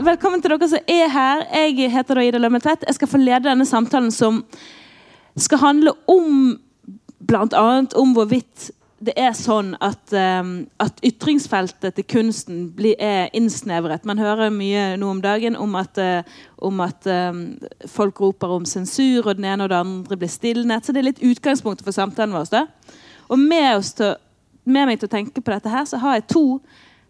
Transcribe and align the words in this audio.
Velkommen 0.00 0.42
til 0.42 0.52
dere 0.52 0.68
som 0.68 0.90
er 0.90 1.08
her. 1.12 1.46
Jeg 1.54 1.92
heter 1.92 2.18
da 2.18 2.24
Ida 2.24 2.40
Lømmetvedt. 2.40 2.84
Jeg 2.88 2.96
skal 2.98 3.08
få 3.08 3.20
lede 3.20 3.46
denne 3.48 3.66
samtalen 3.68 4.10
som 4.12 4.42
skal 5.36 5.58
handle 5.62 5.94
om 6.10 6.58
bl.a. 7.20 7.62
om 7.96 8.12
hvorvidt 8.16 8.70
det 9.00 9.14
er 9.16 9.32
sånn 9.32 9.72
at, 9.80 10.12
um, 10.12 10.66
at 10.82 10.98
ytringsfeltet 11.06 11.96
til 11.96 12.04
kunsten 12.04 12.66
blir, 12.76 12.98
er 13.00 13.30
innsnevret. 13.36 14.04
Man 14.04 14.20
hører 14.20 14.52
mye 14.52 14.98
nå 15.00 15.08
om 15.14 15.22
dagen 15.24 15.56
om 15.56 15.78
at, 15.80 15.96
uh, 15.96 16.42
om 16.60 16.82
at 16.84 17.08
um, 17.08 17.46
folk 17.88 18.20
roper 18.20 18.52
om 18.58 18.66
sensur, 18.68 19.24
og 19.24 19.38
den 19.38 19.48
ene 19.48 19.64
og 19.64 19.72
den 19.72 19.94
andre 19.94 20.20
blir 20.20 20.32
stilnet. 20.32 20.84
Så 20.84 20.92
det 20.92 21.00
er 21.00 21.08
litt 21.08 21.24
utgangspunktet 21.24 21.86
for 21.86 21.96
samtalen 21.96 22.36
vår. 22.36 22.52
Da. 22.52 22.66
Og 23.32 23.40
med, 23.40 23.70
oss 23.78 23.94
til, 23.96 24.18
med 24.68 24.90
meg 24.90 25.00
til 25.00 25.08
å 25.08 25.16
tenke 25.16 25.40
på 25.40 25.54
dette 25.54 25.72
her, 25.72 25.88
så 25.88 26.00
har 26.02 26.18
jeg 26.18 26.28
to 26.34 26.44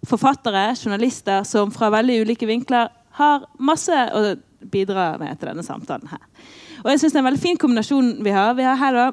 forfattere, 0.07 0.71
journalister, 0.77 1.45
som 1.45 1.73
fra 1.75 1.91
veldig 1.93 2.23
ulike 2.25 2.49
vinkler 2.49 2.89
har 3.19 3.45
masse 3.59 3.97
å 4.17 4.35
bidra 4.71 5.15
med 5.21 5.39
til 5.39 5.51
denne 5.51 5.65
samtalen 5.65 6.11
her. 6.13 6.23
Og 6.85 6.93
jeg 6.93 7.03
synes 7.03 7.13
det 7.13 7.19
er 7.19 7.25
en 7.25 7.31
veldig 7.31 7.43
fin 7.43 7.61
kombinasjon 7.61 8.13
vi 8.25 8.33
har. 8.35 8.55
Vi 8.57 8.65
har 8.65 8.79
her 8.81 8.97
da 8.97 9.09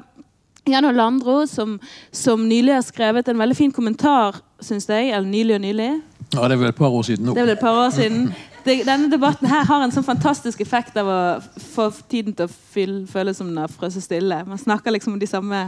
Jan 0.68 0.88
Landro, 0.96 1.46
som, 1.46 1.78
som, 2.12 2.48
nylig 2.48 2.74
har 2.74 2.84
skrevet 2.84 3.28
en 3.28 3.40
veldig 3.40 3.56
fin 3.56 3.72
kommentar, 3.72 4.36
syns 4.60 4.88
jeg. 4.88 5.10
Eller 5.10 5.28
nylig 5.28 5.56
og 5.56 5.64
nylig. 5.64 5.90
Ja, 6.34 6.44
det 6.44 6.58
er 6.58 6.62
vel 6.62 6.72
et 6.72 6.80
par 6.80 6.92
år 6.92 7.06
siden 7.08 7.28
nå. 7.28 7.34
Det 7.34 7.42
er 7.42 7.48
vel 7.48 7.56
et 7.56 7.64
par 7.64 7.78
år 7.86 7.92
siden. 7.96 8.28
Denne 8.68 9.08
debatten 9.08 9.48
her 9.48 9.64
har 9.64 9.80
en 9.80 9.92
sånn 9.94 10.04
fantastisk 10.04 10.60
effekt 10.60 10.96
av 11.00 11.08
å 11.08 11.20
få 11.72 11.88
tiden 12.10 12.34
til 12.36 12.48
å 12.48 13.06
føles 13.08 13.38
som 13.38 13.48
den 13.48 13.62
har 13.62 13.72
frøst 13.72 14.02
stille. 14.04 14.42
Man 14.44 14.60
snakker 14.60 14.92
liksom 14.92 15.14
om 15.14 15.22
de 15.22 15.30
samme 15.30 15.62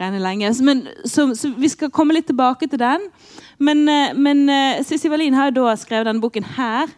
greiene 0.00 0.22
lenge. 0.22 0.52
Men, 0.64 0.86
så, 1.04 1.28
så 1.36 1.52
vi 1.58 1.70
skal 1.70 1.92
komme 1.92 2.16
litt 2.16 2.30
tilbake 2.30 2.68
til 2.70 2.80
den. 2.80 3.08
Men, 3.60 3.84
eh, 3.88 4.14
men 4.16 4.46
eh, 4.48 4.80
Sissi 4.86 5.10
Wallin 5.12 5.36
har 5.36 5.50
jo 5.50 5.60
da 5.60 5.76
skrevet 5.78 6.08
denne 6.08 6.22
boken 6.22 6.46
her. 6.56 6.90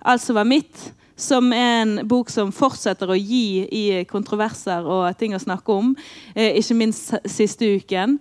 Altså 0.00 0.34
var 0.36 0.48
mitt 0.48 0.90
som 1.20 1.50
er 1.52 1.82
en 1.82 1.98
bok 2.08 2.30
som 2.32 2.52
fortsetter 2.56 3.10
å 3.12 3.18
gi 3.18 3.66
i 3.68 3.82
kontroverser 4.08 4.86
og 4.88 5.18
ting 5.20 5.34
å 5.36 5.42
snakke 5.42 5.76
om. 5.76 5.92
Eh, 6.32 6.56
ikke 6.62 6.78
minst 6.78 7.12
siste 7.28 7.68
uken. 7.76 8.16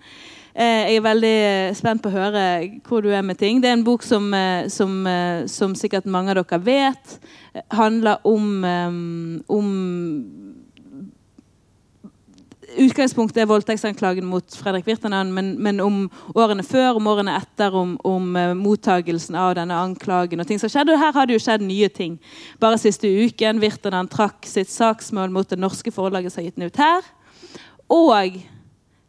Eh, 0.59 0.65
jag 0.65 0.89
jeg 0.89 0.99
er 0.99 1.05
veldig 1.05 1.77
spent 1.77 2.03
på 2.03 2.11
å 2.11 2.17
høre 2.17 2.43
hvor 2.83 3.05
du 3.05 3.13
er 3.15 3.23
med 3.23 3.39
ting. 3.39 3.61
Det 3.61 3.69
er 3.69 3.77
en 3.77 3.87
bok 3.87 4.03
som, 4.03 4.33
som, 4.67 5.07
som 5.47 5.75
sikkert 5.75 6.09
mange 6.09 6.33
av 6.33 6.41
dere 6.41 6.59
vet, 6.65 7.19
handler 7.71 8.19
om, 8.27 8.65
om 9.47 9.69
utgangspunktet 12.79 13.41
er 13.43 13.49
voldtektsanklagen 13.49 14.27
mot 14.27 14.55
Fredrik 14.57 14.87
Virtanen, 14.87 15.33
men, 15.35 15.51
men, 15.61 15.79
om 15.83 15.97
årene 16.35 16.63
før, 16.65 16.97
om 16.99 17.09
årene 17.11 17.35
etter, 17.39 17.75
om, 17.75 17.95
om 18.07 18.29
uh, 18.37 18.53
mottagelsen 18.57 19.37
av 19.39 19.55
denne 19.59 19.77
anklagen. 19.77 20.39
og 20.39 20.47
ting 20.47 20.61
som 20.61 20.71
skjedde. 20.71 20.95
Og 20.95 21.01
her 21.01 21.15
har 21.15 21.27
det 21.27 21.37
jo 21.37 21.43
skjedd 21.43 21.65
nye 21.65 21.89
ting. 21.89 22.19
Bare 22.61 22.79
siste 22.81 23.09
uken 23.09 23.61
Virtanen 23.63 24.09
trakk 24.11 24.47
sitt 24.47 24.71
saksmål 24.71 25.33
mot 25.35 25.49
det 25.49 25.59
norske 25.59 25.91
forlaget 25.91 26.33
som 26.33 26.41
har 26.41 26.49
gitt 26.49 26.59
den 26.59 26.69
ut 26.71 26.81
her. 26.81 27.11
Og 27.89 28.39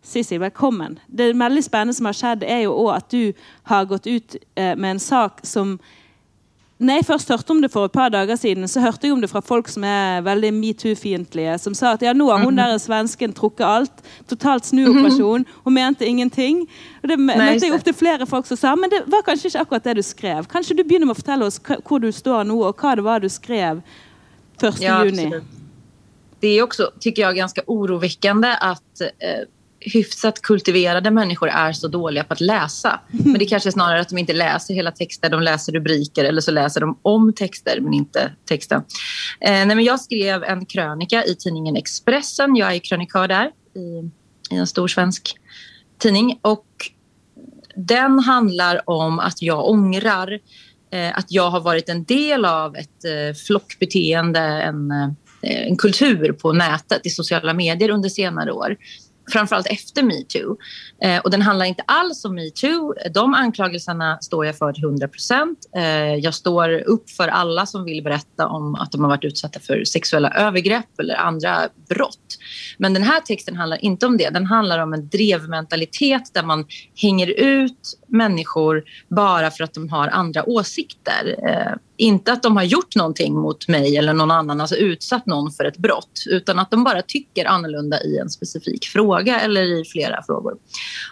Sissy, 0.02 0.38
velkommen. 0.40 0.98
Det 1.06 1.34
veldig 1.36 1.62
spennende 1.62 1.94
som 1.94 2.08
har 2.08 2.16
skjedd, 2.16 2.44
er 2.48 2.64
jo 2.64 2.72
òg 2.86 2.94
at 2.96 3.10
du 3.12 3.32
har 3.68 3.88
gått 3.90 4.08
ut 4.08 4.36
uh, 4.58 4.74
med 4.74 4.96
en 4.96 5.02
sak 5.02 5.44
som 5.46 5.76
når 6.80 6.96
jeg 6.96 7.04
først 7.04 7.28
hørte 7.28 7.52
om 7.52 7.58
det 7.60 7.68
for 7.72 7.84
et 7.84 7.92
par 7.92 8.08
dager 8.08 8.38
siden, 8.40 8.68
så 8.68 8.80
hørte 8.80 9.04
jeg 9.04 9.12
om 9.12 9.20
det 9.20 9.28
fra 9.28 9.42
folk 9.44 9.68
som 9.68 9.84
er 9.84 10.22
veldig 10.24 10.50
metoo-fiendtlige. 10.56 11.58
Som 11.60 11.74
sa 11.76 11.92
at 11.92 12.04
ja, 12.04 12.14
nå 12.16 12.30
har 12.30 12.40
hun 12.40 12.54
mhm. 12.54 12.60
der 12.62 12.80
svensken 12.80 13.34
trukket 13.36 13.66
alt. 13.68 14.02
Totalt 14.30 14.64
snuoperasjon. 14.70 15.44
Hun 15.66 15.76
mente 15.76 16.08
ingenting. 16.08 16.62
Og 17.02 17.12
det 17.12 17.18
møtte 17.20 17.66
jeg 17.66 17.76
opp 17.76 17.84
til 17.84 17.96
flere 17.96 18.28
folk 18.28 18.48
som 18.48 18.56
sa 18.56 18.72
men 18.80 18.92
det 18.92 19.02
var 19.12 19.26
kanskje 19.26 19.50
ikke 19.50 19.66
akkurat 19.66 19.90
det 19.90 19.96
du 20.00 20.02
skrev. 20.06 20.48
Kanskje 20.48 20.78
du 20.78 20.84
begynner 20.84 21.10
med 21.10 21.18
å 21.18 21.20
fortelle 21.20 21.48
oss 21.50 21.60
hvor 21.60 22.00
du 22.00 22.08
står 22.12 22.48
nå, 22.48 22.56
og 22.64 22.80
hva 22.80 22.96
det 22.96 23.04
var 23.04 23.20
du 23.20 23.28
skrev 23.28 23.84
1. 24.62 24.80
Ja, 24.80 25.04
juni. 25.04 25.30
Det 26.40 26.48
är 26.48 26.62
också, 26.62 26.90
tycker 27.00 27.22
jag, 27.22 27.36
ganska 27.36 27.62
oroväckande 27.66 28.48
att 28.60 29.00
eh, 29.00 29.48
hyfsat 29.80 30.42
kultiverade 30.42 31.10
människor 31.10 31.48
är 31.48 31.72
så 31.72 31.88
dåliga 31.88 32.24
på 32.24 32.32
att 32.32 32.40
läsa. 32.40 33.00
Men 33.10 33.38
det 33.38 33.46
kanske 33.46 33.68
är 33.68 33.72
snarare 33.72 34.00
att 34.00 34.08
de 34.08 34.18
inte 34.18 34.32
läser 34.32 34.74
hela 34.74 34.92
texter, 34.92 35.30
de 35.30 35.42
läser 35.42 35.72
rubriker 35.72 36.24
eller 36.24 36.40
så 36.40 36.50
läser 36.50 36.80
de 36.80 36.98
om 37.02 37.32
texter 37.32 37.80
men 37.80 37.94
inte 37.94 38.32
texten. 38.44 38.82
Eh, 39.40 39.50
nej, 39.50 39.66
men 39.66 39.84
jag 39.84 40.00
skrev 40.00 40.44
en 40.44 40.66
krönika 40.66 41.24
i 41.24 41.34
tidningen 41.34 41.76
Expressen. 41.76 42.56
Jag 42.56 42.74
är 42.74 42.78
krönikör 42.78 43.28
där 43.28 43.50
i, 43.74 44.10
i 44.54 44.58
en 44.58 44.66
stor 44.66 44.88
svensk 44.88 45.36
tidning. 45.98 46.38
Och 46.42 46.66
den 47.76 48.18
handlar 48.18 48.90
om 48.90 49.18
att 49.18 49.42
jag 49.42 49.68
ångrar 49.68 50.40
eh, 50.92 51.18
att 51.18 51.32
jag 51.32 51.50
har 51.50 51.60
varit 51.60 51.88
en 51.88 52.04
del 52.04 52.44
av 52.44 52.76
ett 52.76 53.04
eh, 53.04 53.36
flockbeteende, 53.46 54.40
en, 54.40 54.90
eh, 54.90 55.10
en 55.42 55.76
kultur 55.76 56.32
på 56.32 56.52
nätet 56.52 57.06
i 57.06 57.10
sociala 57.10 57.54
medier 57.54 57.90
under 57.90 58.08
senare 58.08 58.52
år 58.52 58.76
framförallt 59.30 59.66
efter 59.66 60.02
metoo. 60.02 60.56
Eh, 61.02 61.18
och 61.18 61.30
den 61.30 61.42
handlar 61.42 61.66
inte 61.66 61.82
alls 61.86 62.24
om 62.24 62.34
metoo. 62.34 62.94
De 63.14 63.34
anklagelserna 63.34 64.18
står 64.20 64.46
jag 64.46 64.58
för 64.58 64.72
till 64.72 64.84
100 64.84 65.08
procent. 65.08 65.58
Eh, 65.76 66.14
jag 66.14 66.34
står 66.34 66.70
upp 66.70 67.10
för 67.10 67.28
alla 67.28 67.66
som 67.66 67.84
vill 67.84 68.02
berätta 68.02 68.46
om 68.46 68.74
att 68.74 68.92
de 68.92 69.00
har 69.00 69.08
varit 69.08 69.24
utsatta 69.24 69.60
för 69.60 69.84
sexuella 69.84 70.30
övergrepp 70.30 71.00
eller 71.00 71.14
andra 71.14 71.68
brott. 71.88 72.38
Men 72.78 72.94
den 72.94 73.02
här 73.02 73.20
texten 73.20 73.56
handlar 73.56 73.84
inte 73.84 74.06
om 74.06 74.16
det. 74.16 74.30
Den 74.30 74.46
handlar 74.46 74.78
om 74.78 74.92
en 74.92 75.08
drevmentalitet 75.08 76.34
där 76.34 76.42
man 76.42 76.66
hänger 77.02 77.26
ut 77.26 77.98
människor 78.06 78.84
bara 79.08 79.50
för 79.50 79.64
att 79.64 79.74
de 79.74 79.88
har 79.88 80.08
andra 80.08 80.48
åsikter. 80.48 81.36
Eh, 81.48 81.76
inte 82.00 82.32
att 82.32 82.42
de 82.42 82.56
har 82.56 82.64
gjort 82.64 82.96
någonting 82.96 83.34
mot 83.34 83.68
mig 83.68 83.96
eller 83.96 84.12
någon 84.12 84.30
annan, 84.30 84.60
alltså 84.60 84.76
utsatt 84.76 85.26
någon 85.26 85.52
för 85.52 85.64
ett 85.64 85.76
brott, 85.76 86.24
utan 86.26 86.58
att 86.58 86.70
de 86.70 86.84
bara 86.84 87.02
tycker 87.02 87.44
annorlunda 87.44 88.02
i 88.02 88.18
en 88.18 88.30
specifik 88.30 88.84
fråga 88.84 89.40
eller 89.40 89.62
i 89.62 89.84
flera 89.84 90.22
frågor. 90.22 90.56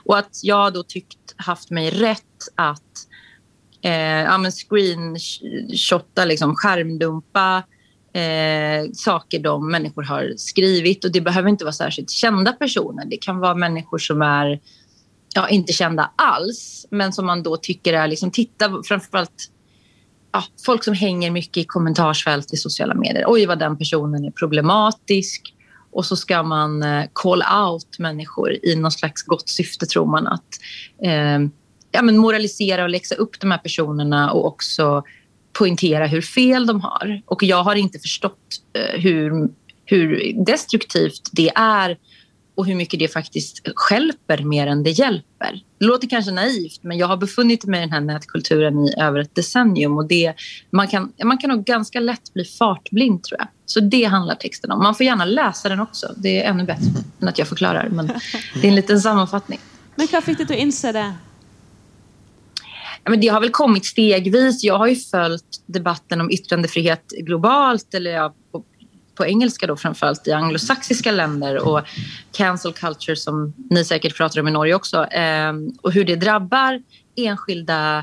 Och 0.04 0.19
att 0.19 0.41
jag 0.43 0.72
då 0.72 0.82
tyckt 0.82 1.34
haft 1.37 1.71
mig 1.71 1.91
rätt 1.91 2.22
att 2.54 2.82
eh, 3.82 3.93
ja, 4.22 4.38
men 4.38 4.53
screenshotta, 4.53 6.25
liksom, 6.25 6.56
skärmdumpa 6.56 7.62
eh, 8.12 8.91
saker 8.93 9.38
de 9.38 9.71
människor 9.71 10.03
har 10.03 10.32
skrivit. 10.37 11.04
Och 11.04 11.12
det 11.12 11.21
behöver 11.21 11.48
inte 11.48 11.65
vara 11.65 11.72
särskilt 11.72 12.10
kända 12.10 12.53
personer. 12.53 13.04
Det 13.04 13.16
kan 13.16 13.38
vara 13.38 13.54
människor 13.54 13.98
som 13.98 14.22
är 14.22 14.60
ja, 15.34 15.48
inte 15.48 15.72
kända 15.72 16.10
alls, 16.16 16.87
men 16.91 17.12
som 17.12 17.27
man 17.27 17.43
då 17.43 17.56
tycker 17.56 17.94
är... 17.94 18.09
Liksom, 18.09 18.31
titta, 18.31 18.82
framförallt 18.84 19.50
ja, 20.33 20.44
folk 20.66 20.84
som 20.84 20.94
hänger 20.94 21.31
mycket 21.31 21.56
i 21.56 21.65
kommentarsfält 21.65 22.53
i 22.53 22.56
sociala 22.56 22.94
medier. 22.94 23.25
Oj, 23.27 23.47
vad 23.47 23.59
den 23.59 23.78
personen 23.78 24.25
är 24.25 24.31
problematisk. 24.31 25.55
Och 25.91 26.06
så 26.06 26.16
ska 26.16 26.43
man 26.43 26.83
eh, 26.83 27.05
call 27.12 27.43
out 27.43 27.99
människor 27.99 28.59
i 28.62 28.77
någon 28.77 28.91
slags 28.91 29.22
gott 29.22 29.49
syfte, 29.49 29.87
tror 29.87 30.06
man. 30.06 30.27
att 30.27 30.61
eh, 31.03 31.39
ja, 31.91 32.03
men 32.03 32.19
Moralisera 32.19 32.83
och 32.83 32.91
läxa 32.91 33.15
upp 33.15 33.41
de 33.41 33.50
här 33.50 33.59
personerna 33.59 34.33
och 34.33 34.47
också 34.47 35.03
poängtera 35.53 36.06
hur 36.06 36.21
fel 36.21 36.66
de 36.66 36.81
har. 36.81 37.22
Och 37.25 37.43
jag 37.43 37.62
har 37.62 37.75
inte 37.75 37.99
förstått 37.99 38.62
eh, 38.72 39.00
hur, 39.00 39.49
hur 39.84 40.33
destruktivt 40.47 41.31
det 41.33 41.50
är 41.55 41.99
och 42.58 42.66
hur 42.66 42.74
mycket 42.74 42.98
det 43.00 43.08
faktiskt 43.08 43.69
skälper 43.74 44.42
mer 44.42 44.66
än 44.66 44.82
det 44.82 44.91
hjälper. 44.91 45.62
Det 45.78 45.84
låter 45.84 46.08
kanske 46.08 46.30
naivt, 46.30 46.82
men 46.82 46.98
jag 46.98 47.06
har 47.06 47.16
befunnit 47.16 47.64
mig 47.64 47.78
i 47.78 47.80
den 47.80 47.92
här 47.92 48.00
nätkulturen 48.00 48.78
i 48.78 48.94
över 49.00 49.20
ett 49.20 49.34
decennium 49.34 49.96
och 49.96 50.08
det, 50.08 50.34
man, 50.70 50.88
kan, 50.88 51.12
man 51.24 51.38
kan 51.38 51.50
nog 51.50 51.64
ganska 51.64 52.00
lätt 52.00 52.32
bli 52.34 52.44
fartblind 52.44 53.22
tror 53.22 53.38
jag. 53.41 53.48
Så 53.66 53.80
det 53.80 54.04
handlar 54.04 54.34
texten 54.34 54.70
om. 54.70 54.82
Man 54.82 54.94
får 54.94 55.06
gärna 55.06 55.24
läsa 55.24 55.68
den 55.68 55.80
också. 55.80 56.14
Det 56.16 56.42
är 56.42 56.50
ännu 56.50 56.64
bättre 56.64 56.86
än 57.20 57.28
att 57.28 57.38
jag 57.38 57.48
förklarar, 57.48 57.88
men 57.88 58.06
det 58.54 58.66
är 58.66 58.68
en 58.68 58.74
liten 58.74 59.00
sammanfattning. 59.00 59.60
Men 59.97 60.08
vad 60.12 60.24
fick 60.24 60.38
dig 60.38 60.44
att 60.44 60.62
inse 60.62 60.92
det? 60.92 61.14
Men 63.04 63.20
det 63.20 63.28
har 63.28 63.41
väl 63.41 63.50
kommit 63.50 63.86
stegvis. 63.86 64.64
Jag 64.64 64.78
har 64.78 64.86
ju 64.86 64.97
följt 64.97 65.62
debatten 65.66 66.21
om 66.21 66.30
yttrandefrihet 66.30 67.12
globalt 67.18 67.94
eller 67.94 68.10
ja, 68.10 68.34
på, 69.18 69.26
engelska 69.26 69.66
då 69.66 69.76
framförallt 69.76 70.26
i 70.26 70.32
anglosaxiska 70.32 71.12
länder 71.12 71.68
och 71.68 71.80
cancel 72.32 72.72
culture 72.72 73.16
som 73.16 73.54
ni 73.70 73.84
säkert 73.84 74.16
pratar 74.16 74.41
om 74.41 74.48
i 74.48 74.50
Norge 74.50 74.74
också 74.74 75.04
eh, 75.04 75.53
och 75.82 75.92
hur 75.92 76.04
det 76.04 76.16
drabbar 76.16 76.82
enskilda 77.16 77.98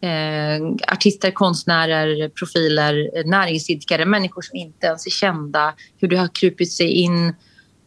eh, 0.00 0.92
artister, 0.92 1.30
konstnärer, 1.30 2.28
profiler, 2.28 3.24
näringsidkare, 3.24 4.04
människor 4.04 4.42
som 4.42 4.56
inte 4.56 4.86
ens 4.86 5.06
är 5.06 5.10
kända, 5.10 5.74
hur 5.96 6.08
det 6.08 6.16
har 6.16 6.28
krupit 6.34 6.72
sig 6.72 6.90
in 6.90 7.34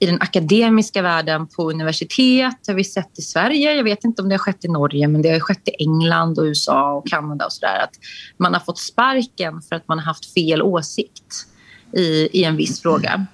i 0.01 0.06
den 0.06 0.22
akademiska 0.22 1.01
världen 1.01 1.48
på 1.48 1.69
universitet 1.69 2.68
har 2.68 2.74
vi 2.74 2.84
sett 2.84 3.19
i 3.19 3.22
Sverige. 3.22 3.74
Jag 3.74 3.84
vet 3.84 4.04
inte 4.04 4.22
om 4.22 4.30
det 4.30 4.34
har 4.36 4.39
skett 4.39 4.66
i 4.66 4.68
Norge, 4.68 5.07
men 5.07 5.22
det 5.22 5.30
har 5.30 5.39
skett 5.39 5.68
i 5.68 5.72
England 5.80 6.39
och 6.39 6.44
USA 6.44 6.94
och 6.94 7.07
Kanada 7.07 7.45
och 7.45 7.54
sådär. 7.54 7.84
Att 7.84 7.94
man 8.38 8.54
har 8.54 8.60
fått 8.60 8.80
sparken 8.80 9.62
för 9.62 9.75
att 9.75 9.88
man 9.88 10.00
har 10.00 10.06
haft 10.06 10.34
fel 10.34 10.62
åsikt 10.62 11.48
i, 11.94 12.30
i 12.40 12.44
en 12.44 12.56
viss 12.56 12.82
fråga. 12.82 13.26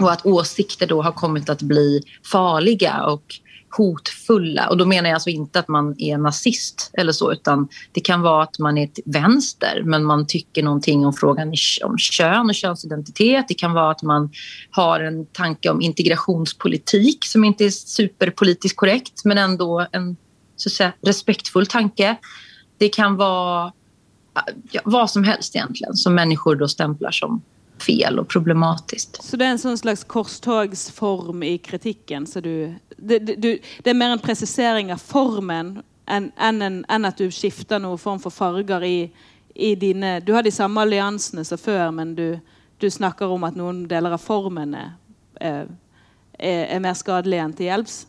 Och 0.00 0.12
att 0.12 0.26
åsikter 0.26 0.86
då 0.86 1.02
har 1.02 1.12
kommit 1.12 1.50
att 1.50 1.62
bli 1.62 2.02
farliga 2.32 3.02
och 3.02 3.40
hotfulla. 3.76 4.68
Och 4.68 4.76
då 4.76 4.86
menar 4.86 5.08
jag 5.08 5.14
alltså 5.14 5.30
inte 5.30 5.58
att 5.58 5.68
man 5.68 5.94
är 5.98 6.18
nazist 6.18 6.90
eller 6.92 7.12
så, 7.12 7.32
utan 7.32 7.68
det 7.92 8.00
kan 8.00 8.20
vara 8.20 8.42
att 8.42 8.58
man 8.58 8.78
är 8.78 8.86
till 8.86 9.04
vänster, 9.06 9.82
men 9.84 10.04
man 10.04 10.26
tycker 10.26 10.62
någonting 10.62 11.06
om 11.06 11.12
frågan 11.12 11.54
om 11.84 11.98
kön 11.98 12.48
och 12.48 12.54
könsidentitet. 12.54 13.44
Det 13.48 13.54
kan 13.54 13.72
vara 13.72 13.90
att 13.90 14.02
man 14.02 14.30
har 14.70 15.00
en 15.00 15.26
tanke 15.26 15.70
om 15.70 15.80
integrationspolitik 15.80 17.24
som 17.24 17.44
inte 17.44 17.64
är 17.64 17.70
superpolitiskt 17.70 18.76
korrekt, 18.76 19.24
men 19.24 19.38
ändå 19.38 19.86
en 19.92 20.16
så 20.56 20.68
att 20.68 20.72
säga, 20.72 20.92
respektfull 21.02 21.66
tanke. 21.66 22.16
Det 22.78 22.88
kan 22.88 23.16
vara 23.16 23.72
ja, 24.72 24.80
vad 24.84 25.10
som 25.10 25.24
helst 25.24 25.56
egentligen 25.56 25.94
som 25.94 26.14
människor 26.14 26.56
då 26.56 26.68
stämplar 26.68 27.10
som 27.10 27.42
fel 27.82 28.18
och 28.18 28.28
problematiskt. 28.28 29.22
Så 29.22 29.36
det 29.36 29.44
är 29.44 29.50
en 29.50 29.58
sån 29.58 29.78
slags 29.78 30.04
korstågsform 30.04 31.42
i 31.42 31.58
kritiken? 31.58 32.26
Så 32.26 32.40
du, 32.40 32.74
det, 32.96 33.18
du, 33.18 33.58
det 33.82 33.90
är 33.90 33.94
mer 33.94 34.10
en 34.10 34.18
precisering 34.18 34.92
av 34.92 34.96
formen 34.96 35.82
än, 36.06 36.32
än, 36.36 36.84
än 36.88 37.04
att 37.04 37.16
du 37.16 37.30
skiftar 37.30 37.78
någon 37.78 37.98
form 37.98 38.18
för 38.18 38.30
färger 38.30 38.84
i, 38.84 39.12
i 39.54 39.74
dina... 39.74 40.20
Du 40.20 40.32
har 40.32 40.42
de 40.42 40.50
samma 40.50 40.82
allianserna 40.82 41.44
som 41.44 41.58
förr, 41.58 41.90
men 41.90 42.14
du, 42.14 42.38
du 42.78 42.90
snackar 42.90 43.26
om 43.26 43.44
att 43.44 43.56
någon 43.56 43.88
delar 43.88 44.10
av 44.10 44.18
formen 44.18 44.74
är, 44.74 44.92
är, 45.40 46.64
är 46.64 46.80
mer 46.80 46.94
skadliga 46.94 47.42
än 47.42 47.52
till 47.52 47.66
hjälps? 47.66 48.06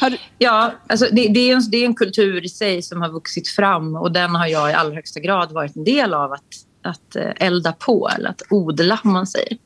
Du... 0.00 0.18
Ja, 0.38 0.72
alltså 0.86 1.06
det, 1.12 1.28
det, 1.28 1.50
är 1.50 1.56
en, 1.56 1.62
det 1.70 1.76
är 1.76 1.86
en 1.86 1.94
kultur 1.94 2.44
i 2.44 2.48
sig 2.48 2.82
som 2.82 3.02
har 3.02 3.08
vuxit 3.08 3.48
fram 3.48 3.96
och 3.96 4.12
den 4.12 4.34
har 4.34 4.46
jag 4.46 4.70
i 4.70 4.72
allra 4.72 4.94
högsta 4.94 5.20
grad 5.20 5.52
varit 5.52 5.76
en 5.76 5.84
del 5.84 6.14
av 6.14 6.32
att, 6.32 6.44
att 6.86 7.16
eh, 7.16 7.30
elda 7.36 7.72
på 7.72 8.08
eller 8.08 8.30
att 8.30 8.42
odla 8.50 9.00
om 9.04 9.12
man 9.12 9.26
säger. 9.26 9.58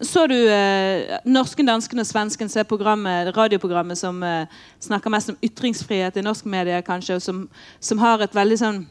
Så 0.00 0.26
du 0.26 0.50
eh, 0.50 1.18
norsken, 1.24 1.66
dansken 1.66 1.98
och 1.98 2.06
svensken 2.06 2.48
ser 2.48 2.64
programmet, 2.64 3.36
radioprogrammet 3.36 3.98
som 3.98 4.22
eh, 4.22 4.46
snackar 4.78 5.10
mest 5.10 5.28
om 5.28 5.36
ytringsfrihet 5.42 6.16
i 6.16 6.22
norsk 6.22 6.44
media 6.44 6.82
kanske 6.82 7.14
och 7.14 7.22
som, 7.22 7.48
som 7.80 7.98
har 7.98 8.18
ett 8.18 8.34
väldigt 8.34 8.58
sån 8.58 8.86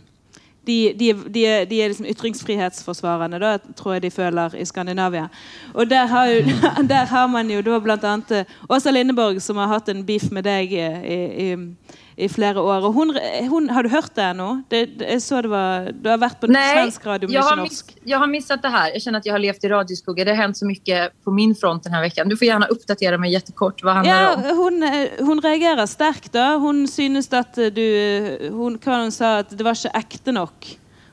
de, 0.66 0.94
de, 0.94 1.14
de, 1.14 1.66
de, 1.66 1.84
är 1.84 1.88
liksom 1.88 2.06
ytringsfrihetsforsvarerne, 2.06 3.40
da, 3.40 3.58
tror 3.58 3.96
jag 3.96 4.02
de 4.02 4.12
føler, 4.12 4.56
i 4.56 4.66
Skandinavia. 4.66 5.30
Och 5.74 5.88
där 5.88 6.08
har, 6.08 6.28
ju, 6.28 6.42
där 6.84 7.06
har 7.06 7.28
man 7.28 7.50
ju 7.50 7.62
då 7.62 7.80
bland 7.80 8.04
annat 8.04 8.32
eh, 8.32 8.44
Åsa 8.70 8.92
Lindeborg, 8.92 9.40
som 9.40 9.58
har 9.58 9.68
haft 9.68 9.88
en 9.88 10.06
beef 10.06 10.32
med 10.32 10.44
deg 10.44 10.74
eh, 10.74 11.04
i, 11.04 11.52
i, 11.52 11.76
i 12.22 12.30
flera 12.30 12.62
år. 12.62 12.86
Och 12.86 12.94
hon, 12.94 13.20
hon, 13.50 13.70
har 13.70 13.84
du 13.84 13.90
hört 13.90 14.16
det 14.16 14.34
nu? 14.34 14.64
Det, 14.68 14.86
det, 14.86 15.14
är 15.14 15.20
så 15.20 15.42
det 15.42 15.48
var, 15.48 15.92
du 15.92 16.10
har 16.10 16.18
varit 16.18 16.40
på 16.40 16.48
Nej, 16.48 16.76
svensk 16.76 17.06
radio 17.06 17.30
jag 17.32 17.42
har, 17.42 17.56
miss, 17.56 17.86
jag 18.04 18.20
har 18.20 18.28
missat 18.28 18.62
det 18.62 18.68
här. 18.68 18.92
Jag 18.92 19.02
känner 19.02 19.20
att 19.20 19.26
jag 19.26 19.34
har 19.34 19.40
levt 19.40 19.64
i 19.64 19.70
radioskugga. 19.70 20.26
Det 20.26 20.32
har 20.32 20.36
hänt 20.36 20.58
så 20.58 20.66
mycket 20.66 21.24
på 21.24 21.32
min 21.32 21.56
front 21.56 21.84
den 21.84 21.94
här 21.94 22.02
veckan. 22.02 22.30
Du 22.30 22.38
får 22.38 22.48
gärna 22.48 22.66
uppdatera 22.66 23.18
mig 23.18 23.32
jättekort. 23.32 23.84
Vad 23.84 23.94
handlar 23.94 24.22
ja, 24.22 24.36
om? 24.36 24.58
Hon, 24.58 25.08
hon 25.28 25.42
reagerar 25.42 25.86
starkt. 25.86 26.34
Då. 26.34 26.40
Hon 26.40 26.88
synes 26.88 27.34
att 27.34 27.56
du... 27.56 28.50
Hon, 28.52 28.80
hon 28.86 29.12
sa 29.12 29.38
att 29.38 29.58
det 29.58 29.64
var 29.64 29.72
inte 29.72 29.90
äkta 29.90 30.32
nog. 30.32 30.50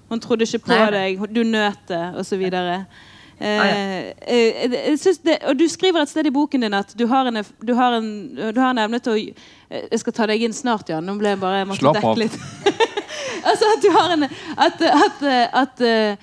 Hon 0.09 0.21
trodde 0.21 0.45
inte 0.45 0.59
på 0.59 0.73
Nej. 0.73 0.91
dig. 0.91 1.21
Du 1.31 1.45
nöt 1.45 1.87
det 1.87 2.15
och 2.19 2.27
så 2.27 2.37
vidare. 2.37 2.85
Ja. 2.89 2.95
Eh, 3.41 4.07
eh, 4.09 4.99
det, 5.23 5.39
och 5.47 5.57
du 5.57 5.69
skriver 5.69 6.03
ett 6.03 6.09
ställe 6.09 6.29
i 6.29 6.31
boken 6.31 6.61
din 6.61 6.75
att 6.75 6.99
du 6.99 7.07
har 7.07 7.25
en, 7.25 7.45
du 7.61 7.73
har 7.73 7.93
en, 7.93 8.35
du 8.35 8.61
har 8.61 8.71
en 8.71 8.79
ämne 8.79 9.01
till 9.01 9.35
att, 9.69 9.77
jag 9.91 10.01
ska 10.01 10.13
ta 10.13 10.27
dig 10.27 10.45
in 10.45 10.55
snart 10.55 10.89
Jan, 10.89 11.07
nu 11.07 11.15
blev 11.15 11.31
jag 11.31 11.39
bara, 11.39 11.59
jag 11.59 11.69
måste 11.69 11.81
Slapp 11.81 12.05
av. 12.05 12.19
alltså 13.43 13.65
att 13.77 13.83
du 13.83 13.91
har 13.91 14.11
en, 14.11 14.25
att, 14.57 14.83
att, 14.83 15.23
att, 15.53 15.81
att, 15.81 16.19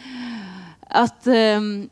att 0.89 1.27
um, 1.27 1.89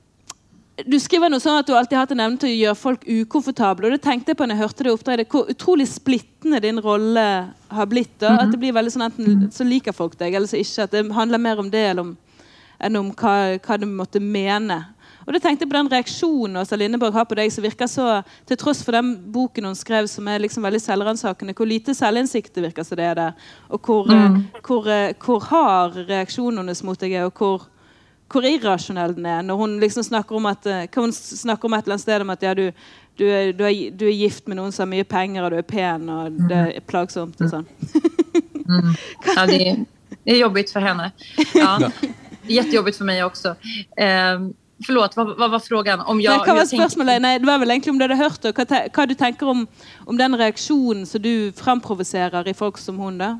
du 0.86 0.98
skriver 1.00 1.30
noe 1.30 1.42
sånn 1.42 1.60
at 1.60 1.68
du 1.70 1.75
alltid 1.78 1.96
har 1.96 2.08
hatt 2.08 2.14
en 2.16 2.24
evne 2.24 2.40
til 2.42 2.50
å 2.50 2.58
gjøre 2.58 2.80
folk 2.80 3.04
ukomfortable. 3.06 3.88
og 3.88 3.94
det 3.94 4.02
tenkte 4.02 4.34
jeg 4.34 4.38
på 4.40 4.46
når 4.48 4.56
jeg 4.56 4.64
hørte 4.64 4.84
det 4.84 4.94
oppdraget, 4.94 5.30
Hvor 5.30 5.50
utrolig 5.50 5.88
splittende 5.88 6.60
din 6.60 6.80
rolle 6.81 7.25
har 7.70 7.86
blitt. 7.86 8.20
da, 8.20 8.40
At 8.42 8.52
det 8.52 8.60
blir 8.60 8.74
veldig 8.74 8.92
sånn 8.92 9.06
Enten 9.06 9.52
så 9.52 9.64
liker 9.64 9.94
folk 9.94 10.18
deg, 10.18 10.34
eller 10.34 10.48
så 10.48 10.58
ikke. 10.58 10.84
At 10.84 10.92
det 10.92 11.12
handler 11.14 11.38
mer 11.38 11.60
om 11.60 11.70
det 11.70 12.00
om, 12.00 12.18
enn 12.80 12.96
om 12.96 13.12
hva, 13.14 13.60
hva 13.60 13.78
du 13.78 13.86
måtte 13.86 14.20
mene. 14.20 14.81
Og 15.25 15.34
det 15.34 15.42
tenkte 15.44 15.66
jeg 15.66 15.72
på 15.72 15.78
den 15.78 15.92
reaksjonen 15.92 16.62
Åsa 16.62 16.78
Lindeborg 16.80 17.16
har 17.16 17.28
på 17.30 17.38
deg, 17.40 17.52
som 17.54 17.66
virker 17.66 17.90
så 17.92 18.08
Til 18.50 18.60
tross 18.60 18.84
for 18.86 18.96
den 18.96 19.14
boken 19.34 19.70
hun 19.70 19.78
skrev, 19.78 20.08
som 20.12 20.28
er 20.28 20.42
liksom 20.44 20.66
veldig 20.66 20.81
selvransakende, 20.84 21.56
hvor 21.58 21.70
lite 21.70 21.96
selvinnsikt 21.98 22.56
det 22.56 22.66
virker 22.68 22.88
som 22.88 23.00
det 23.00 23.06
er 23.12 23.20
der. 23.20 23.38
Og 23.70 23.80
hvor, 23.86 24.10
mm. 24.10 24.42
hvor, 24.66 24.90
hvor 25.25 25.46
hard 25.52 26.02
reaksjonen 26.10 26.64
hennes 26.64 26.84
mot 26.84 27.00
deg 27.00 27.16
er, 27.16 27.30
og 27.30 27.38
hvor, 27.40 27.68
hvor 28.31 28.48
irrasjonell 28.48 29.16
den 29.16 29.30
er. 29.30 29.42
Når 29.46 29.62
hun 29.62 29.78
liksom 29.81 30.04
snakker 30.04 30.36
om 30.36 30.50
at 30.52 30.68
hun 30.96 31.14
snakker 31.14 31.70
om 31.70 31.78
et 31.78 31.86
eller 31.86 31.98
annet 31.98 32.06
sted 32.06 32.25
om 32.25 32.34
at 32.34 32.44
ja, 32.44 32.54
du, 32.58 32.66
du, 33.20 33.25
er, 33.28 33.52
du, 33.52 33.64
er, 33.68 33.92
du, 33.92 34.06
er, 34.08 34.18
gift 34.18 34.48
med 34.48 34.60
noen 34.60 34.75
som 34.75 34.88
har 34.88 34.94
mye 34.96 35.08
penger, 35.08 35.46
og 35.46 35.54
du 35.54 35.62
er 35.62 35.68
pen, 35.68 36.10
og 36.10 36.44
det 36.50 36.64
er 36.74 36.88
plagsomt 36.88 37.42
og 37.42 37.54
sånn. 37.58 37.70
Mm. 38.64 38.94
Ja, 39.36 39.46
det 39.46 39.70
är, 39.70 39.86
det 40.24 40.31
är 40.31 40.38
jobbigt 40.38 40.72
för 40.72 40.80
henne. 40.80 41.12
Ja. 41.54 41.92
Jättejobbigt 42.48 42.98
för 42.98 43.06
mig 43.06 43.24
också. 43.24 43.56
Um, 44.36 44.54
Förlåt, 44.86 45.16
vad, 45.16 45.38
vad 45.38 45.52
var 45.52 45.60
frågan? 45.60 46.00
Om 46.00 46.22
jag, 46.22 46.48
Nej, 46.48 46.56
var 46.56 46.66
spørsmålet? 46.66 47.22
Nei, 47.22 47.40
det 47.40 47.46
var 47.46 47.60
vel 47.60 47.72
egentlig 47.72 47.92
om 47.92 48.00
du 48.00 48.04
hadde 48.04 48.16
hørt 48.16 48.42
det. 48.42 48.54
Hva, 48.58 48.66
hva 48.94 49.06
du 49.06 49.16
tenker 49.16 49.48
om, 49.48 49.68
om 50.06 50.18
den 50.18 50.38
reaktionen 50.38 51.06
som 51.06 51.22
du 51.22 51.52
framprovocerar 51.52 52.48
i 52.48 52.54
folk 52.54 52.78
som 52.78 52.98
hon? 52.98 53.18
Då? 53.18 53.40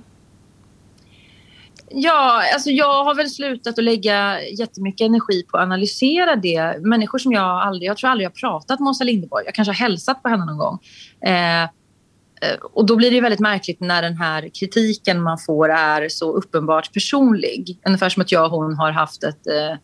Ja, 1.96 2.44
alltså 2.54 2.70
jag 2.70 3.04
har 3.04 3.16
väl 3.16 3.30
slutat 3.30 3.78
att 3.78 3.84
lägga 3.84 4.42
jättemycket 4.42 5.06
energi 5.06 5.44
på 5.44 5.58
att 5.58 5.64
analysera 5.64 6.36
det. 6.36 6.80
Människor 6.80 7.18
som 7.18 7.32
jag 7.32 7.44
aldrig, 7.44 7.90
jag 7.90 7.98
tror 7.98 8.10
aldrig 8.10 8.26
jag 8.26 8.36
pratat 8.36 8.80
med 8.80 8.90
Åsa 8.90 9.04
Linderborg. 9.04 9.46
Jag 9.46 9.54
kanske 9.54 9.70
har 9.70 9.90
hälsat 9.90 10.24
på 10.24 10.30
henne 10.30 10.46
någon 10.46 10.58
gång. 10.58 10.80
Eh, 11.26 11.64
eh, 11.64 11.70
och 12.74 12.86
då 12.86 12.96
blir 12.96 13.12
det 13.12 13.22
väldigt 13.22 13.40
märkligt 13.40 13.80
när 13.80 14.02
den 14.02 14.18
här 14.18 14.50
kritiken 14.60 15.22
man 15.22 15.38
får 15.38 15.72
är 15.72 16.10
så 16.10 16.34
uppenbart 16.34 16.94
personlig. 16.94 17.80
Ungefär 17.86 18.10
som 18.10 18.22
att 18.22 18.32
jag 18.32 18.46
och 18.46 18.52
hon 18.52 18.76
har 18.76 18.92
haft 18.92 19.24
ett 19.24 19.48
eh, 19.48 19.78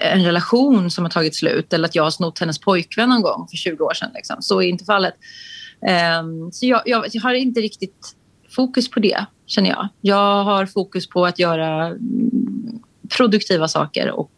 en 0.00 0.24
relation 0.24 0.90
som 0.90 1.04
har 1.04 1.10
tagit 1.10 1.36
slut 1.36 1.72
eller 1.72 1.88
att 1.88 1.94
jag 1.94 2.02
har 2.02 2.10
snott 2.10 2.38
hennes 2.38 2.58
pojkvän 2.58 3.08
någon 3.08 3.22
gång 3.22 3.48
för 3.50 3.56
20 3.56 3.84
år 3.84 3.94
sedan. 3.94 4.10
Liksom. 4.14 4.36
Så 4.40 4.62
är 4.62 4.68
inte 4.68 4.84
fallet. 4.84 5.14
Um, 6.20 6.52
så 6.52 6.66
jag, 6.66 6.82
jag, 6.84 7.04
jag, 7.12 7.22
har 7.22 7.34
inte 7.34 7.60
riktigt 7.60 8.16
fokus 8.50 8.90
på 8.90 9.00
det, 9.00 9.26
känner 9.46 9.70
jag. 9.70 9.88
Jag 10.00 10.44
har 10.44 10.66
fokus 10.66 11.08
på 11.08 11.26
att 11.26 11.38
göra 11.38 11.86
mm, 11.86 12.82
produktiva 13.16 13.68
saker 13.68 14.10
och 14.10 14.32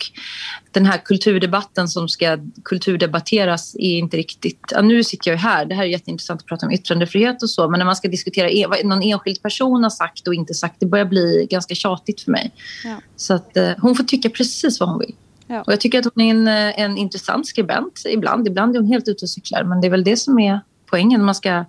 den 0.71 0.87
här 0.87 0.99
kulturdebatten 0.99 1.89
som 1.89 2.09
ska 2.09 2.39
kulturdebatteras 2.65 3.75
är 3.75 3.99
inte 3.99 4.17
riktigt... 4.17 4.61
Ja, 4.71 4.83
nu 4.83 5.05
sitter 5.05 5.31
jag 5.31 5.39
här, 5.39 5.65
det 5.65 5.75
här 5.75 5.83
är 5.83 5.89
jätteintressant 5.89 6.41
att 6.41 6.47
prata 6.47 6.67
om 6.67 6.73
yttrandefrihet 6.73 7.43
och 7.43 7.51
så, 7.51 7.71
men 7.71 7.79
när 7.79 7.85
man 7.85 7.97
ska 7.97 8.09
diskutera 8.09 8.51
e, 8.51 8.67
vad 8.69 8.85
någon 8.85 9.03
enskild 9.03 9.43
person 9.43 9.83
har 9.83 9.91
sagt 9.91 10.29
och 10.29 10.35
inte 10.35 10.55
sagt, 10.55 10.77
det 10.81 10.87
börjar 10.87 11.05
bli 11.05 11.47
ganska 11.51 11.75
tjatigt 11.75 12.21
för 12.21 12.31
mig. 12.31 12.53
Ja. 12.85 12.97
Så 13.17 13.35
att 13.35 13.57
eh, 13.57 13.71
hon 13.79 13.95
får 13.95 14.05
tycka 14.05 14.31
precis 14.31 14.81
vad 14.81 14.89
hon 14.89 14.99
vill. 14.99 15.15
Ja. 15.47 15.63
Och 15.63 15.73
jag 15.73 15.81
tycker 15.81 15.99
att 15.99 16.05
hon 16.15 16.25
är 16.25 16.31
en, 16.31 16.49
eh, 16.49 16.81
en 16.81 16.97
intressant 16.97 17.47
skribent 17.47 18.03
ibland. 18.09 18.49
Ibland 18.49 18.77
är 18.77 18.81
hon 18.81 18.89
helt 18.89 19.09
ute 19.09 19.25
och 19.25 19.31
cyklar. 19.31 19.65
Men 19.65 19.81
det 19.81 19.87
är 19.87 19.91
väl 19.91 20.05
det 20.05 20.17
som 20.17 20.39
är 20.39 20.61
poängen. 20.87 21.25
Man, 21.25 21.35
ska, 21.35 21.65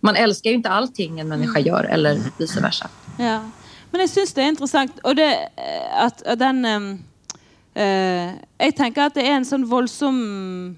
man 0.00 0.16
älskar 0.16 0.50
ju 0.50 0.56
inte 0.56 0.68
allting 0.68 1.20
en 1.20 1.28
människa 1.28 1.58
mm. 1.58 1.66
gör 1.66 1.84
eller 1.84 2.18
vice 2.38 2.60
versa. 2.60 2.90
Ja. 3.18 3.50
Men 3.90 4.00
jag 4.00 4.10
syns 4.10 4.32
det 4.32 4.42
är 4.42 4.48
intressant. 4.48 4.98
Och 5.02 5.16
det, 5.16 5.34
eh, 5.34 6.04
att, 6.04 6.22
att 6.22 6.38
den... 6.38 6.66
Uh, 7.76 8.30
jag 8.58 8.76
tänker 8.76 9.02
att 9.02 9.14
det 9.14 9.28
är 9.28 9.32
en 9.32 9.44
sån 9.44 9.64
våldsam... 9.64 10.76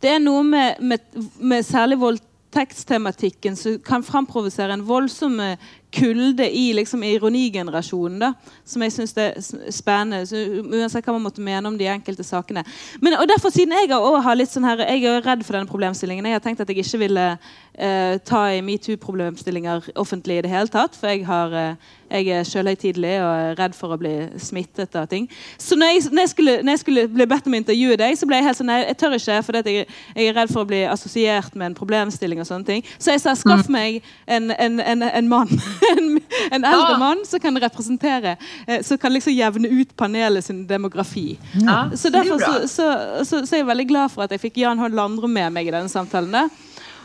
Det 0.00 0.08
är 0.08 0.18
något 0.18 0.46
med, 0.46 0.76
med, 0.80 1.00
med 1.38 1.66
särskilt 1.66 2.00
våldtäktstematiken 2.00 3.56
som 3.56 3.78
kan 3.78 4.02
framprovocera 4.02 4.72
en 4.72 4.84
våldsam 4.84 5.56
kulde 5.92 6.50
i 6.50 6.72
liksom, 6.72 7.02
ironigenerasjonen, 7.02 8.18
da, 8.20 8.32
som 8.66 8.82
jeg 8.84 8.94
syns 8.94 9.14
er 9.20 9.36
spennende. 9.72 10.24
Så, 10.28 10.40
uansett 10.66 11.06
hva 11.06 11.14
man 11.16 11.26
måtte 11.28 11.44
mene 11.44 11.70
om 11.70 11.76
de 11.78 11.88
enkelte 11.90 12.26
sakene. 12.26 12.64
Men, 13.00 13.18
og 13.20 13.28
derfor, 13.30 13.54
siden 13.54 13.74
Jeg 13.76 13.90
har 13.92 14.36
litt 14.36 14.50
sånn 14.50 14.64
her, 14.64 14.80
jeg 14.88 15.04
er 15.04 15.24
redd 15.24 15.44
for 15.44 15.56
denne 15.56 15.70
problemstillingen. 15.70 16.26
Jeg 16.26 16.38
har 16.38 16.42
tenkt 16.44 16.62
at 16.62 16.70
jeg 16.70 16.82
ikke 16.82 17.02
ville 17.02 17.26
eh, 17.76 18.16
ta 18.24 18.46
i 18.52 18.62
metoo-problemstillinger 18.64 19.90
offentlig 20.00 20.38
i 20.38 20.44
det 20.46 20.52
hele 20.52 20.72
tatt. 20.72 20.96
For 20.96 21.12
jeg, 21.12 21.26
har, 21.28 21.54
eh, 21.54 21.92
jeg 22.10 22.32
er 22.38 22.48
selvhøytidelig 22.48 23.14
og 23.22 23.30
er 23.30 23.58
redd 23.60 23.76
for 23.78 23.94
å 23.94 24.00
bli 24.00 24.14
smittet 24.42 24.96
av 24.96 25.08
ting. 25.12 25.28
Så 25.58 25.78
når 25.78 25.92
jeg, 25.92 26.06
når 26.10 26.24
jeg, 26.26 26.32
skulle, 26.34 26.56
når 26.62 26.76
jeg 26.76 26.84
skulle, 26.84 27.06
bli 27.12 27.28
bedt 27.30 27.46
om 27.46 27.56
å 27.56 27.60
intervjue 27.60 28.00
deg, 28.00 28.16
så 28.18 28.28
ble 28.28 28.40
jeg 28.40 28.48
helt 28.48 28.60
sånn 28.60 28.66
Nei, 28.66 28.80
jeg 28.82 28.96
tør 28.98 29.14
ikke, 29.14 29.34
for 29.46 29.60
jeg, 29.60 29.84
jeg, 29.86 30.24
er 30.26 30.34
redd 30.34 30.50
for 30.50 30.64
å 30.64 30.68
bli 30.68 30.82
assosiert 30.90 31.54
med 31.54 31.70
en 31.70 31.78
problemstilling. 31.78 32.40
og 32.42 32.48
sånne 32.48 32.66
ting. 32.66 32.86
Så 32.98 33.14
jeg 33.14 33.22
sa 33.22 33.36
skaff 33.38 33.68
mm. 33.68 33.76
meg 33.76 34.00
en, 34.26 34.50
en, 34.50 34.80
en, 34.80 35.06
en 35.06 35.28
mann 35.30 35.52
en, 35.98 36.20
en 36.50 36.64
äldre 36.64 36.90
ja. 36.90 36.98
man 36.98 37.24
som 37.26 37.40
kan 37.40 37.60
representera, 37.60 38.36
eh, 38.66 38.82
som 38.82 38.98
kan 38.98 39.12
liksom 39.12 39.32
jävna 39.32 39.68
ut 39.68 39.96
panelen 39.96 40.42
sin 40.42 40.66
demografi. 40.66 41.38
Ja, 41.52 41.90
så 41.94 42.08
därför 42.08 42.38
så, 42.38 42.68
så, 42.68 43.24
så, 43.24 43.46
så, 43.46 43.54
är 43.54 43.58
jag 43.58 43.66
väldigt 43.66 43.88
glad 43.88 44.12
för 44.12 44.22
att 44.22 44.30
jag 44.30 44.40
fick 44.40 44.56
Jan 44.56 44.78
H. 44.78 44.88
Landro 44.88 45.26
med 45.26 45.52
mig 45.52 45.68
i 45.68 45.70
den 45.70 45.88
samtalen. 45.88 46.48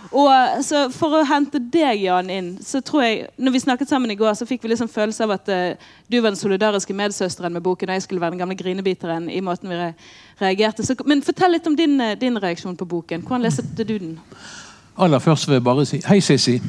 Och 0.09 0.65
så 0.65 0.91
för 0.91 1.21
att 1.21 1.27
hämta 1.27 1.59
dig 1.59 2.03
Jan 2.03 2.29
in, 2.29 2.59
så 2.63 2.81
tror 2.81 3.03
jag, 3.03 3.27
när 3.35 3.51
vi 3.51 3.59
snackade 3.59 3.89
samman 3.89 4.11
igår 4.11 4.33
så 4.33 4.45
fick 4.45 4.63
vi 4.63 4.67
liksom 4.67 4.87
känslan 4.87 5.29
av 5.29 5.31
att 5.31 5.49
uh, 5.49 5.77
du 6.07 6.19
var 6.19 6.29
den 6.29 6.37
solidariska 6.37 6.93
medsystern 6.93 7.53
med 7.53 7.61
boken 7.61 7.89
och 7.89 7.95
jag 7.95 8.03
skulle 8.03 8.19
vara 8.19 8.29
den 8.29 8.39
gamla 8.39 8.53
grinebitaren 8.53 9.29
i 9.29 9.41
måten 9.41 9.69
vi 9.69 9.93
reagerade. 10.37 10.83
Så, 10.83 10.95
men 11.05 11.19
berätta 11.19 11.47
lite 11.47 11.69
om 11.69 11.75
din, 11.75 12.17
din 12.19 12.39
reaktion 12.39 12.77
på 12.77 12.85
boken. 12.85 13.27
Hur 13.29 13.39
läste 13.39 13.83
du 13.83 13.99
den? 13.99 14.19
Aller 14.95 15.19
først 15.19 15.47
vil 15.47 15.53
jeg 15.53 15.63
bare 15.63 15.85
si 15.85 16.01
Hei, 16.05 16.19
Sissi. 16.21 16.59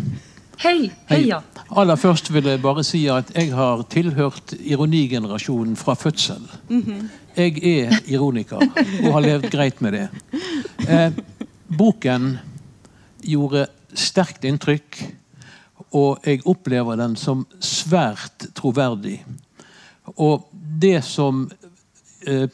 Hej, 0.59 0.92
hej 1.09 1.26
Jan. 1.26 1.42
Aller 1.76 1.97
først 1.97 2.32
vil 2.32 2.44
jeg 2.44 2.61
bare 2.62 2.85
si 2.85 3.06
at 3.09 3.30
jeg 3.35 3.54
har 3.54 3.82
tilhørt 3.90 4.52
ironigenerasjonen 4.61 5.76
fra 5.76 5.94
fødsel. 5.94 6.42
Jeg 7.37 7.62
er 7.64 7.97
ironiker 8.06 8.61
og 8.61 9.12
har 9.12 9.25
levd 9.25 9.49
greit 9.50 9.80
med 9.80 9.92
det. 9.92 10.09
Eh, 10.88 11.12
boken 11.78 12.37
gjorde 13.23 13.66
sterkt 13.94 14.44
inntrykk, 14.44 15.00
og 15.92 16.21
jeg 16.26 16.44
opplever 16.49 16.97
den 17.00 17.16
som 17.16 17.47
svært 17.61 18.50
troverdig. 18.54 19.23
Og 20.16 20.49
det 20.52 21.00
som 21.04 21.47
eh, 22.26 22.49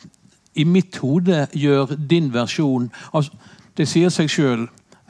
i 0.55 0.65
mitt 0.65 0.97
hode 1.03 1.47
gjør 1.53 1.97
din 1.97 2.33
versjon 2.35 2.91
altså, 3.13 3.33
Det 3.79 3.87
sier 3.87 4.11
seg 4.11 4.27
sjøl. 4.27 4.65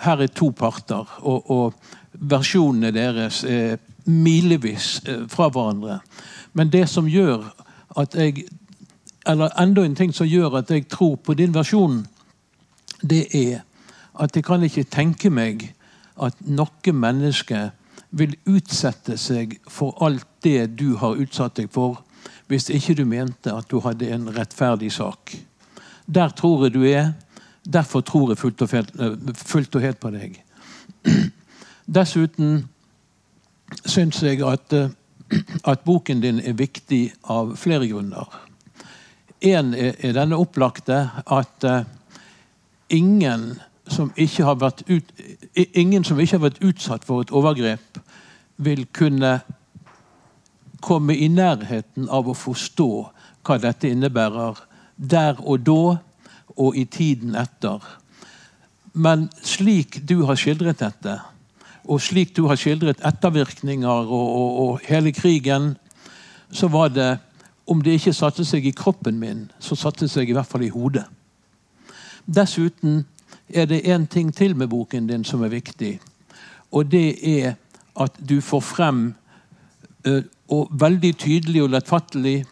Her 0.05 0.21
er 0.21 0.29
to 0.29 0.51
parter, 0.53 1.09
og, 1.25 1.51
og 1.51 1.73
versjonene 2.21 2.93
deres 2.95 3.43
eh, 3.45 3.79
milevis 4.05 4.99
eh, 5.07 5.25
fra 5.29 5.49
hverandre. 5.49 6.01
Men 6.53 6.73
det 6.73 6.89
som 6.89 7.09
gjør 7.09 7.51
at 7.97 8.15
jeg 8.15 8.47
Eller 9.29 9.51
enda 9.61 9.83
en 9.85 9.95
ting 9.95 10.13
som 10.15 10.27
gjør 10.27 10.55
at 10.57 10.71
jeg 10.71 10.87
tror 10.89 11.17
på 11.17 11.35
din 11.35 11.53
versjon, 11.55 12.07
det 13.03 13.27
er 13.35 13.61
at 14.19 14.37
jeg 14.37 14.45
kan 14.45 14.63
ikke 14.63 14.85
tenke 14.89 15.31
meg 15.31 15.75
at 16.17 16.35
noe 16.47 16.93
menneske 16.93 17.71
vil 18.11 18.37
utsette 18.49 19.19
seg 19.21 19.59
for 19.69 19.99
alt 20.01 20.25
det 20.43 20.79
du 20.81 20.97
har 20.97 21.21
utsatt 21.21 21.59
deg 21.59 21.69
for, 21.75 22.01
hvis 22.49 22.71
ikke 22.73 22.95
du 22.95 23.05
mente 23.05 23.53
at 23.53 23.69
du 23.69 23.83
hadde 23.85 24.09
en 24.15 24.31
rettferdig 24.33 24.93
sak. 24.93 25.37
Der 26.07 26.33
tror 26.33 26.65
jeg 26.65 26.75
du 26.75 26.83
er. 26.89 27.13
Derfor 27.69 28.01
tror 28.01 28.31
jeg 28.31 28.39
fullt 28.39 28.63
og, 28.63 28.75
eh, 28.75 29.35
fullt 29.35 29.75
og 29.75 29.83
helt 29.83 30.01
på 30.01 30.11
deg. 30.11 30.41
Dessuten 31.89 32.69
syns 33.89 34.23
jeg 34.23 34.43
at, 34.45 34.73
eh, 34.73 34.91
at 35.65 35.81
boken 35.85 36.21
din 36.21 36.41
er 36.41 36.53
viktig 36.53 37.13
av 37.25 37.57
flere 37.57 37.89
grunner. 37.89 38.29
Én 39.41 39.75
er, 39.75 39.95
den 40.03 40.15
denne 40.15 40.37
opplagte 40.37 41.11
at 41.27 41.65
eh, 41.65 41.85
ingen 42.91 43.55
som 43.89 44.13
ikke 44.17 44.45
har 44.45 44.59
vært 44.61 44.83
ut, 44.89 45.13
ingen 45.55 46.05
som 46.05 46.21
ikke 46.21 46.37
har 46.37 46.51
vært 46.51 46.65
utsatt 46.65 47.05
for 47.05 47.25
et 47.25 47.33
overgrep, 47.33 48.01
vil 48.57 48.87
kunne 48.93 49.41
komme 50.81 51.17
i 51.17 51.29
nærheten 51.29 52.09
av 52.11 52.29
å 52.29 52.37
forstå 52.37 52.91
hva 53.47 53.57
dette 53.63 53.89
innebærer 53.89 54.61
der 54.97 55.41
og 55.41 55.65
da 55.65 55.97
og 56.59 56.77
i 56.77 56.85
tiden 56.85 57.37
etter. 57.39 57.81
Men 58.93 59.29
slik 59.43 60.03
du 60.09 60.25
har 60.27 60.37
skildret 60.37 60.83
dette, 60.83 61.21
og 61.89 62.01
slik 62.05 62.35
du 62.37 62.45
har 62.51 62.59
skildret 62.61 63.01
ettervirkninger 63.07 63.89
og, 63.89 64.13
og, 64.13 64.59
og 64.65 64.81
hele 64.89 65.13
krigen, 65.13 65.77
så 66.53 66.69
var 66.69 66.93
det 66.93 67.19
om 67.69 67.81
det 67.85 67.99
ikke 67.99 68.17
satte 68.17 68.45
seg 68.49 68.67
i 68.67 68.75
kroppen 68.77 69.19
min, 69.21 69.47
så 69.61 69.77
satte 69.77 70.07
det 70.07 70.13
seg 70.13 70.29
i 70.29 70.37
hvert 70.37 70.49
fall 70.49 70.65
i 70.65 70.73
hodet. 70.73 71.05
Dessuten 72.25 73.03
er 73.49 73.69
det 73.69 73.85
én 73.89 74.07
ting 74.09 74.33
til 74.35 74.57
med 74.57 74.69
boken 74.69 75.09
din 75.09 75.25
som 75.25 75.43
er 75.45 75.53
viktig. 75.53 75.99
Og 76.73 76.91
det 76.93 77.17
er 77.25 77.57
at 77.97 78.17
du 78.29 78.41
får 78.41 78.61
frem, 78.61 79.15
uh, 80.09 80.23
og 80.49 80.69
veldig 80.71 81.13
tydelig 81.19 81.63
og 81.63 81.73
lettfattelig, 81.75 82.45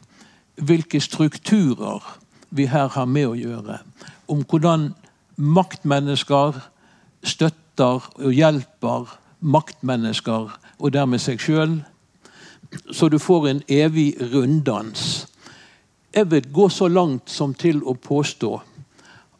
hvilke 0.57 1.01
strukturer 1.01 2.05
vi 2.51 2.67
her 2.67 2.89
har 2.89 3.05
med 3.05 3.29
å 3.29 3.37
gjøre. 3.37 3.79
Om 4.29 4.45
hvordan 4.49 4.91
maktmennesker 5.37 6.61
støtter 7.25 8.09
og 8.17 8.33
hjelper 8.33 9.13
maktmennesker, 9.47 10.51
og 10.77 10.93
dermed 10.93 11.23
seg 11.23 11.41
sjøl 11.41 11.79
så 12.91 13.09
du 13.09 13.19
får 13.19 13.49
en 13.49 13.63
evig 13.69 14.17
runddans. 14.33 15.27
Jeg 16.15 16.31
vil 16.31 16.53
gå 16.53 16.69
så 16.69 16.89
langt 16.89 17.31
som 17.31 17.55
til 17.55 17.83
å 17.85 17.95
påstå 17.95 18.53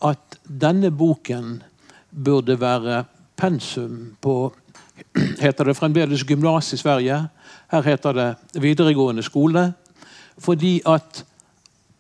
at 0.07 0.39
denne 0.47 0.91
boken 0.93 1.63
burde 2.11 2.59
være 2.61 3.05
pensum 3.37 4.17
på 4.21 4.53
Heter 5.45 5.69
det 5.69 5.77
fremdeles 5.77 6.23
gymnas 6.25 6.71
i 6.73 6.79
Sverige? 6.81 7.19
Her 7.69 7.83
heter 7.85 8.17
det 8.17 8.61
videregående 8.63 9.25
skole. 9.25 9.67
Fordi 10.41 10.79
at 10.89 11.21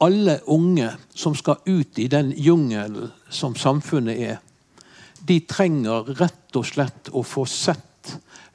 alle 0.00 0.38
unge 0.52 0.88
som 1.12 1.34
skal 1.36 1.60
ut 1.66 1.98
i 2.00 2.06
den 2.08 2.30
jungelen 2.32 3.10
som 3.28 3.56
samfunnet 3.56 4.20
er, 4.30 4.38
de 5.28 5.40
trenger 5.48 6.08
rett 6.16 6.56
og 6.56 6.64
slett 6.68 7.12
å 7.12 7.24
få 7.24 7.44
sett 7.48 7.85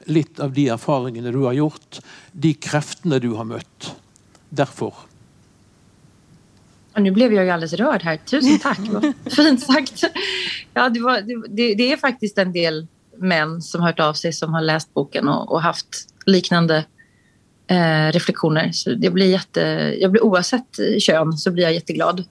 litt 0.04 0.40
av 0.40 0.52
de 0.52 0.68
erfaringene 0.68 1.32
du 1.32 1.38
har 1.44 1.52
gjort, 1.52 2.00
de 2.32 2.54
kreftene 2.54 3.18
du 3.22 3.32
har 3.38 3.48
møtt. 3.48 3.92
Derfor. 4.48 4.94
Nu 6.96 7.10
blev 7.10 7.32
jag 7.32 7.44
ju 7.44 7.50
alldeles 7.50 7.72
rörd 7.72 8.02
här. 8.02 8.16
Tusen 8.16 8.58
tack. 8.58 8.78
Fint 9.36 9.62
sagt. 9.62 10.04
Ja, 10.74 10.88
det, 10.88 11.00
var, 11.00 11.20
det, 11.48 11.74
det, 11.74 11.92
är 11.92 11.96
faktiskt 11.96 12.38
en 12.38 12.52
del 12.52 12.86
män 13.16 13.62
som 13.62 13.80
har 13.80 13.88
hört 13.88 14.00
av 14.00 14.12
sig 14.12 14.32
som 14.32 14.54
har 14.54 14.60
läst 14.60 14.94
boken 14.94 15.28
och, 15.28 15.52
och 15.52 15.62
haft 15.62 15.88
liknande 16.26 16.84
eh, 17.66 18.12
reflektioner. 18.12 18.72
Så 18.72 18.90
det 18.90 19.10
blir 19.10 19.30
jätte, 19.30 19.60
jag 20.00 20.10
blir, 20.10 20.24
oavsett 20.24 20.78
kön 20.98 21.32
så 21.32 21.50
blir 21.50 21.64
jag 21.64 21.74
jätteglad. 21.74 22.24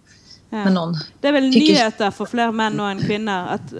Ja. 0.49 0.69
Någon 0.69 0.97
det 1.21 1.27
är 1.27 1.31
väl 1.31 1.49
nyheter 1.49 2.11
för 2.11 2.25
fler 2.25 2.51
män 2.51 2.79
och 2.79 2.89
än 2.89 2.99
kvinnor 2.99 3.33
att 3.33 3.73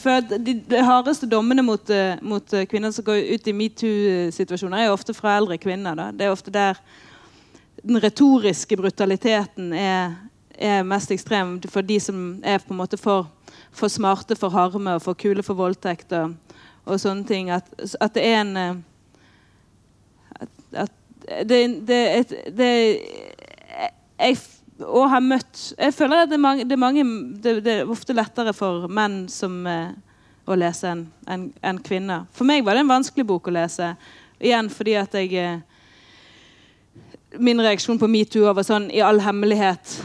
for 0.00 0.38
de, 0.38 0.54
de 0.68 0.82
hardeste 0.82 1.26
dommene 1.30 1.62
mot, 1.62 1.90
eh, 1.90 2.20
mot, 2.22 2.54
kvinner 2.70 2.92
som 2.94 3.04
går 3.06 3.20
ut 3.34 3.48
i 3.48 3.54
metoo-situasjoner, 3.54 4.84
er 4.84 4.92
ofta 4.92 5.12
ofte 5.12 5.20
fra 5.20 5.36
eldre 5.38 5.58
kvinner. 5.58 5.94
Da. 5.98 6.10
Det 6.12 6.26
er 6.26 6.34
ofte 6.34 6.50
der 6.54 6.80
den 7.84 8.00
retoriske 8.02 8.76
brutaliteten 8.76 9.72
er, 9.72 10.14
er, 10.58 10.82
mest 10.82 11.10
ekstrem 11.10 11.58
for 11.68 11.84
de 11.84 12.00
som 12.00 12.40
er 12.42 12.58
på 12.58 12.72
en 12.72 12.80
måte 12.80 12.96
for, 12.96 13.28
for 13.72 13.92
smarte 13.92 14.36
for 14.36 14.54
harme 14.54 14.96
og 14.96 15.02
for 15.04 15.14
kule 15.14 15.42
for 15.42 15.58
voldtekt 15.58 16.12
og, 16.16 16.34
og 16.84 17.00
sånne 17.00 17.26
ting. 17.28 17.50
At, 17.50 17.68
at, 18.00 18.14
det 18.14 18.24
er 18.24 18.40
en 18.40 18.56
eh, 18.56 18.74
At, 20.74 20.90
det, 21.48 21.86
det, 21.86 22.26
det, 22.28 22.40
det, 22.56 22.70
jeg 24.18 24.36
og 24.82 25.06
har 25.10 25.22
møtt 25.22 25.60
Jeg 25.78 25.94
føler 25.94 26.24
at 26.24 26.30
det 26.30 26.34
er, 26.38 26.42
mange, 26.42 26.64
det 26.66 26.74
er, 26.74 26.80
mange, 26.82 27.04
det, 27.42 27.52
det 27.64 27.74
er 27.80 27.90
ofte 27.90 28.16
lettere 28.16 28.54
for 28.56 28.88
menn 28.90 29.24
som, 29.30 29.60
eh, 29.70 29.92
å 30.44 30.56
lese 30.58 30.90
enn 30.90 31.04
en, 31.30 31.46
en 31.62 31.78
kvinner. 31.80 32.26
For 32.34 32.48
meg 32.48 32.64
var 32.64 32.76
det 32.76 32.84
en 32.84 32.90
vanskelig 32.90 33.26
bok 33.28 33.48
å 33.48 33.54
lese. 33.54 33.94
Igjen 34.42 34.68
fordi 34.72 34.98
at 35.00 35.14
jeg 35.18 35.32
eh, 35.38 35.62
Min 37.34 37.58
reaksjon 37.58 37.98
på 37.98 38.06
metoo 38.06 38.46
var 38.54 38.62
sånn 38.62 38.84
i 38.94 39.00
all 39.02 39.18
hemmelighet 39.18 39.96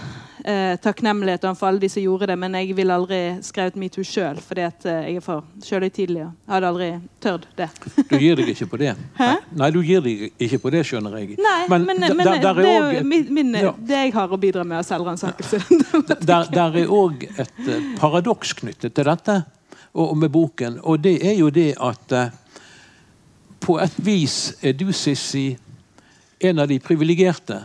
eh, 0.46 0.75
takknemlighet 0.81 1.43
overfor 1.43 1.67
alle 1.67 1.79
de 1.79 1.89
som 1.89 2.03
gjorde 2.03 2.27
det, 2.31 2.36
men 2.39 2.55
jeg 2.60 2.75
ville 2.77 2.96
aldri 2.96 3.19
skrevet 3.46 3.77
metoo 3.79 4.05
sjøl, 4.08 4.39
fordi 4.43 4.65
at 4.67 4.88
eh, 4.89 5.00
jeg 5.10 5.19
er 5.19 5.25
for 5.25 5.46
sjølhøytidelig. 5.65 6.24
Jeg 6.25 6.53
hadde 6.53 6.72
aldri 6.72 6.89
tørt 7.24 7.48
det. 7.58 7.69
du 8.10 8.15
gir 8.17 8.39
deg 8.39 8.51
ikke 8.53 8.69
på 8.72 8.81
det? 8.81 8.96
Hæ? 9.22 9.29
Nei, 9.60 9.69
du 9.75 9.79
gir 9.86 10.03
deg 10.05 10.25
ikke 10.48 10.62
på 10.65 10.74
det, 10.75 10.84
skjønner 10.89 11.17
jeg. 11.19 11.38
Nei, 11.43 11.62
men, 11.72 11.88
men, 11.88 12.03
men 12.08 12.25
der, 12.25 12.41
der 12.43 12.60
det 12.60 12.67
er 12.74 13.00
jo 13.00 13.05
min, 13.08 13.31
min, 13.34 13.55
ja. 13.60 13.74
det 13.77 14.03
jeg 14.05 14.15
har 14.15 14.36
å 14.36 14.41
bidra 14.41 14.65
med 14.67 14.81
av 14.81 14.88
selvransakelse. 14.88 15.62
der, 16.29 16.51
der 16.53 16.81
er 16.84 16.93
òg 16.93 17.25
et 17.29 17.63
uh, 17.67 17.79
paradoks 18.00 18.53
knyttet 18.62 18.96
til 18.96 19.10
dette, 19.10 19.41
og, 19.93 20.05
og, 20.12 20.17
med 20.22 20.31
boken, 20.34 20.79
og 20.84 21.01
det 21.03 21.17
er 21.25 21.39
jo 21.39 21.50
det 21.53 21.72
at 21.81 22.15
uh, 22.15 22.29
på 23.60 23.79
et 23.81 23.98
vis 24.05 24.53
er 24.63 24.77
du, 24.77 24.91
Sissi, 24.96 25.51
en 26.39 26.62
av 26.63 26.69
de 26.72 26.79
privilegerte. 26.79 27.63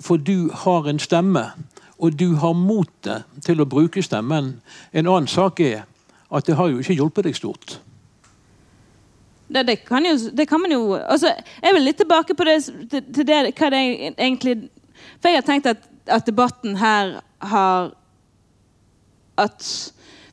For 0.00 0.20
du 0.20 0.50
har 0.62 0.88
en 0.88 1.00
stemme 1.02 1.42
og 2.00 2.18
du 2.18 2.34
har 2.40 2.56
motet 2.56 3.28
til 3.44 3.60
å 3.60 3.68
bruke 3.68 4.02
stemmen. 4.02 4.54
En 4.92 5.06
annen 5.06 5.28
sak 5.28 5.60
er 5.60 5.84
at 6.30 6.46
det 6.46 6.56
har 6.56 6.70
jo 6.70 6.80
ikke 6.80 6.96
hjulpet 6.96 7.26
deg 7.26 7.36
stort. 7.36 7.78
Det, 9.50 9.64
det, 9.66 9.80
kan, 9.84 10.04
jo, 10.06 10.14
det 10.30 10.46
kan 10.48 10.60
man 10.62 10.70
jo 10.70 10.94
altså, 10.94 11.32
Jeg 11.62 11.74
vil 11.74 11.82
litt 11.82 11.96
tilbake 11.98 12.36
på 12.38 12.44
det, 12.46 12.52
til, 12.90 13.00
til 13.14 13.26
det 13.26 13.38
hva 13.58 13.70
det 13.74 13.80
egentlig 14.12 14.52
For 15.18 15.26
jeg 15.26 15.40
har 15.40 15.46
tenkt 15.48 15.66
at, 15.66 15.88
at 16.06 16.28
debatten 16.28 16.76
her 16.78 17.16
har 17.42 17.90
At 19.34 19.66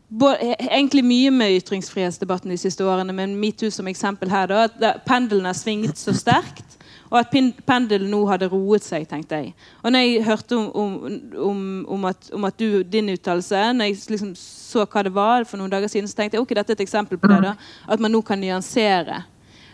både, 0.08 0.54
egentlig 0.70 1.02
mye 1.02 1.32
med 1.34 1.56
ytringsfrihetsdebatten 1.58 2.54
de 2.54 2.60
siste 2.62 2.86
årene, 2.86 3.14
men 3.14 3.34
metoo 3.42 3.72
som 3.74 3.90
eksempel 3.90 4.30
her, 4.30 4.48
da, 4.48 4.68
at 4.70 5.02
pendelen 5.08 5.50
har 5.50 5.58
svängt 5.58 5.98
så 5.98 6.14
sterkt 6.14 6.67
og 7.10 7.20
at 7.20 7.32
pendelen 7.68 8.10
nå 8.12 8.20
hadde 8.28 8.50
roet 8.52 8.84
seg, 8.84 9.06
tenkte 9.08 9.40
jeg. 9.40 9.54
Og 9.84 9.94
når 9.94 10.04
jeg 10.04 10.26
hørte 10.28 10.58
om, 10.58 10.98
om, 11.40 11.62
om 11.96 12.06
at, 12.10 12.30
om 12.36 12.48
at 12.48 12.60
du, 12.60 12.84
din 12.84 13.14
uttalelse, 13.14 13.62
når 13.74 13.90
jeg 13.92 14.02
liksom 14.12 14.34
så 14.38 14.84
hva 14.84 15.04
det 15.08 15.14
var 15.16 15.48
for 15.48 15.60
noen 15.60 15.72
dager 15.72 15.92
siden, 15.92 16.10
så 16.10 16.18
tenkte 16.20 16.38
jeg 16.38 16.44
ok, 16.44 16.54
dette 16.58 16.76
er 16.76 16.80
et 16.80 16.86
eksempel 16.86 17.20
på 17.22 17.32
det. 17.32 17.40
da, 17.46 17.56
At 17.88 18.04
man 18.04 18.12
nå 18.12 18.22
kan 18.28 18.42
nyansere. 18.44 19.24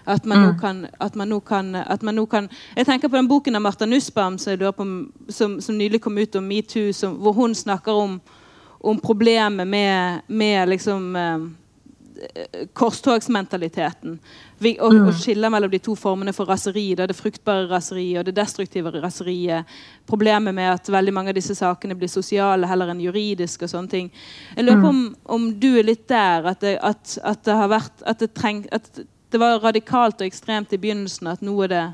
At 0.06 0.25
man, 0.25 0.50
mm. 0.50 0.60
kan, 0.60 0.86
at 1.00 1.16
man 1.16 1.42
kan, 1.42 1.75
at 1.75 2.02
man 2.04 2.16
nå 2.16 2.25
kan 2.25 2.50
Jeg 2.75 2.86
tenker 2.86 3.08
på 3.08 3.16
den 3.16 3.28
boken 3.28 3.56
av 3.56 3.62
Martha 3.62 3.86
Nussbaum 3.86 4.38
som, 4.38 5.12
som, 5.30 5.62
som 5.62 5.78
nylig 5.78 6.02
kom 6.02 6.18
ut 6.18 6.36
om 6.36 6.44
metoo, 6.44 6.92
hvor 6.92 7.32
hun 7.34 7.56
snakker 7.56 7.92
om, 7.92 8.22
om 8.84 9.00
problemet 9.00 9.68
med, 9.68 10.22
med 10.28 10.70
liksom 10.70 11.16
eh, 11.16 11.40
korstogsmentaliteten. 12.74 14.20
Og, 14.80 14.94
Mm. 14.94 15.12
skille 15.12 15.50
mellom 15.50 15.72
de 15.72 15.77
to 15.80 15.96
formene 15.96 16.34
for 16.34 16.46
raseri. 16.46 16.96
Da, 16.96 17.06
det 17.06 17.15
fruktbare 17.15 17.68
raseriet 17.70 18.20
og 18.20 18.25
det 18.25 18.36
destruktive 18.36 18.92
raseriet. 18.92 19.65
Problemet 20.08 20.53
med 20.53 20.63
at 20.63 20.88
veldig 20.89 21.13
mange 21.13 21.30
av 21.30 21.36
disse 21.36 21.56
sakene 21.56 21.96
blir 21.96 22.08
sosiale 22.08 22.68
heller 22.68 22.88
enn 22.89 23.01
juridiske. 23.01 23.63
og 23.63 23.70
sånne 23.70 23.89
ting. 23.89 24.12
Jeg 24.56 24.65
lurer 24.65 24.82
på 24.82 24.88
om, 24.88 25.15
om 25.25 25.60
du 25.60 25.80
er 25.80 25.84
litt 25.84 26.08
der, 26.08 26.46
at 26.46 26.60
det, 26.62 26.77
at, 26.82 27.18
at 27.24 27.44
det 27.44 27.53
har 27.53 27.68
vært 27.68 28.03
at 28.06 28.20
det, 28.20 28.34
treng, 28.34 28.65
at 28.72 29.00
det 29.32 29.39
var 29.39 29.60
radikalt 29.60 30.22
og 30.22 30.27
ekstremt 30.27 30.74
i 30.74 30.77
begynnelsen, 30.77 31.27
at 31.27 31.42
nå 31.42 31.63
er 31.63 31.68
det 31.68 31.94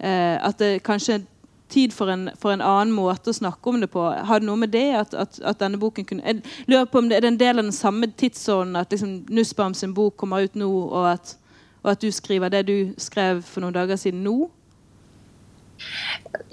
eh, 0.00 0.38
At 0.46 0.58
det 0.58 0.82
kanskje 0.82 1.26
tid 1.70 1.94
for 1.94 2.10
en, 2.12 2.28
for 2.40 2.52
en 2.52 2.64
annen 2.64 2.92
måte 2.94 3.30
å 3.30 3.36
snakke 3.36 3.70
om 3.70 3.80
det 3.80 3.90
på. 3.92 4.02
Har 4.02 4.42
det 4.42 4.48
noe 4.48 4.60
med 4.60 4.72
det 4.74 4.88
at, 4.98 5.14
at, 5.14 5.40
at 5.46 5.60
denne 5.62 5.80
boken 5.80 6.06
kunne 6.08 6.26
Jeg 6.26 6.42
lurer 6.66 6.88
på 6.90 7.00
om 7.02 7.08
det 7.10 7.20
er 7.20 7.28
en 7.28 7.40
del 7.40 7.58
av 7.58 7.66
den 7.68 7.76
samme 7.76 8.10
tidsånden 8.10 8.78
at 8.80 8.92
liksom 8.92 9.20
Nussbaum 9.30 9.74
sin 9.74 9.94
bok 9.94 10.16
kommer 10.20 10.46
ut 10.46 10.58
nå, 10.58 10.70
og 10.90 11.12
at, 11.14 11.36
og 11.82 11.94
at 11.94 12.02
du 12.02 12.10
skriver 12.12 12.52
det 12.52 12.66
du 12.68 12.94
skrev 12.98 13.44
for 13.46 13.64
noen 13.64 13.76
dager 13.76 14.00
siden 14.00 14.24
nå? 14.26 14.50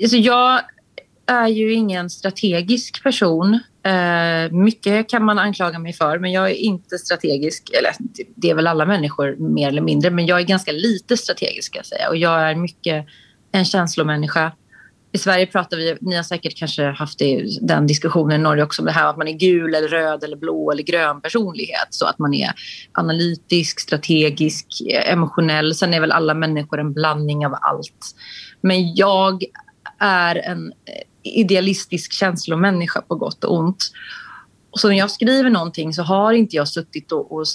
Så 0.07 0.17
jag 0.17 0.61
är 1.27 1.47
ju 1.47 1.73
ingen 1.73 2.09
strategisk 2.09 3.03
person. 3.03 3.59
Eh, 3.83 4.51
mycket 4.51 5.09
kan 5.09 5.25
man 5.25 5.39
anklaga 5.39 5.79
mig 5.79 5.93
för, 5.93 6.19
men 6.19 6.31
jag 6.31 6.49
är 6.49 6.55
inte 6.55 6.97
strategisk. 6.97 7.69
Eller 7.69 7.91
det 8.35 8.49
är 8.49 8.55
väl 8.55 8.67
alla 8.67 8.85
människor 8.85 9.35
mer 9.35 9.67
eller 9.67 9.81
mindre, 9.81 10.11
men 10.11 10.25
jag 10.25 10.39
är 10.39 10.43
ganska 10.43 10.71
lite 10.71 11.17
strategisk 11.17 11.67
ska 11.67 11.79
jag 11.79 11.85
säga. 11.85 12.09
Och 12.09 12.17
jag 12.17 12.41
är 12.41 12.55
mycket 12.55 13.05
en 13.51 13.65
känslomänniska. 13.65 14.51
I 15.17 15.19
Sverige 15.19 15.45
pratar 15.45 15.77
vi, 15.77 15.97
ni 16.01 16.15
har 16.15 16.23
säkert 16.23 16.57
kanske 16.57 16.83
haft 16.83 17.19
det, 17.19 17.59
den 17.61 17.87
diskussionen 17.87 18.39
i 18.39 18.43
Norge 18.43 18.63
också, 18.63 18.81
om 18.81 18.85
det 18.85 18.91
här 18.91 19.09
att 19.09 19.17
man 19.17 19.27
är 19.27 19.33
gul 19.33 19.75
eller 19.75 19.87
röd 19.87 20.23
eller 20.23 20.37
blå 20.37 20.71
eller 20.71 20.83
grön 20.83 21.21
personlighet. 21.21 21.87
Så 21.89 22.05
att 22.05 22.19
man 22.19 22.33
är 22.33 22.51
analytisk, 22.91 23.79
strategisk, 23.79 24.67
emotionell. 25.05 25.75
Sen 25.75 25.93
är 25.93 25.99
väl 25.99 26.11
alla 26.11 26.33
människor 26.33 26.79
en 26.79 26.93
blandning 26.93 27.45
av 27.45 27.55
allt. 27.61 28.15
Men 28.61 28.95
jag 28.95 29.43
är 29.99 30.35
en 30.35 30.73
idealistisk 31.23 32.13
känslomänniska 32.13 33.01
på 33.01 33.15
gott 33.15 33.43
och 33.43 33.55
ont. 33.55 33.91
Så 34.71 34.89
när 34.89 34.97
jag 34.97 35.11
skriver 35.11 35.49
någonting 35.49 35.93
så 35.93 36.03
har 36.03 36.33
inte 36.33 36.55
jag 36.55 36.67
suttit 36.67 37.11
och... 37.11 37.31
och 37.31 37.45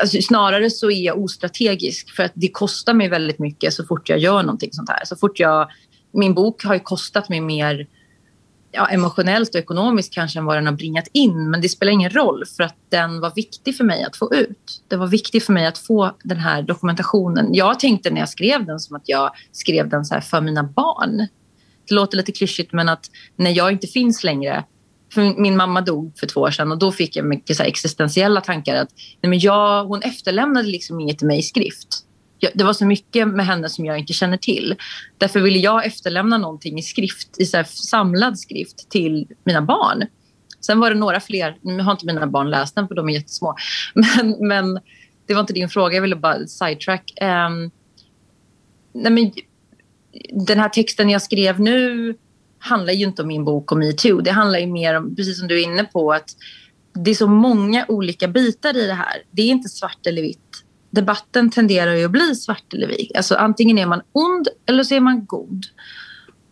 alltså 0.00 0.22
snarare 0.22 0.70
så 0.70 0.90
är 0.90 1.04
jag 1.04 1.18
ostrategisk 1.18 2.16
för 2.16 2.22
att 2.22 2.32
det 2.34 2.48
kostar 2.48 2.94
mig 2.94 3.08
väldigt 3.08 3.38
mycket 3.38 3.74
så 3.74 3.84
fort 3.84 4.08
jag 4.08 4.18
gör 4.18 4.42
någonting 4.42 4.72
sånt 4.72 4.88
här. 4.88 5.04
Så 5.04 5.16
fort 5.16 5.40
jag, 5.40 5.68
min 6.12 6.34
bok 6.34 6.64
har 6.64 6.74
ju 6.74 6.80
kostat 6.80 7.28
mig 7.28 7.40
mer 7.40 7.86
ja, 8.72 8.86
emotionellt 8.86 9.54
och 9.54 9.60
ekonomiskt 9.60 10.14
kanske 10.14 10.38
än 10.38 10.44
vad 10.44 10.56
den 10.56 10.66
har 10.66 10.72
bringat 10.72 11.08
in. 11.12 11.50
Men 11.50 11.60
det 11.60 11.68
spelar 11.68 11.92
ingen 11.92 12.10
roll 12.10 12.44
för 12.56 12.62
att 12.62 12.76
den 12.88 13.20
var 13.20 13.32
viktig 13.34 13.76
för 13.76 13.84
mig 13.84 14.04
att 14.04 14.16
få 14.16 14.34
ut. 14.34 14.82
Det 14.88 14.96
var 14.96 15.06
viktigt 15.06 15.44
för 15.44 15.52
mig 15.52 15.66
att 15.66 15.78
få 15.78 16.16
den 16.24 16.38
här 16.38 16.62
dokumentationen. 16.62 17.54
Jag 17.54 17.80
tänkte 17.80 18.10
när 18.10 18.20
jag 18.20 18.28
skrev 18.28 18.66
den 18.66 18.80
som 18.80 18.96
att 18.96 19.02
jag 19.04 19.30
skrev 19.52 19.88
den 19.88 20.04
så 20.04 20.14
här 20.14 20.20
för 20.20 20.40
mina 20.40 20.62
barn. 20.62 21.16
Det 21.88 21.94
låter 21.94 22.16
lite 22.16 22.32
klyschigt 22.32 22.72
men 22.72 22.88
att 22.88 23.06
när 23.36 23.50
jag 23.50 23.72
inte 23.72 23.86
finns 23.86 24.24
längre 24.24 24.64
för 25.14 25.40
min 25.40 25.56
mamma 25.56 25.80
dog 25.80 26.12
för 26.18 26.26
två 26.26 26.40
år 26.40 26.50
sedan 26.50 26.72
och 26.72 26.78
då 26.78 26.92
fick 26.92 27.16
jag 27.16 27.26
mycket 27.26 27.56
så 27.56 27.62
existentiella 27.62 28.40
tankar. 28.40 28.74
att 28.74 28.88
nej 29.20 29.30
men 29.30 29.38
jag, 29.38 29.84
Hon 29.84 30.02
efterlämnade 30.02 30.68
liksom 30.68 31.00
inget 31.00 31.18
till 31.18 31.26
mig 31.26 31.38
i 31.38 31.42
skrift. 31.42 31.88
Det 32.54 32.64
var 32.64 32.72
så 32.72 32.86
mycket 32.86 33.28
med 33.28 33.46
henne 33.46 33.68
som 33.68 33.84
jag 33.84 33.98
inte 33.98 34.12
känner 34.12 34.36
till. 34.36 34.76
Därför 35.18 35.40
ville 35.40 35.58
jag 35.58 35.86
efterlämna 35.86 36.38
någonting 36.38 36.78
i 36.78 36.82
skrift, 36.82 37.40
i 37.40 37.46
så 37.46 37.64
samlad 37.64 38.38
skrift 38.38 38.90
till 38.90 39.26
mina 39.44 39.62
barn. 39.62 40.06
Sen 40.60 40.80
var 40.80 40.90
det 40.90 40.96
några 40.96 41.20
fler, 41.20 41.56
nu 41.62 41.82
har 41.82 41.92
inte 41.92 42.06
mina 42.06 42.26
barn 42.26 42.50
läst 42.50 42.74
den 42.74 42.88
för 42.88 42.94
de 42.94 43.08
är 43.08 43.12
jättesmå. 43.12 43.54
Men, 43.94 44.48
men 44.48 44.80
det 45.26 45.34
var 45.34 45.40
inte 45.40 45.52
din 45.52 45.68
fråga, 45.68 45.94
jag 45.94 46.02
ville 46.02 46.16
bara 46.16 46.46
sidetrack. 46.46 47.12
Um, 47.20 47.70
nej 48.92 49.12
men, 49.12 49.32
den 50.46 50.58
här 50.58 50.68
texten 50.68 51.10
jag 51.10 51.22
skrev 51.22 51.60
nu 51.60 52.14
handlar 52.58 52.92
ju 52.92 53.04
inte 53.04 53.22
om 53.22 53.28
min 53.28 53.44
bok 53.44 53.72
om 53.72 53.78
metoo. 53.78 54.20
Det 54.20 54.30
handlar 54.30 54.58
ju 54.58 54.66
mer 54.66 54.94
om, 54.94 55.16
precis 55.16 55.38
som 55.38 55.48
du 55.48 55.60
är 55.60 55.64
inne 55.64 55.84
på, 55.84 56.12
att 56.12 56.30
det 56.92 57.10
är 57.10 57.14
så 57.14 57.26
många 57.26 57.84
olika 57.88 58.28
bitar 58.28 58.76
i 58.76 58.86
det 58.86 58.94
här. 58.94 59.22
Det 59.30 59.42
är 59.42 59.46
inte 59.46 59.68
svart 59.68 60.06
eller 60.06 60.22
vitt. 60.22 60.64
Debatten 60.90 61.50
tenderar 61.50 61.94
ju 61.94 62.04
att 62.04 62.10
bli 62.10 62.34
svart 62.34 62.74
eller 62.74 62.88
vit. 62.88 63.16
Alltså 63.16 63.34
antingen 63.34 63.78
är 63.78 63.86
man 63.86 64.02
ond 64.12 64.48
eller 64.66 64.82
så 64.82 64.94
är 64.94 65.00
man 65.00 65.26
god. 65.26 65.66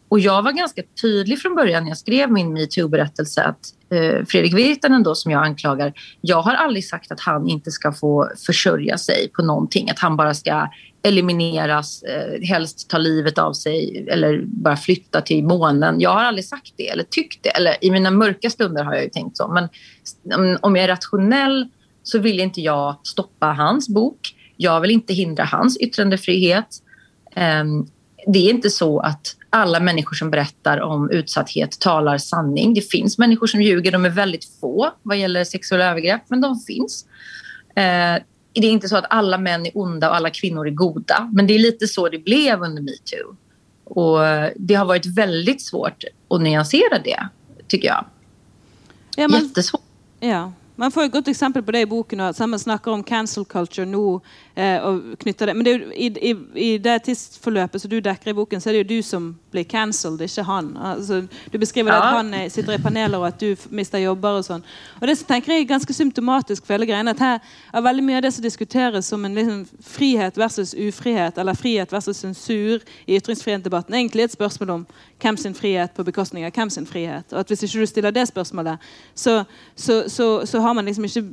Och 0.09 0.20
jag 0.20 0.42
var 0.42 0.53
ganska 0.53 0.83
tydlig 1.03 1.38
från 1.38 1.55
början 1.55 1.83
när 1.83 1.90
jag 1.90 1.99
skrev 1.99 2.31
min 2.31 2.53
metoo-berättelse 2.53 3.42
att 3.42 3.61
eh, 3.90 4.27
Fredrik 4.27 4.55
Virtanen 4.55 5.03
då 5.03 5.14
som 5.14 5.33
jag 5.33 5.44
anklagar, 5.44 5.92
jag 6.20 6.42
har 6.42 6.55
aldrig 6.55 6.88
sagt 6.88 7.12
att 7.12 7.20
han 7.20 7.49
inte 7.49 7.70
ska 7.70 7.92
få 7.92 8.31
försörja 8.46 8.99
sig 8.99 9.31
på 9.37 9.42
någonting. 9.42 9.90
Att 9.90 9.99
han 9.99 10.16
bara 10.16 10.35
ska 10.35 10.68
elimineras, 11.03 12.03
eh, 12.03 12.49
helst 12.49 12.90
ta 12.90 12.99
livet 12.99 13.38
av 13.38 13.53
sig 13.53 14.07
eller 14.09 14.42
bara 14.46 14.77
flytta 14.77 15.20
till 15.20 15.44
månen. 15.44 16.01
Jag 16.01 16.11
har 16.11 16.25
aldrig 16.25 16.44
sagt 16.44 16.72
det 16.77 16.88
eller 16.88 17.05
tyckt 17.05 17.42
det. 17.42 17.49
Eller 17.49 17.85
i 17.85 17.90
mina 17.90 18.11
mörka 18.11 18.51
stunder 18.51 18.85
har 18.85 18.94
jag 18.94 19.05
ju 19.05 19.11
tänkt 19.11 19.37
så. 19.37 19.49
Men 19.49 19.68
om 20.61 20.77
jag 20.77 20.85
är 20.85 20.88
rationell 20.88 21.68
så 22.07 22.19
vill 22.19 22.40
inte 22.40 22.61
jag 22.61 22.97
stoppa 23.03 23.47
hans 23.47 23.88
bok. 23.88 24.35
Jag 24.57 24.81
vill 24.81 24.90
inte 24.90 25.14
hindra 25.14 25.45
hans 25.45 25.77
yttrandefrihet. 25.77 26.83
Um, 27.37 27.87
det 28.27 28.38
är 28.38 28.51
inte 28.51 28.71
så 28.71 29.01
att 29.01 29.37
alla 29.51 29.81
människor 29.81 30.14
som 30.14 30.31
berättar 30.31 30.81
om 30.81 31.11
utsatthet 31.11 31.81
talar 31.81 32.19
sanning. 32.19 32.75
Det 32.75 32.81
finns 32.81 33.19
människor 33.19 33.47
som 33.47 33.62
ljuger. 33.62 33.92
De 33.92 34.05
är 34.05 34.11
väldigt 34.11 34.45
få 34.61 34.90
vad 35.03 35.19
gäller 35.19 35.45
sexuella 35.45 35.85
övergrepp, 35.85 36.23
men 36.29 36.40
de 36.40 36.61
finns. 36.61 37.07
Eh, 37.69 38.23
det 38.53 38.66
är 38.66 38.71
inte 38.71 38.88
så 38.88 38.97
att 38.97 39.07
alla 39.11 39.38
män 39.38 39.66
är 39.66 39.73
onda 39.75 40.11
och 40.11 40.16
alla 40.16 40.31
kvinnor 40.31 40.66
är 40.66 40.71
goda. 40.71 41.31
Men 41.33 41.47
det 41.47 41.55
är 41.55 41.59
lite 41.59 41.87
så 41.87 42.09
det 42.09 42.19
blev 42.19 42.62
under 42.62 42.83
metoo. 42.83 43.37
Och 43.85 44.19
det 44.57 44.75
har 44.75 44.85
varit 44.85 45.07
väldigt 45.07 45.62
svårt 45.62 46.05
att 46.31 46.40
nyansera 46.40 46.99
det, 47.05 47.29
tycker 47.69 47.88
jag. 47.88 48.05
Ja, 49.16 49.29
men, 49.29 49.42
Jättesvårt. 49.42 49.83
Ja. 50.21 50.53
Man 50.77 50.93
får 50.93 51.03
et 51.03 51.12
godt 51.12 51.29
eksempel 51.29 51.62
på 51.62 51.73
det 51.73 51.81
i 51.87 51.89
boken. 51.89 52.21
og 52.21 52.49
Man 52.49 52.59
snakker 52.59 52.93
om 52.93 53.05
cancel 53.05 53.45
culture 53.45 53.87
nå. 53.87 54.21
Eh, 54.57 54.81
og 54.81 55.19
knytter 55.21 55.47
det. 55.47 55.55
Men 55.57 55.65
det 55.65 55.73
jo, 55.73 55.91
i, 55.93 56.07
i, 56.31 56.31
i, 56.55 56.79
det 56.79 57.03
tidsforløpet 57.05 57.83
som 57.83 57.91
du 57.93 57.99
dekker 58.01 58.31
i 58.31 58.35
boken, 58.39 58.61
så 58.61 58.71
er 58.71 58.79
det 58.79 58.79
jo 58.79 58.97
du 58.97 59.03
som 59.05 59.27
blir 59.53 59.67
cancelled, 59.69 60.23
ikke 60.25 60.45
han. 60.49 60.71
Altså, 60.81 61.19
du 61.53 61.59
beskriver 61.61 61.93
ja. 61.93 61.99
at 61.99 62.17
han 62.17 62.35
er, 62.35 62.49
sitter 62.49 62.73
i 62.73 62.81
paneler, 62.81 63.19
og 63.19 63.27
at 63.29 63.41
du 63.41 63.53
mister 63.69 64.01
jobber 64.01 64.39
og 64.39 64.47
sånn. 64.47 64.65
Og 64.97 65.05
det 65.11 65.19
tenker 65.29 65.53
jeg 65.53 65.67
er 65.67 65.69
ganske 65.75 65.97
symptomatisk 65.97 66.65
for 66.65 66.73
hele 66.73 66.89
greien. 66.89 67.12
At 67.12 67.21
her 67.21 67.37
er 67.73 67.85
veldig 67.85 68.07
mye 68.07 68.17
av 68.23 68.25
det 68.25 68.33
som 68.33 68.47
diskuteres 68.47 69.12
som 69.12 69.29
en 69.29 69.37
liksom, 69.37 69.67
frihet 69.85 70.41
versus 70.41 70.73
ufrihet, 70.73 71.37
eller 71.37 71.61
frihet 71.61 71.93
versus 71.93 72.25
sensur 72.25 72.81
i 73.05 73.21
ytringsfrihetsdebatten, 73.21 73.95
egentlig 74.01 74.25
et 74.25 74.39
spørsmål 74.39 74.75
om 74.79 74.89
hvem 75.21 75.37
sin 75.37 75.55
frihet 75.57 75.93
på 75.93 76.05
bekostning 76.09 76.49
av 76.49 76.57
hvem 76.57 76.73
sin 76.73 76.89
frihet. 76.89 77.29
Og 77.33 77.45
at 77.45 77.53
hvis 77.53 77.67
ikke 77.69 77.85
du 77.85 77.93
stiller 77.93 78.17
det 78.17 78.25
spørsmålet, 78.33 78.81
så, 79.15 79.43
så, 79.77 80.03
så, 80.09 80.31
så 80.49 80.65
har 80.66 80.74
man 80.74 80.88
liksom 80.88 81.07
ikke 81.09 81.24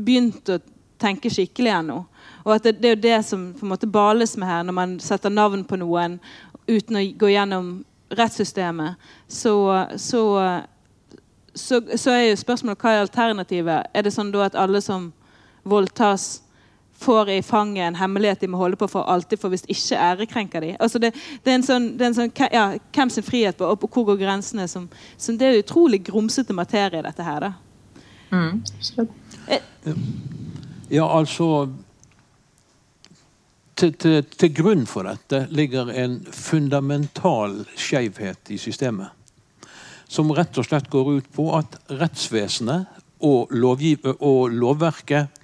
begynt 0.00 0.50
å 0.52 0.58
tenke 1.00 1.32
skikkelig 1.32 1.72
ennå. 1.74 2.00
Og 2.44 2.54
at 2.54 2.66
det, 2.66 2.78
det, 2.80 2.88
er 2.88 2.96
jo 2.96 3.04
det 3.04 3.20
som 3.28 3.46
på 3.56 3.66
en 3.66 3.72
måte 3.72 3.88
bales 3.90 4.36
med 4.40 4.48
her, 4.48 4.64
når 4.64 4.76
man 4.76 4.98
setter 5.02 5.32
navn 5.32 5.64
på 5.64 5.78
noen 5.80 6.18
uten 6.68 7.00
å 7.00 7.06
gå 7.20 7.32
gjennom 7.32 7.72
rettssystemet, 8.16 9.00
så, 9.28 9.54
så, 9.96 10.22
så, 11.54 11.80
så 11.96 12.14
er 12.14 12.28
jo 12.28 12.38
spørsmålet 12.40 12.82
hva 12.82 12.94
er 12.94 13.04
alternativet? 13.06 13.90
Er 13.94 14.06
det 14.06 14.14
sånn 14.14 14.32
da 14.34 14.46
at 14.48 14.58
alle 14.58 14.82
som 14.84 15.10
voldtas, 15.68 16.40
får 17.00 17.30
i 17.30 17.42
fanget 17.42 17.86
en 17.86 17.94
hemmelighet 17.96 18.40
de 18.40 18.48
må 18.52 18.58
holde 18.60 18.76
på 18.76 18.88
for 18.88 19.08
alltid, 19.08 19.40
for 19.40 19.52
hvis 19.52 19.64
ikke 19.72 19.96
ærekrenker 19.96 20.60
de. 20.60 20.74
Altså 20.80 21.00
det, 21.00 21.14
det, 21.44 21.48
er 21.48 21.56
en 21.56 21.64
sånn, 21.64 21.86
det 21.96 22.04
er 22.04 22.10
en 22.10 22.18
sånn 22.18 22.32
ja, 22.52 22.64
Hvem 22.92 23.12
sin 23.14 23.24
frihet 23.24 23.56
på, 23.56 23.64
og 23.64 23.86
hvor 23.86 24.10
går 24.10 24.18
grensene? 24.20 24.66
Som, 24.68 24.88
som 25.16 25.38
det 25.40 25.48
er 25.48 25.62
utrolig 25.62 26.02
grumsete 26.10 26.52
materie, 26.52 27.00
dette 27.06 27.24
her. 27.24 27.46
da. 27.46 27.52
Mm. 28.30 28.62
Ja, 30.90 31.06
altså 31.06 31.68
til, 33.80 33.94
til, 33.96 34.24
til, 34.24 34.52
grunn 34.54 34.84
for 34.86 35.08
dette 35.08 35.46
ligger 35.54 35.90
en 35.94 36.18
fundamental 36.34 37.62
skjevhet 37.78 38.52
i 38.52 38.58
systemet. 38.60 39.08
Som 40.10 40.32
rett 40.34 40.58
og 40.58 40.66
slett 40.66 40.90
går 40.90 41.12
ut 41.16 41.28
på 41.32 41.46
at 41.56 41.78
rettsvesenet 42.00 43.00
og, 43.24 43.52
og 43.52 44.50
lovverket 44.52 45.40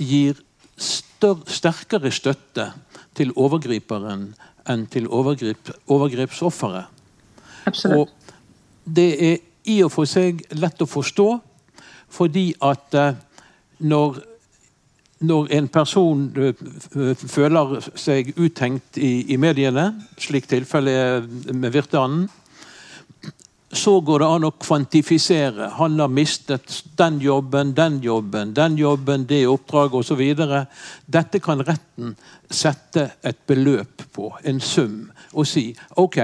gir 0.00 0.40
større, 0.76 1.46
sterkere 1.46 2.10
støtte 2.12 2.68
til 3.16 3.30
overgriperen 3.38 4.32
enn 4.68 4.86
til 4.90 5.06
overgrip, 5.08 5.70
overgrepsofferet. 5.92 6.90
Og 7.94 8.10
det 8.84 9.10
er 9.24 9.36
i 9.70 9.78
og 9.84 9.92
for 9.94 10.08
seg 10.08 10.42
lett 10.58 10.82
å 10.84 10.88
forstå, 10.88 11.28
fordi 12.12 12.52
at 12.62 12.94
eh, 12.94 13.18
når 13.78 14.22
når 15.24 15.48
en 15.56 15.68
person 15.72 16.24
eh, 16.36 16.54
føler 17.16 17.76
seg 17.96 18.32
uthengt 18.36 18.98
i, 18.98 19.32
i 19.34 19.38
mediene, 19.40 19.90
slik 20.20 20.48
tilfellet 20.50 20.98
er 20.98 21.54
med 21.56 21.72
Virtanen, 21.72 22.26
så 23.74 23.96
går 24.06 24.22
det 24.22 24.26
an 24.30 24.46
å 24.46 24.52
kvantifisere. 24.62 25.68
Han 25.80 25.98
har 25.98 26.10
mistet 26.12 26.76
den 26.98 27.18
jobben, 27.22 27.72
den 27.74 27.98
jobben, 28.04 28.52
den 28.54 28.76
jobben, 28.78 29.24
det 29.26 29.40
oppdraget 29.50 29.96
osv. 29.98 30.22
Dette 31.06 31.40
kan 31.42 31.64
retten 31.66 32.14
sette 32.50 33.08
et 33.24 33.40
beløp 33.48 34.04
på, 34.14 34.30
en 34.44 34.60
sum, 34.62 35.08
og 35.32 35.48
si 35.50 35.72
ok, 35.98 36.20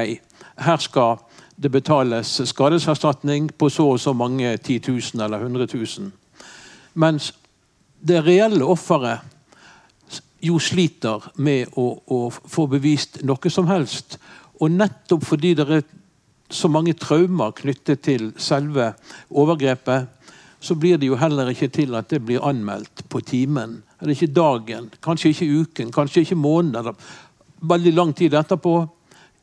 her 0.63 0.85
skal 0.85 1.19
det 1.63 1.69
betales 1.69 2.41
skadeserstatning 2.49 3.51
på 3.59 3.69
så 3.69 3.91
og 3.93 4.01
så 4.01 4.15
mange 4.17 4.57
10 4.57 4.81
000 4.89 5.25
eller 5.25 5.43
100 5.45 5.67
000. 5.75 6.11
Mens 6.95 7.35
det 8.01 8.23
reelle 8.25 8.65
offeret 8.65 9.21
jo 10.41 10.57
sliter 10.59 11.27
med 11.37 11.69
å, 11.77 11.91
å, 12.07 12.21
få 12.31 12.65
bevist 12.71 13.21
noe 13.29 13.53
som 13.53 13.69
helst. 13.69 14.17
Og 14.61 14.73
nettopp 14.73 15.27
fordi 15.29 15.53
det 15.59 15.67
er 15.69 15.85
så 16.51 16.71
mange 16.73 16.97
traumer 16.99 17.53
knyttet 17.57 18.01
til 18.09 18.33
selve 18.41 18.95
overgrepet, 19.29 20.09
så 20.61 20.75
blir 20.77 20.99
det 21.01 21.09
jo 21.09 21.17
heller 21.21 21.53
ikke 21.53 21.71
til 21.73 21.95
at 21.97 22.09
det 22.11 22.23
blir 22.25 22.45
anmeldt 22.45 23.05
på 23.09 23.21
timen. 23.25 23.79
Eller 24.01 24.17
ikke 24.17 24.33
dagen, 24.33 24.91
kanskje 25.05 25.33
ikke 25.33 25.61
uken, 25.61 25.93
kanskje 25.93 26.25
ikke 26.25 26.41
måneden. 26.41 26.97
Veldig 27.61 27.93
lang 27.95 28.13
tid 28.17 28.35
etterpå. 28.37 28.75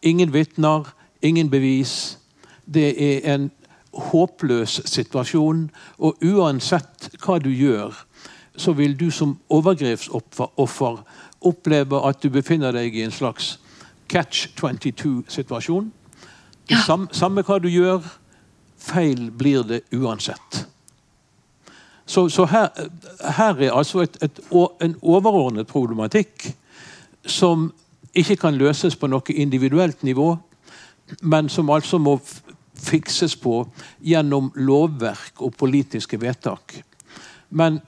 Ingen 0.06 0.34
vitner, 0.34 0.86
ingen 1.22 1.50
bevis. 1.50 2.18
Det 2.66 2.90
er 2.98 3.34
en 3.34 3.52
håpløs 3.94 4.82
situasjon. 4.86 5.70
Og 5.98 6.24
uansett 6.24 7.10
hva 7.24 7.40
du 7.40 7.50
gjør, 7.50 7.96
så 8.58 8.74
vil 8.74 9.00
du 9.00 9.10
som 9.12 9.38
overgrepsoffer 9.50 11.04
oppleve 11.46 12.02
at 12.10 12.24
du 12.24 12.30
befinner 12.34 12.74
deg 12.74 12.96
i 12.96 13.06
en 13.06 13.14
slags 13.14 13.58
catch 14.10 14.48
22-situasjon. 14.58 15.92
Ja. 16.70 16.82
Sam, 16.86 17.08
samme 17.12 17.44
hva 17.48 17.60
du 17.64 17.70
gjør, 17.70 18.02
feil 18.78 19.30
blir 19.32 19.64
det 19.68 19.82
uansett. 19.96 20.66
Så, 22.08 22.30
så 22.30 22.46
her, 22.48 22.70
her, 23.38 23.62
er 23.62 23.74
altså 23.76 24.02
et, 24.06 24.18
et, 24.24 24.40
en 24.82 24.96
overordnet 25.02 25.68
problematikk 25.68 26.48
som 27.28 27.68
ikke 28.16 28.38
kan 28.40 28.56
løses 28.56 28.96
på 28.96 29.10
noe 29.12 29.36
individuelt 29.36 30.04
nivå, 30.08 30.38
men 31.22 31.50
som 31.50 31.70
altså 31.70 32.00
må 32.00 32.18
fikses 32.78 33.36
på 33.40 33.62
gjennom 34.04 34.52
lovverk 34.56 35.42
og 35.42 35.56
politiske 35.58 36.20
vedtak. 36.22 36.78
Men 37.50 37.80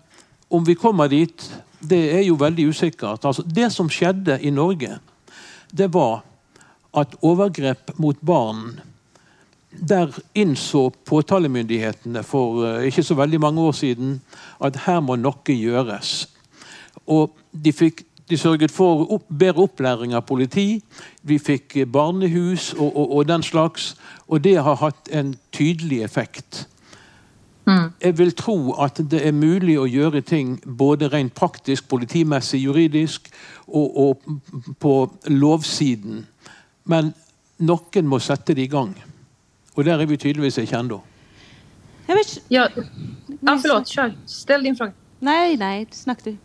om 0.49 0.65
vi 0.65 0.75
kommer 0.75 1.12
dit, 1.12 1.43
det 1.79 1.99
er 2.15 2.23
jo 2.27 2.39
veldig 2.39 2.69
usikkert. 2.71 3.25
Altså, 3.25 3.43
det 3.45 3.69
som 3.73 3.89
skjedde 3.91 4.39
i 4.41 4.51
Norge, 4.51 4.97
det 5.71 5.91
var 5.93 6.23
at 6.97 7.17
overgrep 7.21 7.97
mot 7.97 8.17
barn 8.21 8.79
Der 9.69 10.10
innså 10.34 10.89
påtalemyndighetene 11.05 12.23
for 12.25 12.63
uh, 12.65 12.86
ikke 12.88 13.03
så 13.05 13.13
veldig 13.13 13.39
mange 13.39 13.62
år 13.62 13.71
siden 13.71 14.15
at 14.65 14.79
her 14.88 14.97
må 14.99 15.13
noe 15.15 15.53
gjøres. 15.53 16.25
Og 17.05 17.38
de, 17.53 17.69
fikk, 17.69 18.01
de 18.29 18.37
sørget 18.37 18.71
for 18.71 19.05
opp, 19.11 19.25
bedre 19.29 19.65
opplæring 19.65 20.13
av 20.13 20.25
politi. 20.27 20.81
Vi 21.23 21.39
fikk 21.39 21.77
barnehus 21.91 22.73
og, 22.73 22.89
og, 22.95 23.15
og, 23.17 23.27
den 23.27 23.43
slags. 23.43 23.95
Og 24.27 24.43
det 24.43 24.57
har 24.63 24.75
hatt 24.75 25.09
en 25.11 25.35
tydelig 25.51 26.03
effekt. 26.03 26.67
Mm. 27.65 27.91
Jeg 28.01 28.17
vil 28.17 28.31
tro 28.31 28.73
at 28.81 29.01
det 29.11 29.21
er 29.27 29.31
mulig 29.31 29.77
å 29.79 29.85
gjøre 29.85 30.21
ting 30.21 30.57
både 30.65 31.09
rent 31.13 31.33
praktisk, 31.33 31.89
politimessig, 31.89 32.63
juridisk 32.63 33.29
og, 33.67 33.97
og 33.97 34.75
på 34.79 34.95
lovsiden 35.27 36.25
men 36.89 37.13
noen 37.61 38.09
må 38.09 38.19
sette 38.23 38.55
det 38.57 38.65
i 38.65 38.71
gang. 38.71 38.95
Og 39.75 39.85
der 39.85 40.01
er 40.01 40.09
vi 40.09 40.17
tydeligvis 40.17 40.57
ikke 40.63 40.81
ennå. 40.81 41.01
Ja, 42.09 42.15
ja, 42.49 42.67
förlåt, 43.61 43.87
kör. 43.87 44.13
Ställ 44.25 44.63
din 44.63 44.75
fråga. 44.75 44.93
Nej, 45.19 45.57
nej, 45.57 45.87
snakk 45.91 46.23
du. 46.23 46.37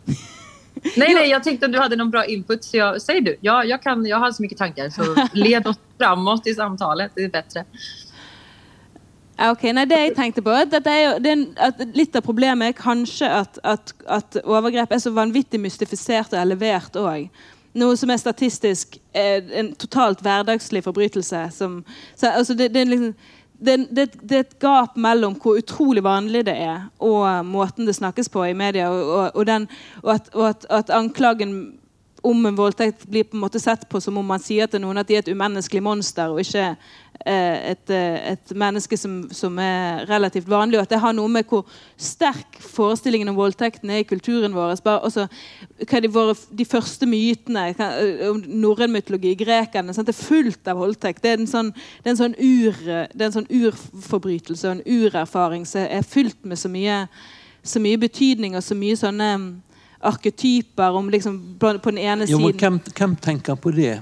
Nej, 0.97 1.15
nej, 1.15 1.31
jag 1.31 1.45
tänkte 1.45 1.67
att 1.67 1.73
du 1.73 1.79
hade 1.79 1.97
någon 1.97 2.11
bra 2.11 2.25
input. 2.25 2.65
Så 2.65 2.77
jag, 2.77 3.03
säg 3.03 3.21
du. 3.21 3.37
Ja, 3.41 3.65
jag, 3.65 3.83
kan, 3.83 4.07
jag 4.07 4.17
har 4.17 4.33
så 4.33 4.43
mycket 4.43 4.59
tankar. 4.59 4.91
Så 4.91 5.03
led 5.33 5.67
oss 5.67 5.79
framåt 5.99 6.47
i 6.47 6.55
samtalet. 6.55 7.13
Det 7.15 7.25
är 7.25 7.29
bättre. 7.29 7.65
Ok, 9.51 9.63
nei, 9.75 9.83
det 9.91 9.97
jeg 9.99 10.13
tenkte 10.15 10.43
på, 10.47 10.53
det 10.71 10.79
er 10.87 11.01
jo, 11.03 11.15
det 11.19 11.31
er 11.33 11.41
at 11.59 11.81
Litt 11.99 12.15
av 12.15 12.23
problemet 12.23 12.71
er 12.71 12.77
kanskje 12.79 13.27
at, 13.27 13.59
at, 13.67 13.91
at 14.07 14.39
overgrep 14.45 14.95
er 14.95 15.01
så 15.03 15.11
vanvittig 15.11 15.59
mystifisert 15.59 16.37
og 16.37 16.39
elevert 16.39 16.95
òg 16.95 17.27
noe 17.75 17.97
som 17.99 18.11
er 18.13 18.21
statistisk 18.23 18.99
er 19.17 19.49
en 19.59 19.73
totalt 19.79 20.23
hverdagslig 20.25 20.85
forbrytelse. 20.87 21.41
Som, 21.55 21.81
så, 22.15 22.31
altså 22.31 22.55
det, 22.55 22.71
det, 22.75 22.85
er 22.85 22.93
liksom, 22.93 23.15
det, 23.65 23.77
det, 23.91 24.09
det, 24.23 24.37
er 24.37 24.45
et 24.45 24.59
gap 24.63 24.99
mellom 25.01 25.37
hvor 25.41 25.59
utrolig 25.61 26.05
vanlig 26.05 26.45
det 26.49 26.57
er, 26.67 26.89
og 27.03 27.47
måten 27.47 27.89
det 27.89 27.97
snakkes 27.97 28.31
på 28.33 28.45
i 28.49 28.57
media. 28.57 28.91
Og, 28.93 29.03
og, 29.09 29.31
og, 29.35 29.47
den, 29.49 29.69
og 30.03 30.15
at, 30.15 30.31
at, 30.35 30.67
at, 30.71 30.93
anklagen 30.95 31.57
om 32.25 32.47
en 32.49 32.57
voldtekt 32.57 33.05
blir 33.11 33.27
på 33.29 33.37
en 33.37 33.43
måte 33.45 33.61
sett 33.61 33.85
på 33.89 34.01
som 34.01 34.17
om 34.17 34.27
man 34.27 34.41
sier 34.41 34.69
til 34.71 34.81
noen 34.81 35.01
at 35.01 35.09
de 35.09 35.19
er 35.19 35.25
et 35.25 35.29
umenneskelig 35.29 35.83
monster, 35.85 36.33
og 36.33 36.41
ikke 36.41 36.63
eh, 36.71 37.73
et, 37.75 37.91
et, 37.93 38.47
eh, 38.49 38.57
menneske 38.57 38.97
som, 38.97 39.19
som, 39.35 39.59
er 39.61 40.07
relativt 40.09 40.49
vanlig. 40.49 40.79
Og 40.79 40.87
at 40.87 40.95
det 40.95 41.03
har 41.03 41.13
noe 41.17 41.29
med 41.29 41.45
hvor 41.51 41.67
sterk 42.01 42.57
forestillingen 42.65 43.29
om 43.33 43.37
voldtekten 43.37 43.93
er 43.93 44.01
i 44.01 44.09
kulturen 44.09 44.57
vår. 44.57 44.73
Bare, 44.87 45.05
også, 45.05 45.27
hva 45.85 46.01
de, 46.01 46.13
våre, 46.15 46.37
de 46.49 46.69
første 46.69 47.09
mytene 47.11 47.67
eh, 47.75 48.25
om 48.31 48.41
norrøn 48.49 48.97
mytologi, 48.97 49.35
grekerne. 49.45 49.93
Sant? 49.93 50.09
Det 50.09 50.17
er 50.17 50.25
fullt 50.25 50.73
av 50.73 50.81
voldtekt. 50.81 51.21
Det 51.25 51.35
er 51.35 51.45
en 51.45 51.51
sånn, 51.51 51.75
det 52.01 52.09
er 52.09 52.17
en 52.17 52.23
sånn, 52.23 52.39
ur, 52.41 52.81
det 52.89 53.21
er 53.21 53.29
en 53.29 53.39
sånn 53.39 53.53
urforbrytelse 53.53 54.71
og 54.71 54.79
en 54.79 54.85
urerfaring 54.89 55.69
som 55.69 55.85
er 55.85 56.09
fylt 56.09 56.41
med 56.49 56.61
så 56.61 56.73
mye, 56.73 57.05
så 57.65 57.85
mye 57.85 58.01
betydning 58.01 58.57
og 58.57 58.65
så 58.65 58.77
mye 58.79 58.97
sånne 58.97 59.31
eh, 59.37 59.49
arketyper 60.05 60.99
om 60.99 61.09
liksom, 61.11 61.39
på, 61.61 61.77
den 61.85 61.99
ene 61.99 62.27
siden. 62.27 62.41
Jo, 62.41 62.53
hvem, 62.59 62.81
hvem, 62.97 63.17
tenker 63.17 63.55
på 63.61 63.73
det? 63.75 64.01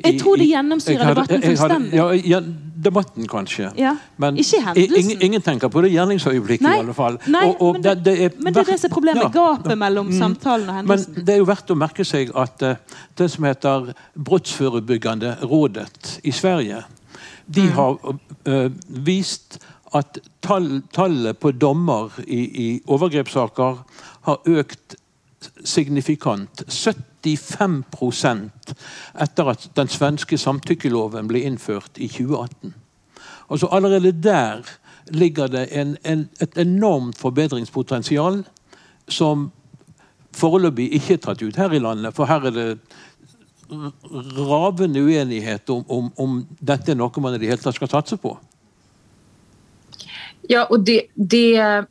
Jeg 0.00 0.18
tror 0.18 0.40
det 0.40 0.48
gjennomsyrer 0.50 1.12
debatten 1.12 1.42
fullstendig. 1.44 1.96
Ja, 1.98 2.06
ja, 2.14 2.40
debatten 2.84 3.28
kanskje. 3.28 3.70
Ja. 3.78 3.92
Men 4.16 4.38
ikke 4.40 4.60
hendelsen. 4.64 4.98
Ingen, 4.98 5.22
ingen, 5.22 5.42
tenker 5.44 5.70
på 5.70 5.82
det 5.84 5.92
gjerningsøyeblikket 5.92 6.66
i 6.66 6.78
alle 6.80 6.94
fall. 6.96 7.18
Nei, 7.30 7.44
og, 7.52 7.62
og 7.62 7.78
men, 7.78 7.84
det, 7.84 7.94
det 8.04 8.14
er, 8.24 8.36
men, 8.38 8.54
det, 8.54 8.64
er 8.64 8.72
det 8.72 8.78
som 8.80 8.90
er 8.90 8.94
problemet. 8.94 9.22
Ja, 9.22 9.30
gapet 9.34 9.78
mellom 9.78 10.10
mm, 10.10 10.18
samtalen 10.18 10.68
og 10.72 10.80
hendelsen. 10.80 11.16
Men 11.16 11.26
det 11.28 11.34
er 11.34 11.42
jo 11.42 11.48
verdt 11.50 11.74
å 11.74 11.78
merke 11.78 12.06
seg 12.08 12.32
at 12.42 12.64
uh, 12.66 13.02
det 13.20 13.28
som 13.30 13.46
heter 13.46 13.92
Brottsforebyggende 14.30 15.36
rådet 15.44 16.16
i 16.24 16.34
Sverige, 16.34 16.82
de 17.46 17.68
mm. 17.68 17.74
har 17.78 18.00
uh, 18.10 18.66
vist 19.06 19.60
at 19.94 20.18
tall, 20.42 20.80
tallet 20.94 21.38
på 21.42 21.52
dommer 21.52 22.14
i, 22.26 22.40
i 22.40 22.68
overgrepssaker 22.90 23.82
har 24.28 24.52
økt 24.60 24.96
signifikant. 25.64 26.62
75 26.68 27.84
etter 29.20 29.50
at 29.50 29.70
den 29.76 29.88
svenske 29.88 30.38
samtykkeloven 30.38 31.28
ble 31.28 31.42
innført 31.48 31.98
i 31.98 32.08
2018. 32.08 32.74
Altså 33.50 33.68
Allerede 33.72 34.12
der 34.12 34.62
ligger 35.10 35.46
det 35.46 35.68
en, 35.72 35.96
en, 36.04 36.28
et 36.40 36.58
enormt 36.58 37.18
forbedringspotensial 37.18 38.44
som 39.08 39.50
foreløpig 40.32 40.92
ikke 40.94 41.14
er 41.14 41.22
tatt 41.24 41.42
ut 41.42 41.56
her 41.56 41.72
i 41.74 41.82
landet. 41.82 42.14
For 42.14 42.30
her 42.30 42.46
er 42.46 42.50
det 42.50 42.78
ravende 44.38 45.02
uenighet 45.02 45.70
om, 45.70 45.84
om, 45.90 46.12
om 46.18 46.46
dette 46.60 46.92
er 46.92 46.98
noe 46.98 47.22
man 47.22 47.34
i 47.34 47.42
det 47.42 47.50
hele 47.50 47.62
tatt 47.62 47.78
skal 47.78 47.90
satse 47.90 48.16
på. 48.16 48.36
Ja, 50.50 50.64
och 50.64 50.80
det, 50.80 51.02
det 51.14 51.84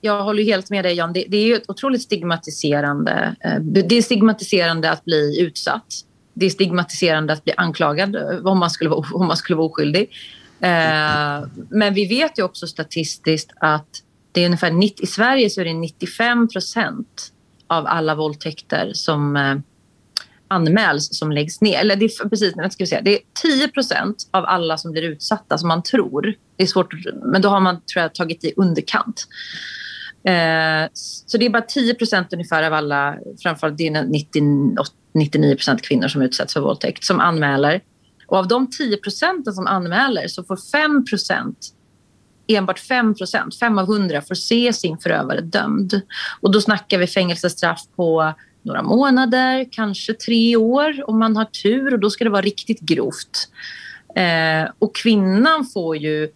jag 0.00 0.22
håller 0.22 0.42
helt 0.42 0.70
med 0.70 0.84
dig 0.84 0.94
Jan. 0.94 1.12
Det, 1.12 1.24
det 1.28 1.36
är 1.36 1.46
ju 1.46 1.54
ett 1.54 1.70
otroligt 1.70 2.02
stigmatiserande. 2.02 3.36
Eh, 3.40 3.60
det 3.60 3.96
är 3.96 4.02
stigmatiserande 4.02 4.90
att 4.90 5.04
bli 5.04 5.40
utsatt. 5.40 5.86
Det 6.34 6.46
är 6.46 6.50
stigmatiserande 6.50 7.32
att 7.32 7.44
bli 7.44 7.52
anklagad 7.56 8.16
eh, 8.16 8.46
om 8.46 8.58
man 8.58 8.70
skulle 8.70 8.90
vara, 8.90 9.06
om 9.12 9.26
man 9.26 9.36
skulle 9.36 9.56
vara 9.56 9.66
oskyldig. 9.66 10.10
Eh, 10.60 11.48
men 11.70 11.94
vi 11.94 12.06
vet 12.08 12.38
ju 12.38 12.42
också 12.42 12.66
statistiskt 12.66 13.52
att 13.60 14.02
det 14.32 14.40
är 14.40 14.46
ungefär 14.46 14.70
90, 14.70 15.02
i 15.02 15.06
Sverige 15.06 15.50
så 15.50 15.60
är 15.60 15.64
det 15.64 15.74
95 15.74 16.48
procent 16.48 17.32
av 17.66 17.86
alla 17.86 18.14
våldtäkter 18.14 18.90
som 18.94 19.36
anmäls 20.48 21.18
som 21.18 21.32
läggs 21.32 21.60
ner. 21.60 21.80
Eller 21.80 21.96
det 21.96 22.04
är, 22.04 22.28
precis, 22.28 22.54
ska 22.70 22.86
säga, 22.86 23.00
det 23.00 23.14
är 23.14 23.20
10 23.42 23.68
procent 23.68 24.28
av 24.30 24.44
alla 24.44 24.78
som 24.78 24.92
blir 24.92 25.02
utsatta 25.02 25.58
som 25.58 25.68
man 25.68 25.82
tror. 25.82 26.34
Det 26.56 26.62
är 26.62 26.66
svårt, 26.66 26.94
men 27.22 27.42
då 27.42 27.48
har 27.48 27.60
man 27.60 27.74
tror 27.74 28.02
jag, 28.02 28.14
tagit 28.14 28.44
i 28.44 28.52
underkant. 28.56 29.26
Eh, 30.24 30.88
så 30.92 31.38
det 31.38 31.46
är 31.46 31.50
bara 31.50 31.62
10 31.62 31.94
procent 31.94 32.32
ungefär 32.32 32.62
av 32.62 32.72
alla, 32.72 33.16
framförallt 33.42 33.78
det 33.78 33.86
är 33.86 34.02
99 35.14 35.54
procent 35.54 35.82
kvinnor 35.82 36.08
som 36.08 36.22
utsätts 36.22 36.52
för 36.52 36.60
våldtäkt, 36.60 37.04
som 37.04 37.20
anmäler. 37.20 37.80
Och 38.26 38.36
av 38.36 38.48
de 38.48 38.70
10 38.70 38.96
procenten 38.96 39.52
som 39.52 39.66
anmäler 39.66 40.28
så 40.28 40.44
får 40.44 40.56
5 40.72 41.04
procent 41.04 41.74
enbart 42.48 42.78
5 42.78 43.14
procent, 43.14 43.58
5 43.58 43.78
av 43.78 43.84
100, 43.84 44.22
får 44.22 44.34
se 44.34 44.72
sin 44.72 44.98
förövare 44.98 45.40
dömd. 45.40 46.00
Och 46.40 46.52
då 46.52 46.60
snackar 46.60 46.98
vi 46.98 47.06
fängelsestraff 47.06 47.80
på 47.96 48.34
några 48.62 48.82
månader, 48.82 49.66
kanske 49.70 50.14
tre 50.14 50.56
år 50.56 51.04
om 51.06 51.18
man 51.18 51.36
har 51.36 51.44
tur 51.44 51.94
och 51.94 52.00
då 52.00 52.10
ska 52.10 52.24
det 52.24 52.30
vara 52.30 52.42
riktigt 52.42 52.80
grovt. 52.80 53.48
Eh, 54.16 54.70
och 54.78 54.96
kvinnan 54.96 55.66
får 55.66 55.96
ju 55.96 56.28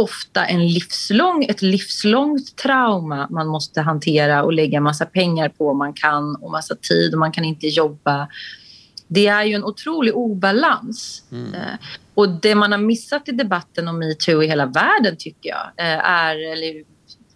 ofta 0.00 0.46
en 0.46 0.68
livslång, 0.68 1.44
ett 1.44 1.62
livslångt 1.62 2.56
trauma 2.56 3.28
man 3.30 3.46
måste 3.46 3.80
hantera 3.80 4.44
och 4.44 4.52
lägga 4.52 4.80
massa 4.80 5.06
pengar 5.06 5.48
på 5.48 5.74
man 5.74 5.92
kan 5.92 6.36
och 6.36 6.50
massa 6.50 6.74
tid 6.74 7.12
och 7.12 7.18
man 7.18 7.32
kan 7.32 7.44
inte 7.44 7.66
jobba. 7.66 8.28
Det 9.08 9.26
är 9.26 9.44
ju 9.44 9.54
en 9.54 9.64
otrolig 9.64 10.16
obalans. 10.16 11.22
Mm. 11.32 11.54
Eh, 11.54 11.78
och 12.14 12.28
det 12.28 12.54
man 12.54 12.72
har 12.72 12.78
missat 12.78 13.28
i 13.28 13.32
debatten 13.32 13.88
om 13.88 13.98
metoo 13.98 14.42
i 14.42 14.46
hela 14.46 14.66
världen 14.66 15.16
tycker 15.18 15.50
jag 15.50 15.86
eh, 15.86 16.10
är, 16.10 16.52
eller 16.52 16.84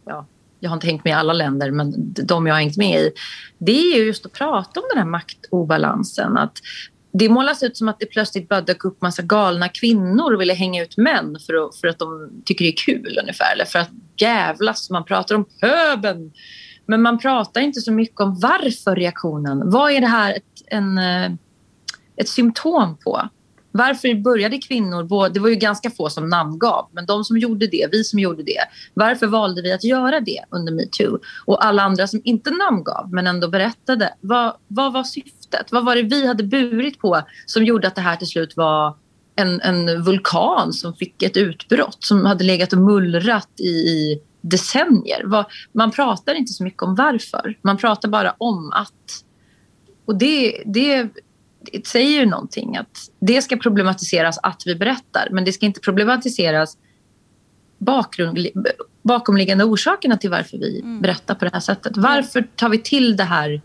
ja, 0.06 0.26
jag 0.60 0.70
har 0.70 0.74
inte 0.74 0.86
hängt 0.86 1.04
med 1.04 1.10
i 1.10 1.14
alla 1.14 1.32
länder, 1.32 1.70
men 1.70 1.94
de 2.26 2.46
jag 2.46 2.54
har 2.54 2.60
hängt 2.60 2.76
med 2.76 3.00
i, 3.00 3.12
det 3.58 3.92
är 3.92 4.04
just 4.04 4.26
att 4.26 4.32
prata 4.32 4.80
om 4.80 4.86
den 4.90 4.98
här 4.98 5.10
maktobalansen. 5.10 6.38
Att 6.38 6.58
det 7.18 7.28
målas 7.28 7.62
ut 7.62 7.76
som 7.76 7.88
att 7.88 8.00
det 8.00 8.06
plötsligt 8.06 8.48
bara 8.48 8.60
dök 8.60 8.84
upp 8.84 9.02
massa 9.02 9.22
galna 9.22 9.68
kvinnor 9.68 10.34
och 10.34 10.40
ville 10.40 10.54
hänga 10.54 10.82
ut 10.82 10.96
män 10.96 11.36
för 11.46 11.54
att, 11.54 11.76
för 11.76 11.88
att 11.88 11.98
de 11.98 12.30
tycker 12.44 12.64
det 12.64 12.70
är 12.70 12.76
kul 12.76 13.18
ungefär. 13.22 13.52
Eller 13.52 13.64
för 13.64 13.78
att 13.78 13.90
jävlas. 14.16 14.90
Man 14.90 15.04
pratar 15.04 15.34
om 15.34 15.44
pöben. 15.60 16.32
Men 16.86 17.02
man 17.02 17.18
pratar 17.18 17.60
inte 17.60 17.80
så 17.80 17.92
mycket 17.92 18.20
om 18.20 18.38
varför 18.40 18.96
reaktionen. 18.96 19.70
Vad 19.70 19.92
är 19.92 20.00
det 20.00 20.06
här 20.06 20.34
ett, 20.34 20.62
en, 20.66 20.98
eh, 20.98 21.32
ett 22.16 22.28
symptom 22.28 22.96
på? 22.96 23.28
Varför 23.70 24.22
började 24.22 24.58
kvinnor, 24.58 25.28
det 25.28 25.40
var 25.40 25.48
ju 25.48 25.54
ganska 25.54 25.90
få 25.90 26.10
som 26.10 26.28
namngav, 26.28 26.88
men 26.92 27.06
de 27.06 27.24
som 27.24 27.38
gjorde 27.38 27.66
det, 27.66 27.88
vi 27.92 28.04
som 28.04 28.18
gjorde 28.18 28.42
det, 28.42 28.60
varför 28.94 29.26
valde 29.26 29.62
vi 29.62 29.72
att 29.72 29.84
göra 29.84 30.20
det 30.20 30.44
under 30.50 30.72
metoo? 30.72 31.18
Och 31.44 31.64
alla 31.64 31.82
andra 31.82 32.06
som 32.06 32.20
inte 32.24 32.50
namngav 32.50 33.08
men 33.12 33.26
ändå 33.26 33.48
berättade, 33.48 34.14
vad, 34.20 34.56
vad 34.68 34.92
var 34.92 35.04
syftet? 35.04 35.33
Vad 35.70 35.84
var 35.84 35.96
det 35.96 36.02
vi 36.02 36.26
hade 36.26 36.44
burit 36.44 36.98
på 36.98 37.22
som 37.46 37.64
gjorde 37.64 37.88
att 37.88 37.94
det 37.94 38.00
här 38.00 38.16
till 38.16 38.26
slut 38.26 38.56
var 38.56 38.96
en, 39.36 39.60
en 39.60 40.02
vulkan 40.02 40.72
som 40.72 40.94
fick 40.94 41.22
ett 41.22 41.36
utbrott 41.36 42.04
som 42.04 42.24
hade 42.24 42.44
legat 42.44 42.72
och 42.72 42.78
mullrat 42.78 43.60
i, 43.60 43.68
i 43.68 44.20
decennier? 44.40 45.44
Man 45.72 45.90
pratar 45.90 46.34
inte 46.34 46.52
så 46.52 46.64
mycket 46.64 46.82
om 46.82 46.94
varför, 46.94 47.58
man 47.62 47.76
pratar 47.76 48.08
bara 48.08 48.34
om 48.38 48.72
att. 48.72 49.24
Och 50.06 50.18
det, 50.18 50.62
det 50.66 51.10
det 51.72 51.86
säger 51.86 52.20
ju 52.20 52.26
någonting 52.26 52.76
att 52.76 53.10
det 53.20 53.42
ska 53.42 53.56
problematiseras 53.56 54.38
att 54.42 54.62
vi 54.66 54.74
berättar 54.74 55.28
men 55.30 55.44
det 55.44 55.52
ska 55.52 55.66
inte 55.66 55.80
problematiseras 55.80 56.76
bakgrund, 57.78 58.46
bakomliggande 59.02 59.64
orsakerna 59.64 60.16
till 60.16 60.30
varför 60.30 60.58
vi 60.58 60.80
mm. 60.80 61.00
berättar 61.00 61.34
på 61.34 61.44
det 61.44 61.50
här 61.52 61.60
sättet. 61.60 61.96
Varför 61.96 62.48
tar 62.56 62.68
vi 62.68 62.78
till 62.78 63.16
det 63.16 63.24
här, 63.24 63.62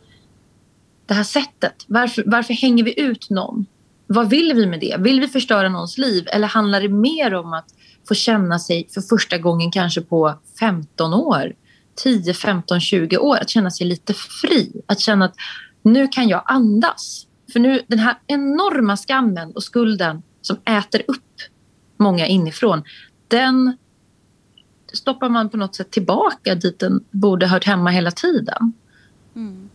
det 1.10 1.16
här 1.16 1.24
sättet? 1.24 1.86
Varför, 1.88 2.24
varför 2.26 2.54
hänger 2.54 2.84
vi 2.84 3.00
ut 3.00 3.30
någon? 3.30 3.66
Vad 4.08 4.30
vill 4.30 4.54
vi 4.56 4.66
med 4.66 4.80
det? 4.80 4.96
Vill 5.00 5.22
vi 5.22 5.28
förstöra 5.28 5.70
någons 5.70 5.98
liv 5.98 6.28
eller 6.32 6.48
handlar 6.48 6.82
det 6.82 6.90
mer 6.90 7.34
om 7.34 7.54
att 7.54 7.66
få 8.08 8.14
känna 8.14 8.60
sig 8.60 8.88
för 8.94 9.02
första 9.02 9.38
gången 9.38 9.72
kanske 9.72 10.02
på 10.02 10.40
15 10.60 11.14
år, 11.14 11.54
10, 12.04 12.34
15, 12.34 12.80
20 12.80 13.18
år, 13.18 13.38
att 13.38 13.50
känna 13.50 13.72
sig 13.72 13.88
lite 13.88 14.14
fri. 14.14 14.82
Att 14.86 15.00
känna 15.00 15.26
att 15.26 15.36
nu 15.82 16.08
kan 16.08 16.28
jag 16.28 16.44
andas. 16.46 17.28
För 17.54 17.60
nu 17.60 17.82
den 17.88 18.00
här 18.00 18.18
enorma 18.28 18.98
skammen 18.98 19.52
och 19.52 19.64
skulden 19.64 20.22
som 20.42 20.58
äter 20.66 21.02
upp 21.08 21.36
många 21.98 22.28
inifrån, 22.28 22.84
den 23.28 23.78
stoppar 24.94 25.30
man 25.30 25.50
på 25.50 25.58
något 25.58 25.76
sätt 25.76 25.92
tillbaka 25.92 26.56
dit 26.56 26.80
den 26.80 27.04
borde 27.12 27.48
hört 27.48 27.66
hemma 27.66 27.90
hela 27.90 28.12
tiden. 28.12 28.74
Mm. 29.36 29.70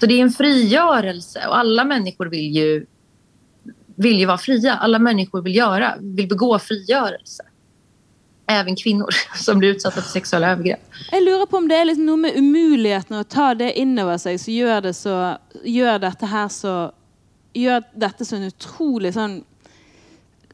Så 0.00 0.06
det 0.06 0.14
är 0.14 0.22
en 0.22 0.30
frigörelse 0.30 1.46
och 1.48 1.58
alla 1.58 1.84
människor 1.84 2.26
vill 2.26 2.56
ju, 2.56 2.86
vill 3.94 4.18
ju 4.18 4.26
vara 4.26 4.38
fria. 4.38 4.74
Alla 4.74 4.98
människor 4.98 5.42
vill 5.42 5.56
göra, 5.56 5.94
vill 6.00 6.28
begå 6.28 6.58
frigörelse. 6.58 7.42
Även 8.46 8.76
kvinnor 8.76 9.08
som 9.36 9.58
blir 9.58 9.68
utsatta 9.68 10.02
för 10.02 10.08
sexuella 10.08 10.50
övergrepp. 10.50 10.80
Jag 11.12 11.22
lurer 11.22 11.46
på 11.46 11.56
om 11.56 11.68
det 11.68 11.74
är 11.74 11.84
liksom 11.84 12.06
något 12.06 12.18
med 12.18 12.36
omöjligheten 12.36 13.16
att 13.16 13.30
ta 13.30 13.54
det 13.54 13.78
in 13.78 13.98
över 13.98 14.18
sig 14.18 14.38
så 14.38 14.50
gör 14.50 14.80
det 14.80 14.94
så 14.94 15.38
gör 15.64 15.98
detta 15.98 16.26
här 16.26 16.48
så 16.48 16.92
gör 17.52 17.82
detta 17.94 18.24
så 18.24 18.36
en 18.36 18.46
otrolig 18.46 19.14
sån 19.14 19.44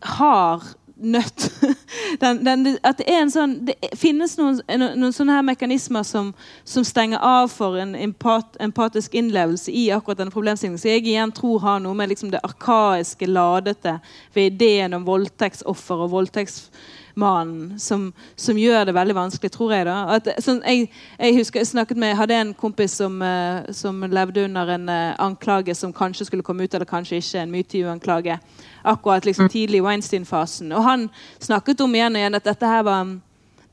Har 0.00 0.62
nött. 0.94 1.50
Den, 2.20 2.44
den, 2.44 2.78
att 2.82 2.98
det, 2.98 3.14
är 3.14 3.22
en 3.22 3.30
sån, 3.30 3.64
det 3.64 3.74
finnes 3.98 4.36
noen, 4.38 4.60
noen 4.68 5.12
sånne 5.12 5.34
her 5.34 5.42
mekanismer 5.42 6.02
som, 6.06 6.32
som 6.64 6.84
stenger 6.84 7.18
av 7.18 7.48
for 7.50 7.78
en 7.80 7.94
empat, 7.94 8.56
empatisk 8.62 9.14
innlevelse 9.14 9.72
i 9.72 9.88
akkurat 9.90 10.18
denne 10.18 10.30
problemstillingen. 10.30 10.78
Så 10.78 10.92
jeg 10.92 11.06
igjen 11.08 11.32
tror 11.34 11.58
har 11.64 11.80
noe 11.82 11.96
med 11.98 12.12
liksom 12.12 12.30
det 12.30 12.42
arkaiske, 12.46 13.26
ladete 13.26 13.96
ved 14.34 14.52
ideen 14.52 14.94
om 14.94 15.06
voldtektsoffer 15.08 16.06
og 16.06 16.12
voldtekts 16.14 16.68
mannen 17.14 17.78
som, 17.78 18.12
som, 18.36 18.58
gjør 18.58 18.88
det 18.88 18.94
veldig 18.94 19.16
vanskelig, 19.16 19.50
tror 19.54 19.74
jeg. 19.74 19.86
da. 19.88 19.96
At, 20.16 20.30
sånn, 20.42 20.62
jeg, 20.66 20.88
jeg, 21.18 21.36
husker 21.38 21.62
jeg 21.62 21.70
snakket 21.72 22.00
med, 22.00 22.16
hadde 22.18 22.38
en 22.38 22.54
kompis 22.58 22.96
som, 23.00 23.20
uh, 23.22 23.66
som 23.74 24.02
levde 24.10 24.46
under 24.48 24.74
en 24.76 24.88
uh, 24.90 25.14
anklage 25.22 25.76
som 25.78 25.92
kanskje 25.94 26.28
skulle 26.30 26.46
komme 26.46 26.66
ut, 26.66 26.74
eller 26.74 26.88
kanskje 26.88 27.20
ikke, 27.20 27.44
en 27.44 27.54
metoo-anklage. 27.54 28.38
Akkurat 28.84 29.24
liksom, 29.24 29.48
mm. 29.48 29.54
tidlig 29.54 29.82
i 29.82 29.86
Weinstein-fasen. 29.86 30.72
Og 30.72 30.84
han 30.84 31.08
snakket 31.38 31.80
om 31.84 31.94
igjen 31.94 32.18
og 32.18 32.24
igjen 32.24 32.40
at 32.40 32.50
dette 32.52 32.74
her 32.74 32.84
var 32.86 33.14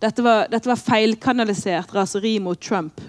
dette 0.02 0.24
var, 0.26 0.48
dette 0.50 0.66
var 0.66 0.80
feilkanalisert 0.82 1.92
raseri 1.94 2.40
mot 2.42 2.58
Trump. 2.58 3.02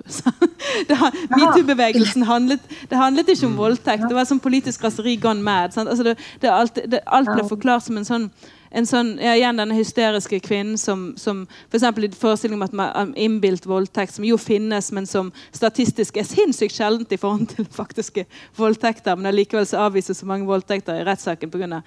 Metoo-bevegelsen 1.39 2.27
handlet, 2.29 2.67
det 2.91 2.99
handlet 3.01 3.31
ikke 3.33 3.47
om 3.49 3.55
mm. 3.55 3.61
voldtekt. 3.63 4.05
Det 4.11 4.17
var 4.17 4.29
sånn 4.29 4.43
politisk 4.45 4.85
raseri 4.85 5.15
gone 5.21 5.41
mad. 5.45 5.73
Altså 5.81 6.05
det, 6.05 6.19
det, 6.43 6.51
alt, 6.53 6.83
det, 6.85 7.01
alt 7.07 7.33
ble 7.33 7.47
forklart 7.49 7.87
som 7.87 7.97
en 7.97 8.09
sånn 8.09 8.27
en 8.73 8.89
sånn, 8.89 9.13
ja, 9.21 9.35
igjen 9.37 9.59
denne 9.61 9.77
hysteriske 9.77 10.39
kvinnen 10.45 10.79
som, 10.81 11.11
som 11.21 11.45
f.eks. 11.69 11.85
For 11.85 12.07
i 12.07 12.11
forestillingen 12.23 12.63
om 12.63 12.67
at 12.81 12.97
um, 12.97 13.13
innbilt 13.21 13.67
voldtekt, 13.69 14.17
som 14.17 14.27
jo 14.27 14.39
finnes, 14.41 14.89
men 14.97 15.09
som 15.09 15.33
statistisk 15.53 16.17
er 16.17 16.29
sinnssykt 16.29 16.77
sjeldent 16.77 17.13
i 17.13 17.21
forhold 17.21 17.51
til 17.53 17.69
faktiske 17.81 18.25
voldtekter, 18.59 19.19
men 19.19 19.29
allikevel 19.33 19.69
så 19.69 19.85
avvises 19.87 20.23
så 20.23 20.29
mange 20.29 20.49
voldtekter 20.49 21.01
i 21.01 21.07
rettssaken 21.09 21.53
pga. 21.53 21.83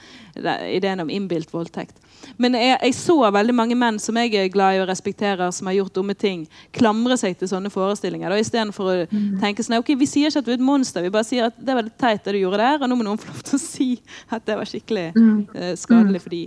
ideen 0.70 1.02
om 1.02 1.10
innbilt 1.10 1.54
voldtekt. 1.54 1.98
Men 2.42 2.56
jeg, 2.58 2.78
jeg, 2.82 2.96
så 2.98 3.16
veldig 3.32 3.56
mange 3.56 3.78
menn 3.80 3.98
som 4.02 4.18
jeg 4.20 4.34
er 4.40 4.52
glad 4.52 4.76
i 4.76 4.82
og 4.84 4.90
respekterer, 4.90 5.52
som 5.56 5.70
har 5.70 5.78
gjort 5.78 5.96
dumme 5.96 6.16
ting, 6.18 6.46
klamre 6.76 7.18
seg 7.20 7.38
til 7.40 7.50
sånne 7.52 7.72
forestillinger. 7.74 8.34
Istedenfor 8.40 8.90
å 8.92 8.96
mm. 9.08 9.38
tenke 9.44 9.66
sånn 9.66 9.78
ok, 9.80 9.94
Vi 10.00 10.08
sier 10.10 10.32
ikke 10.32 10.44
at 10.44 10.48
du 10.48 10.54
er 10.54 10.60
et 10.60 10.66
monster, 10.66 11.06
vi 11.06 11.14
bare 11.14 11.28
sier 11.28 11.50
at 11.50 11.60
det 11.60 11.78
var 11.78 11.88
litt 11.88 11.98
teit 12.02 12.24
det 12.26 12.36
du 12.36 12.42
gjorde 12.42 12.62
der, 12.62 12.80
og 12.82 12.92
nå 12.92 13.00
må 13.00 13.08
noen 13.08 13.22
få 13.22 13.32
lov 13.32 13.44
til 13.48 13.60
å 13.60 13.62
si 13.64 13.90
at 14.36 14.48
det 14.48 14.58
var 14.60 14.70
skikkelig 14.70 15.06
uh, 15.16 15.74
skadelig 15.80 16.24
for 16.26 16.36
de. 16.36 16.42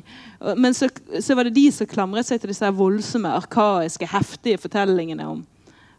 Men 0.58 0.76
så, 0.76 0.90
så, 1.20 1.36
var 1.38 1.48
det 1.48 1.56
de 1.56 1.68
som 1.74 1.88
klamret 1.90 2.28
seg 2.28 2.42
til 2.42 2.52
disse 2.52 2.72
voldsomme, 2.78 3.32
arkaiske, 3.42 4.08
heftige 4.12 4.60
fortellingene 4.60 5.28
om, 5.30 5.44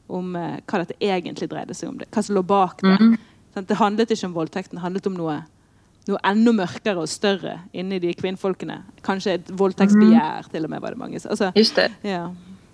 om 0.09 0.35
uh, 0.37 0.57
hva 0.65 0.83
dette 0.83 0.99
egentlig 1.01 1.49
dreide 1.51 1.77
seg 1.77 1.93
om. 1.93 1.99
det, 2.01 2.09
Hva 2.13 2.25
som 2.25 2.37
lå 2.37 2.45
bak 2.45 2.83
det. 2.85 2.97
Mm. 2.99 3.15
Sånn, 3.55 3.65
det 3.69 3.79
handlet 3.79 4.13
ikke 4.13 4.29
om 4.29 4.35
voldtekten, 4.37 4.77
det 4.77 4.85
handlet 4.85 5.09
om 5.09 5.17
noe, 5.17 5.39
noe 6.07 6.19
enda 6.25 6.53
mørkere 6.55 7.03
og 7.03 7.09
større 7.11 7.59
inni 7.73 7.99
de 7.99 8.13
kvinnfolkene. 8.17 8.79
Kanskje 9.05 9.39
et 9.39 9.51
voldtektsbegjær, 9.59 10.47
mm. 10.47 10.51
til 10.53 10.65
og 10.65 10.71
med. 10.71 10.81
var 10.81 10.95
det 10.95 11.01
mange. 11.01 11.19
Altså, 11.25 11.51
Just 11.55 11.75
det. 11.75 11.91
Ja. 12.03 12.29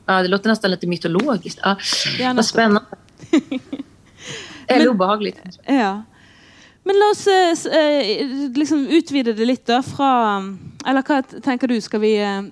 ja. 0.07 0.21
det 0.21 0.29
låter 0.29 0.49
nästan 0.49 0.71
lite 0.71 0.87
mytologiskt. 0.87 1.59
Ja, 1.63 1.77
ja, 2.19 2.33
Vad 2.33 2.45
spännande. 2.45 2.85
Eller 4.67 4.89
obehagligt. 4.89 5.39
Ja. 5.65 6.03
Men 6.85 6.95
la 6.99 7.05
oss 7.11 7.27
eh, 7.27 7.79
eh, 7.81 8.27
liksom 8.55 8.87
utvide 8.87 9.33
det 9.33 9.45
litt, 9.45 9.65
da. 9.65 9.81
Fra 9.83 10.37
Eller 10.85 11.01
hva 11.01 11.21
tenker 11.23 11.67
du? 11.67 11.79
Skal 11.81 12.01
vi 12.03 12.13
eh, 12.21 12.43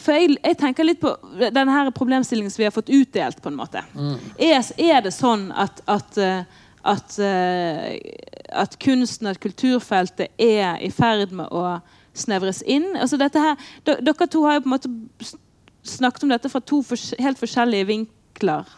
For 0.00 0.16
jeg, 0.16 0.38
jeg 0.40 0.58
tenker 0.60 0.88
litt 0.88 1.02
på 1.02 1.12
denne 1.44 1.72
her 1.72 1.90
problemstillingen 1.94 2.50
som 2.50 2.62
vi 2.62 2.68
har 2.68 2.74
fått 2.74 2.88
utdelt, 2.88 3.42
på 3.42 3.52
en 3.52 3.58
måte. 3.60 3.84
Mm. 3.94 4.16
Er, 4.40 4.70
er, 4.80 5.02
det 5.04 5.12
sånn 5.14 5.50
at, 5.52 5.84
at, 5.86 6.18
at, 6.84 7.18
at 8.48 8.78
kunsten, 8.78 9.26
at 9.30 9.40
kulturfeltet, 9.40 10.28
er 10.38 10.78
i 10.84 10.90
ferd 10.92 11.32
med 11.32 11.48
å 11.50 11.78
snevres 12.14 12.62
inn? 12.66 12.92
Altså 12.96 13.18
dette 13.20 13.40
her, 13.40 13.56
Dere 13.86 14.28
to 14.28 14.44
har 14.44 14.58
jo 14.58 14.64
på 14.64 14.70
en 14.70 14.76
måte 14.76 15.34
snakket 15.84 16.22
om 16.22 16.32
dette 16.32 16.50
fra 16.52 16.60
to 16.60 16.82
helt 17.20 17.40
forskjellige 17.40 17.88
vinkler. 17.90 18.68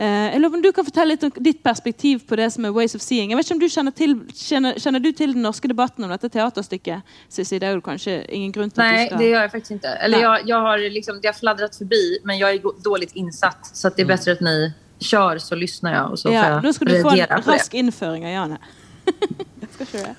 Eh, 0.00 0.32
jeg 0.32 0.40
lurer 0.40 0.56
om 0.56 0.62
Du 0.62 0.70
kan 0.72 0.84
fortelle 0.86 1.12
litt 1.12 1.24
om 1.26 1.32
ditt 1.44 1.58
perspektiv 1.62 2.22
på 2.28 2.36
det 2.40 2.46
som 2.54 2.64
er 2.64 2.72
Ways 2.72 2.94
of 2.96 3.02
Seeing. 3.04 3.30
Jeg 3.32 3.36
vet 3.36 3.46
ikke 3.46 3.56
om 3.58 3.60
du 3.60 3.68
Kjenner, 3.68 3.92
til, 3.92 4.14
kjenner, 4.32 4.78
kjenner 4.80 5.02
du 5.04 5.10
til 5.12 5.34
den 5.34 5.44
norske 5.44 5.68
debatten 5.68 6.06
om 6.06 6.12
dette 6.14 6.30
teaterstykket? 6.32 7.02
Sissi, 7.28 7.58
det 7.58 7.66
är 7.66 7.74
ju 7.74 7.80
kanske 7.80 8.24
ingen 8.28 8.52
grund 8.52 8.74
till 8.74 8.82
Nej, 8.82 9.12
det 9.18 9.28
gör 9.28 9.42
jag 9.42 9.50
faktiskt 9.50 9.70
inte. 9.70 9.88
Eller 9.88 10.18
jag, 10.18 10.48
jag, 10.48 10.60
har 10.60 10.78
liksom, 10.78 11.20
det 11.20 11.28
har 11.28 11.32
fladdrat 11.32 11.76
förbi, 11.76 12.18
men 12.24 12.38
jag 12.38 12.50
är 12.50 12.82
dåligt 12.82 13.12
insatt. 13.12 13.76
Så 13.76 13.88
det 13.88 14.02
är 14.02 14.04
mm. 14.04 14.16
bättre 14.16 14.32
att 14.32 14.40
ni 14.40 14.72
kör, 15.00 15.38
så 15.38 15.54
lyssnar 15.54 15.94
jag. 15.94 16.10
Och 16.10 16.18
så 16.18 16.28
ja, 16.28 16.42
får 16.42 16.50
jag 16.50 16.62
då 16.62 16.72
ska 16.72 16.84
du 16.84 17.02
få 17.02 17.10
en 17.10 17.26
rask 17.26 17.74
införing 17.74 18.24
av 18.24 18.30
Janne. 18.30 18.58
jag 19.60 19.70
ska 19.74 19.98
köra. 19.98 20.14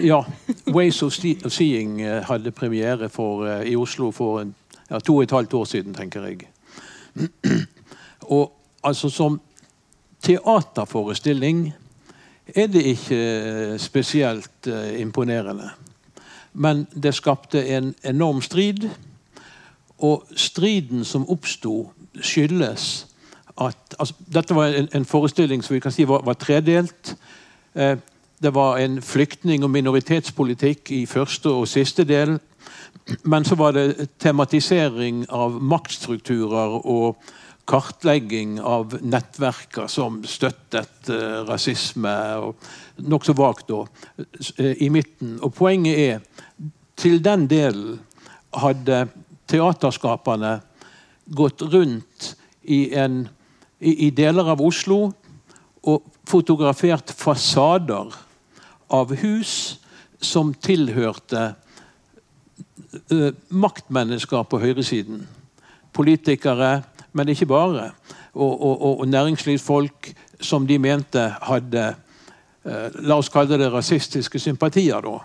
Ja, 0.00 0.26
Ways 0.64 1.02
of 1.02 1.14
Seeing 1.52 2.00
eh, 2.00 2.22
hade 2.22 2.52
premiär 2.52 3.08
för, 3.08 3.60
eh, 3.60 3.62
i 3.62 3.76
Oslo 3.76 4.12
för 4.12 4.40
en, 4.40 4.54
ja, 4.88 5.00
två 5.00 5.16
och 5.16 5.22
ett 5.22 5.30
halvt 5.30 5.54
år 5.54 5.64
sedan, 5.64 5.94
tänker 5.94 6.22
jag. 6.22 6.50
och 8.18 8.60
altså 8.80 9.10
som 9.10 9.40
teaterforestilling 10.20 11.72
er 12.54 12.66
det 12.66 12.82
ikke 12.82 13.78
spesielt 13.78 14.66
uh, 14.66 15.00
imponerende. 15.00 15.70
Men 16.52 16.86
det 16.94 17.14
skapte 17.14 17.68
en 17.68 17.94
enorm 18.02 18.42
strid. 18.42 18.90
Og 19.98 20.24
striden 20.36 21.04
som 21.04 21.28
oppsto, 21.28 21.90
skyldes 22.22 23.06
at 23.60 23.94
altså, 23.98 24.14
Dette 24.34 24.54
var 24.54 24.66
en, 24.66 24.88
en, 24.94 25.04
forestilling 25.04 25.64
som 25.64 25.74
vi 25.74 25.80
kan 25.80 25.92
si 25.92 26.06
var, 26.08 26.22
var 26.24 26.34
tredelt. 26.34 27.16
Eh, 27.74 27.96
det 28.42 28.54
var 28.54 28.78
en 28.78 29.02
flyktning- 29.02 29.64
og 29.64 29.70
minoritetspolitikk 29.70 30.90
i 30.90 31.06
første 31.06 31.48
og 31.48 31.68
siste 31.68 32.04
del. 32.04 32.38
Men 33.24 33.44
så 33.44 33.54
var 33.54 33.72
det 33.72 34.08
tematisering 34.18 35.24
av 35.30 35.58
maktstrukturer 35.62 36.78
og 36.86 37.16
kartlegging 37.68 38.60
av 38.60 38.96
nettverker 39.02 39.86
som 39.86 40.22
støttet 40.24 41.08
eh, 41.08 41.40
och 41.40 41.48
rasisme. 41.48 42.52
Nokså 42.96 43.32
vagt 43.32 43.68
da, 43.68 43.86
eh, 44.56 44.82
i 44.82 44.90
midten. 44.90 45.38
Og 45.42 45.54
poenget 45.54 45.98
er 45.98 46.20
til 46.96 47.20
den 47.24 47.46
delen 47.46 48.00
hadde 48.56 49.08
teaterskaperne 49.48 50.60
gått 51.36 51.62
rundt 51.62 52.34
i, 52.62 52.94
en, 52.96 53.28
i, 53.80 54.06
i 54.06 54.10
deler 54.10 54.50
av 54.52 54.62
Oslo 54.64 55.12
og 55.88 56.06
fotografert 56.28 57.12
fasader 57.14 58.14
av 58.92 59.14
hus 59.22 59.78
som 60.20 60.52
tilhørte 60.54 61.44
uh, 63.12 63.30
maktmennesker 63.48 64.46
på 64.50 64.60
høyresiden. 64.62 65.22
Politikere, 65.94 66.82
men 67.12 67.30
ikke 67.32 67.48
bare. 67.48 67.90
Og, 68.34 68.52
og, 68.52 69.00
og 69.00 69.08
næringslivsfolk 69.08 70.12
som 70.40 70.66
de 70.66 70.78
mente 70.78 71.22
hadde 71.42 71.84
eh, 71.88 72.98
La 73.08 73.16
oss 73.18 73.30
kalle 73.32 73.58
det 73.58 73.70
rasistiske 73.72 74.38
sympatier, 74.38 75.00
da. 75.00 75.18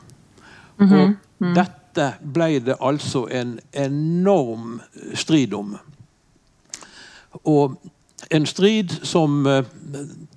Mm 0.77 0.89
-hmm. 0.89 1.01
Og 1.01 1.13
mm. 1.39 1.53
dette 1.53 2.13
ble 2.33 2.59
det 2.59 2.75
altså 2.81 3.27
en 3.31 3.59
enorm 3.73 4.81
strid 5.13 5.53
om. 5.53 5.77
Og 7.43 7.77
en 8.31 8.45
strid 8.45 8.93
som 9.03 9.45
eh, 9.47 9.65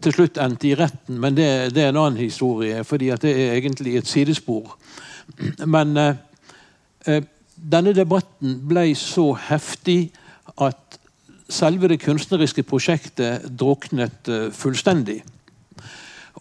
til 0.03 0.13
slutt 0.13 0.39
endte 0.43 0.71
i 0.71 0.75
retten, 0.79 1.21
men 1.21 1.37
det, 1.37 1.75
det, 1.75 1.83
er 1.83 1.93
en 1.93 2.03
annen 2.03 2.21
historie, 2.21 2.85
fordi 2.85 3.11
det 3.23 3.33
er 3.33 3.57
egentlig 3.57 3.97
et 3.97 4.07
sidespor. 4.11 4.77
Men 5.67 5.97
eh, 5.97 6.15
eh, 7.07 7.25
denne 7.57 7.95
debatten 7.97 8.61
ble 8.69 8.91
så 8.99 9.33
heftig 9.49 10.13
at 10.63 11.01
selve 11.49 11.89
det 11.89 12.01
kunstneriske 12.03 12.63
prosjektet 12.67 13.49
druknet 13.59 14.29
eh, 14.29 14.49
fullstendig. 14.53 15.23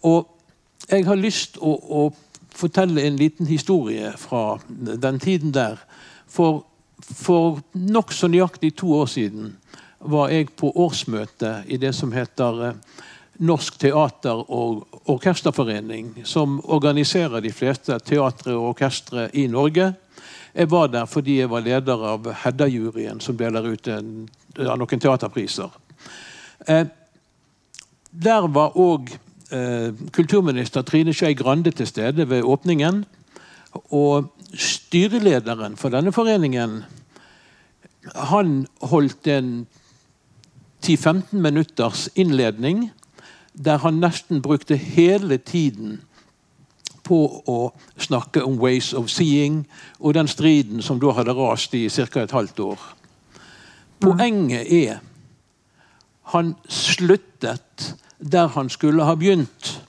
Og 0.04 0.26
jeg 0.90 1.06
har 1.06 1.18
lyst 1.18 1.58
å, 1.58 1.74
å, 1.74 2.06
fortelle 2.56 3.02
en 3.04 3.18
liten 3.20 3.44
historie 3.44 4.14
fra 4.16 4.56
den 4.72 5.18
tiden 5.20 5.50
der. 5.52 5.76
For, 6.32 6.62
for 7.04 7.58
nokså 7.74 8.30
nøyaktig 8.32 8.70
to 8.80 8.94
år 8.96 9.10
siden 9.12 9.50
var 10.06 10.28
jag 10.28 10.56
på 10.56 10.80
årsmöte 10.84 11.62
i 11.66 11.76
det 11.76 11.92
som 11.92 12.12
heter 12.12 12.66
eh, 12.66 12.72
Norsk 13.32 13.78
teater- 13.78 14.50
och 14.50 15.10
orkesterforening, 15.10 16.22
som 16.24 16.60
organiserar 16.64 17.40
de 17.40 17.52
flesta 17.52 17.98
teatrar 17.98 18.54
och 18.54 18.68
orkestre 18.68 19.30
i 19.32 19.48
Norge. 19.48 19.92
Jag 20.52 20.66
var 20.66 20.88
där 20.88 21.06
för 21.06 21.28
jag 21.28 21.48
var 21.48 21.60
ledare 21.60 22.08
av 22.08 22.32
Hedda-juryen, 22.32 23.20
som 23.20 23.36
delar 23.36 23.66
ut 23.66 23.88
en, 23.88 24.28
noen 24.56 25.00
teaterpriser. 25.00 25.70
Eh, 26.66 26.86
där 28.10 28.48
var 28.48 28.78
òg 28.78 29.18
eh, 29.50 29.94
kulturminister 30.10 30.82
Trine 30.82 31.14
Skei 31.14 31.34
Grande 31.34 31.70
til 31.70 31.86
stede 31.86 32.28
ved 32.30 32.42
åpningen. 32.42 33.04
Og 33.92 34.32
styrelederen 34.54 35.76
for 35.76 35.92
denne 35.92 36.12
han 38.14 38.66
holdt 38.80 39.26
en 39.26 39.66
10-15 40.84 41.22
minutters 41.32 42.08
innledning 42.14 42.90
der 43.64 43.78
han 43.78 43.94
nesten 43.94 44.42
brukte 44.42 44.76
hele 44.76 45.38
tiden 45.38 46.00
på 47.04 47.42
å 47.46 47.72
snakke 47.98 48.44
om 48.44 48.58
'ways 48.58 48.92
of 48.94 49.06
seeing' 49.08 49.64
og 50.00 50.14
den 50.14 50.28
striden 50.28 50.82
som 50.82 51.00
da 51.00 51.12
hadde 51.12 51.32
rast 51.32 51.74
i 51.74 51.88
ca. 51.88 52.22
et 52.22 52.30
halvt 52.30 52.60
år. 52.60 52.78
Poenget 54.00 54.72
er 54.72 54.98
han 56.22 56.54
sluttet 56.68 57.94
der 58.18 58.46
han 58.46 58.68
skulle 58.68 59.04
ha 59.04 59.14
begynt. 59.14 59.82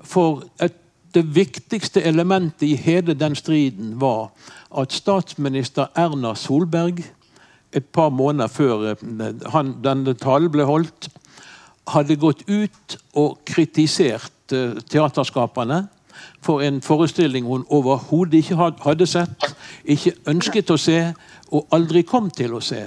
For 0.00 0.44
et, 0.60 0.74
det 1.14 1.34
viktigste 1.34 2.02
elementet 2.02 2.62
i 2.62 2.76
hele 2.76 3.14
den 3.14 3.34
striden 3.34 4.00
var 4.00 4.30
at 4.78 4.92
statsminister 4.92 5.86
Erna 5.96 6.34
Solberg 6.34 7.02
et 7.72 7.84
par 7.84 8.10
måneder 8.10 8.48
før 8.48 8.90
eh, 8.92 9.04
han, 9.54 9.76
denne 9.84 10.14
talen 10.18 10.50
ble 10.52 10.66
holdt, 10.68 11.10
hadde 11.90 12.18
gått 12.20 12.44
ut 12.48 12.98
og 13.18 13.40
kritisert 13.48 14.54
eh, 14.54 14.78
teaterskaperne 14.90 15.84
for 16.44 16.64
en 16.64 16.80
forestilling 16.82 17.46
hun 17.46 17.64
overhodet 17.68 18.42
ikke 18.42 18.72
hadde 18.84 19.06
sett, 19.08 19.50
ikke 19.84 20.16
ønsket 20.28 20.70
å 20.70 20.78
se 20.80 20.98
og 21.50 21.74
aldri 21.74 22.02
kom 22.06 22.30
til 22.30 22.54
å 22.56 22.62
se. 22.64 22.84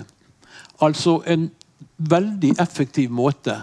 Altså 0.82 1.20
en 1.30 1.50
veldig 1.98 2.56
effektiv 2.62 3.12
måte 3.14 3.56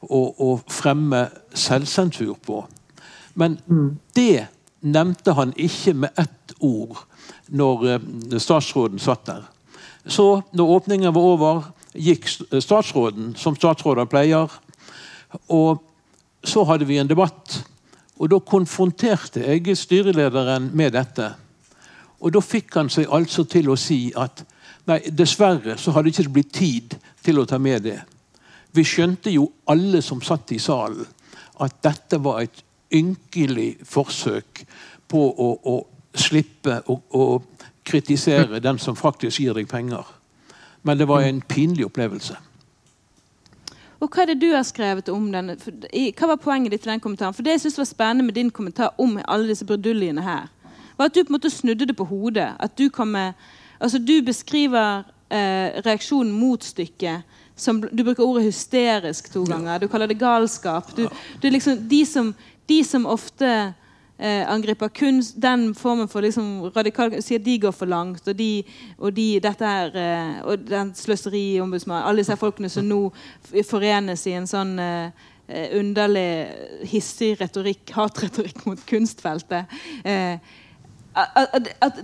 å, 0.00 0.20
å 0.20 0.50
fremme 0.68 1.26
selvsensur 1.54 2.36
på. 2.42 2.62
Men 3.34 3.58
det 4.16 4.46
nevnte 4.80 5.34
han 5.36 5.52
ikke 5.56 5.94
med 5.94 6.20
ett 6.20 6.56
ord 6.60 6.98
når 7.48 7.86
eh, 7.90 8.08
statsråden 8.42 9.00
satt 9.02 9.26
der. 9.28 9.44
Så, 10.06 10.42
når 10.52 10.74
åpningen 10.76 11.14
var 11.14 11.22
over, 11.22 11.62
gikk 11.94 12.28
eh, 12.52 12.60
statsråden, 12.62 13.34
som 13.36 13.56
statsråder 13.56 14.06
pleier. 14.10 14.52
Og 15.50 15.82
så 16.46 16.62
hadde 16.68 16.86
vi 16.86 17.00
en 17.00 17.10
debatt 17.10 17.62
og 18.16 18.30
Da 18.32 18.38
konfronterte 18.40 19.42
jeg 19.44 19.76
styrelederen 19.76 20.70
med 20.72 20.94
dette. 20.96 21.34
Og 22.20 22.32
Da 22.32 22.40
fikk 22.40 22.74
han 22.74 22.88
seg 22.88 23.10
altså 23.12 23.44
til 23.44 23.68
å 23.68 23.76
si 23.76 24.12
at 24.16 24.40
nei, 24.88 25.02
dessverre 25.10 25.76
så 25.76 25.92
hadde 25.92 26.08
det 26.08 26.18
inte 26.18 26.32
blitt 26.32 26.54
tid 26.54 26.96
til 27.22 27.38
å 27.38 27.44
ta 27.44 27.58
med 27.58 27.82
det. 27.82 27.98
Vi 28.72 28.84
skjønte 28.84 29.30
jo 29.30 29.50
alle 29.68 30.02
som 30.02 30.22
satt 30.22 30.52
i 30.52 30.58
salen, 30.58 31.04
at 31.60 31.76
dette 31.82 32.18
var 32.20 32.40
et 32.42 32.62
ynkelig 32.92 33.84
forsøk 33.84 34.64
på 35.08 35.20
å, 35.20 35.48
å 35.64 35.76
slippe 36.16 36.80
å, 36.88 36.96
å 36.96 37.24
kritisere 37.86 38.60
den 38.60 38.78
som 38.82 38.96
faktisk 38.98 39.40
gir 39.40 39.54
deg 39.56 39.68
penger. 39.70 40.04
Men 40.82 40.98
det 40.98 41.08
var 41.08 41.24
en 41.26 41.40
pinlig 41.40 41.86
opplevelse. 41.86 42.36
Og 44.00 44.10
hva 44.12 44.22
er 44.22 44.34
det 44.34 44.42
du 44.42 44.50
har 44.52 44.64
skrevet 44.66 45.08
om 45.08 45.30
den? 45.32 45.54
Hva 45.56 46.28
var 46.28 46.42
poenget 46.42 46.74
ditt 46.74 46.84
til 46.84 46.92
den 46.92 47.00
kommentaren? 47.00 47.34
For 47.34 47.46
det 47.46 47.56
jeg 47.56 47.64
synes 47.64 47.78
var 47.80 47.88
spennende 47.88 48.26
med 48.26 48.36
din 48.36 48.50
kommentar 48.50 48.92
om 49.00 49.16
alle 49.24 49.48
disse 49.48 49.64
brudulliene 49.64 50.22
her, 50.22 50.50
var 50.98 51.08
at 51.08 51.14
du 51.14 51.22
på 51.22 51.32
en 51.32 51.38
måte 51.38 51.50
snudde 51.50 51.88
det 51.88 51.96
på 51.96 52.04
hodet. 52.04 52.52
At 52.60 52.78
du 52.78 52.90
med 53.04 53.32
Altså, 53.80 53.98
du 53.98 54.22
beskriver 54.24 55.04
eh, 55.30 55.82
reaksjonen 55.84 56.32
mot 56.32 56.64
stykket 56.64 57.22
som 57.56 57.80
Du 57.80 58.04
bruker 58.04 58.24
ordet 58.24 58.44
hysterisk 58.44 59.32
to 59.32 59.44
ganger. 59.44 59.78
Du 59.78 59.88
kaller 59.88 60.06
det 60.06 60.18
galskap. 60.18 60.96
Du, 60.96 61.08
du 61.42 61.50
liksom, 61.50 61.88
de, 61.88 62.06
som, 62.06 62.34
de 62.68 62.84
som 62.84 63.06
ofte 63.06 63.74
eh, 64.18 64.42
angriper 64.48 64.88
kun 64.88 65.20
den 65.36 65.68
formen 65.74 66.08
for 66.08 66.24
liksom 66.24 66.70
radikal 66.74 67.14
Sier 67.22 67.42
de 67.42 67.58
går 67.60 67.74
for 67.76 67.90
langt, 67.90 68.26
og 68.28 68.36
de, 68.36 68.64
og 68.98 69.14
de 69.16 69.28
dette 69.42 69.64
er, 69.64 69.96
eh, 70.00 70.34
og 70.44 70.66
den 70.68 70.92
sløseriombudsmannen 70.96 72.08
Alle 72.08 72.24
disse 72.24 72.36
folkene 72.40 72.70
som 72.72 72.86
nå 72.88 73.00
forenes 73.68 74.26
i 74.26 74.36
en 74.38 74.48
sånn 74.50 74.76
eh, 74.82 75.24
eh, 75.48 75.78
underlig 75.78 76.28
hissig 76.92 77.34
retorikk, 77.40 77.90
hatretorikk 77.96 78.64
mot 78.68 78.86
kunstfeltet. 78.88 79.76
Eh, 80.04 80.38
at, 81.16 81.68
at, 81.80 82.00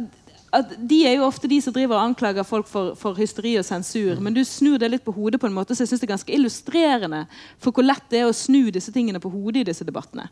at, 0.52 0.76
De 0.76 0.98
er 1.08 1.16
jo 1.16 1.24
ofte 1.24 1.48
de 1.48 1.58
som 1.64 1.72
driver 1.72 1.96
og 1.96 2.10
anklager 2.10 2.44
folk 2.44 2.68
for, 2.68 2.92
for 2.96 3.16
hysteri 3.16 3.54
og 3.60 3.64
sensur. 3.64 4.20
Men 4.20 4.36
du 4.36 4.42
snur 4.44 4.78
det 4.80 4.90
litt 4.92 5.04
på 5.04 5.14
hodet 5.16 5.40
på 5.40 5.48
en 5.48 5.56
måte, 5.56 5.72
så 5.72 5.84
jeg 5.84 5.92
syns 5.92 6.04
det 6.04 6.10
er 6.10 6.14
ganske 6.14 6.34
illustrerende 6.36 7.22
for 7.56 7.72
hvor 7.72 7.86
lett 7.88 8.04
det 8.12 8.20
er 8.20 8.28
å 8.28 8.36
snu 8.36 8.66
disse 8.72 8.92
tingene 8.92 9.20
på 9.20 9.32
hodet 9.32 9.62
i 9.62 9.70
disse 9.72 9.86
debattene. 9.88 10.28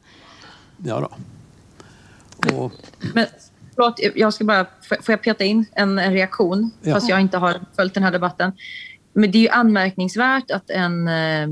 Ja 0.84 1.00
da. 1.04 1.12
Och... 2.54 2.72
Men, 3.14 3.26
förlåt, 3.74 4.00
jag 4.14 4.34
ska 4.34 4.44
bara, 4.44 4.66
får 4.82 5.12
jag 5.12 5.22
peta 5.22 5.44
in 5.44 5.64
en, 5.72 5.98
en 5.98 6.12
reaktion? 6.12 6.70
Ja. 6.82 6.94
Fast 6.94 7.08
jag 7.08 7.20
inte 7.20 7.38
har 7.38 7.60
följt 7.76 7.94
den 7.94 8.02
här 8.02 8.12
debatten. 8.12 8.52
Men 9.12 9.30
det 9.30 9.38
är 9.38 9.42
ju 9.42 9.48
anmärkningsvärt 9.48 10.50
att 10.50 10.70
en, 10.70 11.08
eh, 11.08 11.48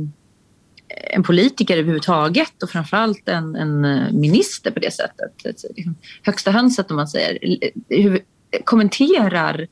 en 1.10 1.22
politiker 1.22 1.76
överhuvudtaget 1.76 2.62
och 2.62 2.70
framförallt 2.70 3.28
en, 3.28 3.56
en 3.56 3.84
eh, 3.84 4.12
minister 4.12 4.70
på 4.70 4.80
det 4.80 4.94
sättet, 4.94 5.32
liksom, 5.44 5.94
högsta 6.22 6.50
hönset 6.50 6.90
om 6.90 6.96
man 6.96 7.08
säger, 7.08 7.38
kommenterar 8.64 9.68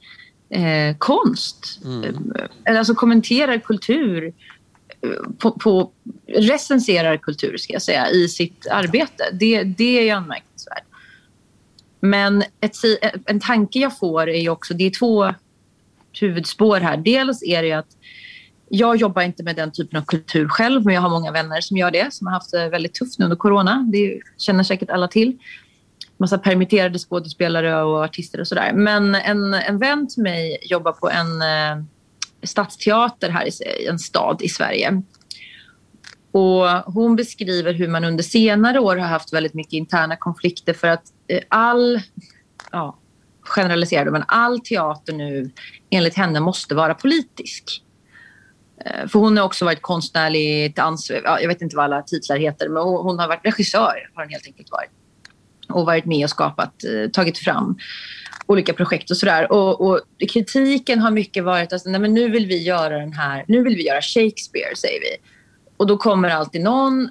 eh, 0.51 0.97
konst. 0.99 1.81
Mm. 1.85 2.33
Eller 2.65 2.79
alltså 2.79 2.95
kommenterar 2.95 3.59
kultur 3.59 4.35
på, 5.39 5.51
på, 5.51 5.91
recenserar 6.27 7.17
kultur 7.17 7.57
ska 7.57 7.73
jag 7.73 7.83
säga, 7.83 8.11
i 8.11 8.29
sitt 8.29 8.67
arbete. 8.67 9.25
Det, 9.33 9.63
det 9.63 9.99
är 9.99 10.03
ju 10.03 10.11
anmärkningsvärt. 10.11 10.85
Men 12.11 12.43
ett, 12.61 12.77
en 13.27 13.41
tanke 13.41 13.79
jag 13.79 13.99
får 13.99 14.29
är 14.29 14.41
ju 14.41 14.49
också, 14.49 14.75
det 14.75 14.85
är 14.85 14.91
två 14.91 15.35
huvudspår 16.21 16.81
här. 16.81 16.97
Dels 16.97 17.43
är 17.43 17.63
det 17.63 17.73
att 17.73 17.97
jag 18.69 18.97
jobbar 18.97 19.23
inte 19.23 19.43
med 19.43 19.57
den 19.57 19.73
typen 19.73 19.99
av 19.99 20.05
kultur 20.05 20.49
själv, 20.49 20.85
men 20.85 20.95
jag 20.95 21.03
har 21.03 21.11
många 21.11 21.33
vänner 21.33 21.61
som 21.61 21.77
gör 21.77 21.91
det, 21.91 22.13
som 22.13 22.27
har 22.27 22.35
haft 22.35 22.51
det 22.51 22.69
väldigt 22.69 22.95
tufft 22.95 23.19
nu 23.19 23.25
under 23.25 23.37
corona. 23.37 23.89
Det 23.93 24.21
känner 24.39 24.65
säkert 24.65 24.91
alla 24.91 25.09
till. 25.09 25.39
Massa 26.17 26.39
permitterade 26.39 26.99
skådespelare 26.99 27.83
och 27.83 28.05
artister 28.05 28.41
och 28.41 28.49
sådär. 28.49 28.73
Men 28.73 29.15
en, 29.15 29.55
en 29.55 29.79
vän 29.79 30.09
till 30.09 30.23
mig 30.23 30.59
jobbar 30.63 30.93
på 30.93 31.11
en 31.11 31.43
eh, 31.43 31.85
stadsteater 32.43 33.31
här 33.31 33.47
i 33.47 33.87
en 33.87 33.99
stad 33.99 34.43
i 34.43 34.49
Sverige. 34.49 35.03
Och 36.33 36.69
hon 36.69 37.17
beskriver 37.17 37.73
hur 37.73 37.89
man 37.89 38.05
under 38.05 38.25
senare 38.25 38.81
år 38.81 38.97
har 38.97 39.07
haft 39.07 39.33
väldigt 39.33 39.55
mycket 39.55 39.73
interna 39.73 40.17
konflikter 40.17 40.75
för 40.75 40.89
att 40.89 41.03
eh, 41.29 41.41
all, 41.49 42.01
ja, 42.73 42.99
generaliserar 43.41 44.11
men 44.11 44.25
all 44.29 44.61
teater 44.61 45.13
nu 45.13 45.51
enligt 45.91 46.15
henne 46.15 46.41
måste 46.41 46.75
vara 46.75 46.95
politisk. 46.95 47.83
Eh, 48.85 49.09
för 49.09 49.19
hon 49.19 49.37
har 49.37 49.45
också 49.45 49.65
varit 49.65 49.83
konstnärligt 49.83 50.79
ansvarig, 50.79 51.23
jag 51.25 51.49
vet 51.49 51.63
inte 51.63 51.77
vad 51.77 51.85
alla 51.85 52.03
titlar 52.03 52.37
heter, 52.37 52.69
men 52.69 52.83
hon 52.83 53.19
har 53.19 53.29
varit 53.29 53.45
regissör 53.45 54.11
har 54.15 54.23
hon 54.23 54.33
helt 54.33 54.47
enkelt 54.47 54.71
varit. 54.71 54.91
Och 55.69 55.87
varit 55.87 56.05
med 56.05 56.25
och 56.25 56.31
skapat, 56.31 56.85
eh, 56.85 57.11
tagit 57.11 57.39
fram 57.39 57.79
olika 58.47 58.73
projekt 58.73 59.11
och 59.11 59.17
sådär. 59.17 59.53
Och, 59.53 59.81
och, 59.81 60.01
kritiken 60.33 61.01
har 61.01 61.11
mycket 61.11 61.45
varit 61.45 61.73
att 61.73 61.87
nej, 61.87 62.01
men 62.01 62.15
nu 62.15 62.31
vill 62.31 62.47
vi 62.47 62.63
göra 62.63 62.99
den 62.99 63.13
här, 63.13 63.45
nu 63.49 63.63
vill 63.63 63.77
vi 63.77 63.87
göra 63.87 64.03
Shakespeare 64.03 64.77
säger 64.77 65.01
vi. 65.01 65.17
Och 65.77 65.87
då 65.87 65.97
kommer 65.97 66.29
alltid 66.29 66.63
någon 66.63 67.03
eh, 67.03 67.09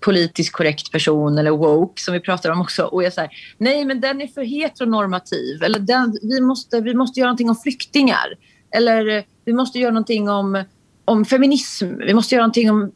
politiskt 0.00 0.52
korrekt 0.52 0.92
person 0.92 1.38
eller 1.38 1.50
woke 1.50 2.02
som 2.02 2.14
vi 2.14 2.20
pratar 2.20 2.50
om 2.50 2.60
också 2.60 2.84
och 2.84 3.02
jag 3.02 3.12
säger 3.12 3.30
nej 3.58 3.84
men 3.84 4.00
den 4.00 4.20
är 4.20 4.26
för 4.26 4.42
heteronormativ 4.42 5.62
eller 5.62 5.78
den, 5.78 6.18
vi, 6.22 6.40
måste, 6.40 6.80
vi 6.80 6.94
måste 6.94 7.20
göra 7.20 7.28
någonting 7.28 7.50
om 7.50 7.56
flyktingar 7.56 8.34
eller 8.70 9.16
eh, 9.16 9.22
vi 9.44 9.52
måste 9.52 9.78
göra 9.78 9.92
någonting 9.92 10.28
om, 10.28 10.64
om 11.04 11.24
feminism, 11.24 11.98
vi 11.98 12.14
måste 12.14 12.34
göra 12.34 12.42
någonting 12.42 12.70
om 12.70 12.92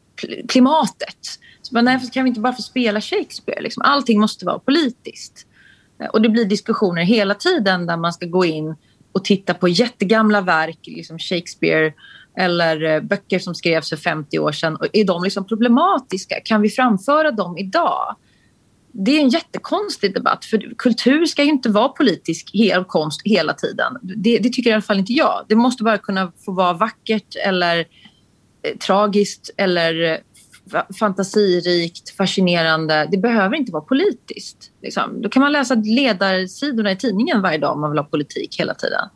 klimatet. 0.47 1.39
Så 1.61 1.75
men 1.75 1.85
nej, 1.85 1.99
kan 2.13 2.23
vi 2.23 2.27
inte 2.27 2.41
bara 2.41 2.53
få 2.53 2.61
spela 2.61 3.01
Shakespeare? 3.01 3.61
Liksom? 3.61 3.83
Allting 3.85 4.19
måste 4.19 4.45
vara 4.45 4.59
politiskt. 4.59 5.47
Eh, 6.01 6.07
och 6.07 6.21
det 6.21 6.29
blir 6.29 6.45
diskussioner 6.45 7.03
hela 7.03 7.35
tiden 7.35 7.85
där 7.85 7.97
man 7.97 8.13
ska 8.13 8.25
gå 8.25 8.45
in 8.45 8.75
och 9.11 9.25
titta 9.25 9.53
på 9.53 9.67
jättegamla 9.67 10.41
verk, 10.41 10.79
liksom 10.81 11.19
Shakespeare 11.19 11.93
eller 12.37 12.83
eh, 12.83 13.01
böcker 13.01 13.39
som 13.39 13.55
skrevs 13.55 13.89
för 13.89 13.97
50 13.97 14.39
år 14.39 14.51
sedan. 14.51 14.77
Är 14.93 15.03
de 15.03 15.23
liksom 15.23 15.47
problematiska? 15.47 16.35
Kan 16.45 16.61
vi 16.61 16.69
framföra 16.69 17.31
dem 17.31 17.57
idag? 17.57 18.15
Det 18.91 19.11
är 19.11 19.21
en 19.21 19.29
jättekonstig 19.29 20.13
debatt 20.13 20.45
för 20.45 20.73
kultur 20.77 21.25
ska 21.25 21.43
ju 21.43 21.49
inte 21.49 21.69
vara 21.69 21.89
politisk 21.89 22.49
hel 22.53 22.83
konst 22.83 23.21
hela 23.25 23.53
tiden. 23.53 23.97
Det, 24.01 24.37
det, 24.37 24.49
tycker 24.49 24.69
i 24.69 24.73
alla 24.73 24.81
fall 24.81 24.99
inte 24.99 25.13
jag. 25.13 25.45
Det 25.49 25.55
måste 25.55 25.83
bara 25.83 25.97
kunna 25.97 26.31
få 26.45 26.51
vara 26.51 26.73
vackert 26.73 27.35
eller 27.45 27.79
eh, 27.79 28.77
tragiskt 28.77 29.49
eller 29.57 30.01
eh, 30.11 30.17
fantasirikt, 30.99 32.09
fascinerande. 32.09 33.07
Det 33.11 33.17
behöver 33.17 33.55
inte 33.55 33.71
vara 33.71 33.83
politiskt. 33.83 34.71
Liksom. 34.81 35.21
Då 35.21 35.29
kan 35.29 35.41
man 35.41 35.51
läsa 35.51 35.75
ledarsidorna 35.75 36.91
i 36.91 36.95
tidningen 36.95 37.41
varje 37.41 37.57
dag 37.57 37.73
om 37.73 37.81
man 37.81 37.91
vill 37.91 37.99
ha 37.99 38.05
politik 38.05 38.59
hela 38.59 38.73
tiden. 38.73 39.09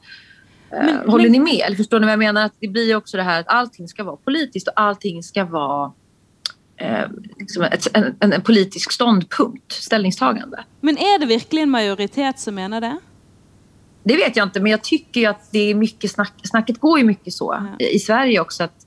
Eh, 0.71 0.85
men, 0.85 1.09
Håller 1.09 1.23
men... 1.23 1.31
ni 1.31 1.39
med? 1.39 1.61
Eller 1.65 1.75
förstår 1.75 1.99
ni 1.99 2.05
vad 2.05 2.13
jag 2.13 2.19
menar? 2.19 2.45
Att 2.45 2.53
det 2.59 2.67
blir 2.67 2.95
också 2.95 3.17
det 3.17 3.23
här 3.23 3.39
att 3.39 3.47
allting 3.47 3.87
ska 3.87 4.03
vara 4.03 4.15
politiskt 4.15 4.67
och 4.67 4.73
allting 4.75 5.23
ska 5.23 5.45
vara 5.45 5.91
eh, 6.77 7.05
liksom 7.39 7.63
ett, 7.63 7.87
en, 7.93 8.15
en, 8.19 8.33
en, 8.33 8.41
politisk 8.41 8.91
ståndpunkt, 8.91 9.71
ställningstagande. 9.71 10.63
Men 10.81 10.97
är 10.97 11.19
det 11.19 11.25
verkligen 11.25 11.69
majoritet 11.69 12.39
som 12.39 12.55
menar 12.55 12.81
det? 12.81 12.97
Det 14.03 14.15
vet 14.15 14.35
jag 14.35 14.47
inte, 14.47 14.59
men 14.59 14.71
jag 14.71 14.83
tycker 14.83 15.29
att 15.29 15.51
det 15.51 15.59
är 15.59 15.75
mycket 15.75 16.11
snack, 16.11 16.33
snacket 16.43 16.79
går 16.79 16.99
ju 16.99 17.05
mycket 17.05 17.33
så 17.33 17.67
ja. 17.79 17.85
i 17.85 17.99
Sverige 17.99 18.39
också. 18.39 18.63
att 18.63 18.85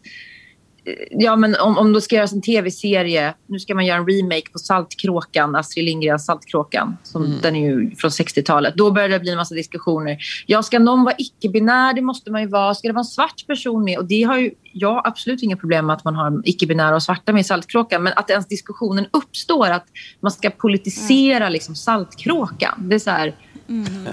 Ja, 1.10 1.36
men 1.36 1.56
om, 1.60 1.78
om 1.78 1.92
det 1.92 2.00
ska 2.00 2.16
göras 2.16 2.32
en 2.32 2.42
tv-serie, 2.42 3.34
nu 3.46 3.58
ska 3.58 3.74
man 3.74 3.86
göra 3.86 3.98
en 3.98 4.06
remake 4.06 4.50
på 4.52 4.58
Saltkråkan, 4.58 5.56
Astrid 5.56 5.84
Lindgrens 5.84 6.26
Saltkråkan, 6.26 6.96
som, 7.02 7.24
mm. 7.24 7.38
den 7.42 7.56
är 7.56 7.70
ju 7.70 7.90
från 7.96 8.10
60-talet. 8.10 8.74
Då 8.76 8.90
börjar 8.90 9.08
det 9.08 9.20
bli 9.20 9.30
en 9.30 9.36
massa 9.36 9.54
diskussioner. 9.54 10.18
Ja, 10.46 10.62
ska 10.62 10.78
någon 10.78 11.04
vara 11.04 11.14
icke-binär? 11.18 11.94
Det 11.94 12.02
måste 12.02 12.30
man 12.30 12.40
ju 12.40 12.46
vara. 12.46 12.74
Ska 12.74 12.88
det 12.88 12.94
vara 12.94 13.00
en 13.00 13.04
svart 13.04 13.46
person 13.46 13.84
med? 13.84 13.98
Och 13.98 14.04
det 14.04 14.22
har 14.22 14.38
ju 14.38 14.50
jag 14.72 15.02
absolut 15.04 15.42
inga 15.42 15.56
problem 15.56 15.86
med 15.86 15.96
att 15.96 16.04
man 16.04 16.14
har 16.14 16.42
icke-binära 16.44 16.94
och 16.94 17.02
svarta 17.02 17.32
med 17.32 17.40
i 17.40 17.44
Saltkråkan. 17.44 18.02
Men 18.02 18.12
att 18.16 18.30
ens 18.30 18.46
diskussionen 18.46 19.06
uppstår 19.10 19.70
att 19.70 19.86
man 20.20 20.32
ska 20.32 20.50
politisera 20.50 21.36
mm. 21.36 21.52
liksom, 21.52 21.74
Saltkråkan. 21.74 22.88
Det 22.88 22.94
är 22.94 22.98
så 22.98 23.10
här... 23.10 23.34
Mm. 23.68 24.08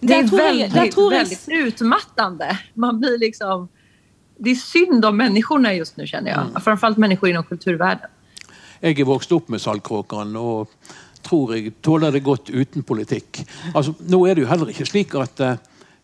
Det 0.00 0.14
är 0.14 0.36
väldigt, 0.36 0.98
väldigt 1.12 1.48
utmattande. 1.48 2.58
Man 2.74 3.00
blir 3.00 3.18
liksom 3.18 3.68
det 4.42 4.50
är 4.50 4.54
synd 4.54 5.04
om 5.04 5.16
människorna 5.16 5.74
just 5.74 5.96
nu 5.96 6.06
känner 6.06 6.30
jag. 6.30 6.40
Mm. 6.40 6.60
Framförallt 6.60 6.98
människor 6.98 7.28
inom 7.28 7.44
kulturvärlden. 7.44 8.10
Jag 8.80 9.00
är 9.00 9.04
vokst 9.04 9.32
upp 9.32 9.48
med 9.48 9.60
Saltkråkan 9.60 10.36
och 10.36 10.70
tror 11.22 11.56
jag 11.56 11.72
tåler 11.80 12.12
det 12.12 12.20
godt 12.20 12.50
uten 12.50 12.82
politikk. 12.82 13.46
Altså, 13.74 13.94
nå 13.98 14.26
er 14.26 14.34
det 14.34 14.42
jo 14.42 14.48
heller 14.50 14.72
ikke 14.72 14.86
slik 14.86 15.14
at 15.14 15.40
uh, 15.40 15.52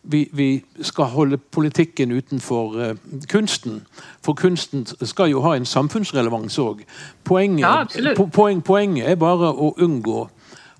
vi, 0.01 0.29
vi, 0.31 0.63
skal 0.81 1.11
holde 1.11 1.37
politikken 1.37 2.11
utenfor 2.11 2.79
uh, 2.79 2.95
kunsten. 3.27 3.81
For 4.23 4.33
kunsten 4.33 4.87
skal 5.03 5.29
jo 5.29 5.43
ha 5.43 5.57
en 5.57 5.67
samfunnsrelevans 5.67 6.55
òg. 6.59 6.85
Poenget, 7.23 7.67
ja, 7.67 8.15
po 8.15 8.29
poeng, 8.31 8.63
poenget 8.63 9.11
er 9.11 9.19
bare 9.19 9.51
å 9.51 9.73
unngå 9.77 10.29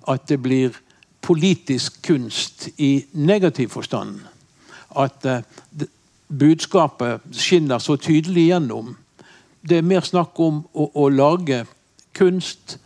at 0.08 0.28
det 0.28 0.40
blir 0.40 0.80
politisk 1.20 2.00
kunst 2.02 2.70
i 2.78 3.04
negativ 3.12 3.76
forstand. 3.76 4.24
At 4.96 5.28
uh, 5.28 5.44
budskapet 6.30 7.26
skinner 7.34 7.78
så 7.78 7.96
tydelig 7.98 8.46
gjennom. 8.50 8.94
Det 9.60 9.80
er 9.80 9.86
mer 9.86 10.06
snakk 10.06 10.38
om 10.40 10.62
å, 10.72 10.86
å 10.94 11.08
lage 11.10 11.64
kunst 12.16 12.78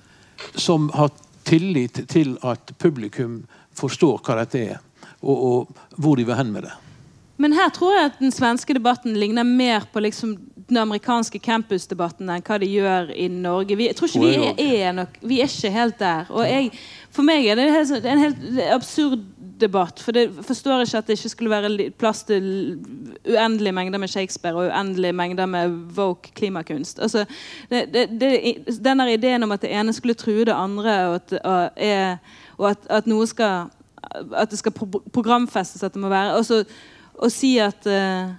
som 0.57 0.88
har 0.97 1.12
tillit 1.45 2.01
til 2.11 2.38
at 2.42 2.72
publikum 2.80 3.42
forstår 3.76 4.22
hva 4.24 4.40
dette 4.40 4.64
er, 4.74 4.80
og, 5.20 5.36
og 5.36 6.01
hvor 6.01 6.16
de 6.16 6.26
vil 6.26 6.38
hen 6.38 6.53
med 6.55 6.66
det. 6.66 6.74
Men 7.36 7.55
her 7.57 7.70
tror 7.74 7.97
jeg 7.97 8.11
at 8.12 8.18
den 8.22 8.32
svenske 8.32 8.76
debatten 8.76 9.16
ligner 9.18 9.47
mer 9.47 9.88
på 9.92 10.03
liksom 10.05 10.36
den 10.68 10.78
amerikanske 10.80 11.40
campusdebatten 11.42 12.30
enn 12.30 12.45
hva 12.47 12.59
de 12.62 12.68
gjør 12.70 13.11
i 13.11 13.26
Norge. 13.28 13.76
Vi, 13.76 13.88
jeg 13.90 13.99
tror 13.99 14.09
ikke 14.09 14.28
vi 14.61 14.68
er, 14.78 14.92
nok, 14.97 15.18
vi 15.20 15.40
er 15.42 15.51
ikke 15.51 15.72
helt 15.74 15.99
der. 16.01 16.30
Og 16.30 16.47
jeg, 16.49 16.70
for 17.12 17.26
meg 17.26 17.49
er 17.51 17.59
det 17.59 17.66
en 18.07 18.22
helt 18.22 18.61
absurd 18.72 19.26
debatt. 19.61 20.00
For 20.00 20.12
det 20.12 20.28
forstår 20.42 20.82
ikke 20.84 20.98
at 20.98 21.07
det 21.07 21.18
ikke 21.18 21.28
skulle 21.28 21.50
være 21.50 21.90
plass 21.98 22.22
til 22.28 22.44
uendelige 23.28 23.72
mengder 23.72 23.98
med 23.98 24.09
Shakespeare 24.09 24.55
og 24.55 24.66
uendelige 24.66 25.12
mengder 25.12 25.46
med 25.46 25.70
woke 25.96 26.32
klimakunst. 26.34 26.98
Altså, 26.98 27.24
det, 27.70 27.92
det, 27.92 28.09
det, 28.20 29.12
ideen 29.14 29.42
om 29.42 29.52
at 29.52 29.62
det 29.62 29.72
ene 29.72 29.92
skulle 29.92 30.14
true 30.14 30.44
det 30.44 30.52
andre, 30.52 31.07
og 31.09 31.14
at, 31.14 31.32
og 31.44 31.70
er, 31.76 32.16
og 32.59 32.70
at, 32.70 32.78
at 32.90 33.07
noe 33.07 33.26
skal 33.26 33.66
at 34.36 34.50
det 34.50 34.59
skal 34.59 34.72
programfestes 35.12 35.82
at 35.82 35.94
det 35.94 36.00
må 36.00 36.09
være 36.09 36.36
og 36.36 36.44
så, 36.44 36.64
Å 37.14 37.28
si 37.30 37.52
at 37.62 37.86
uh, 37.86 38.32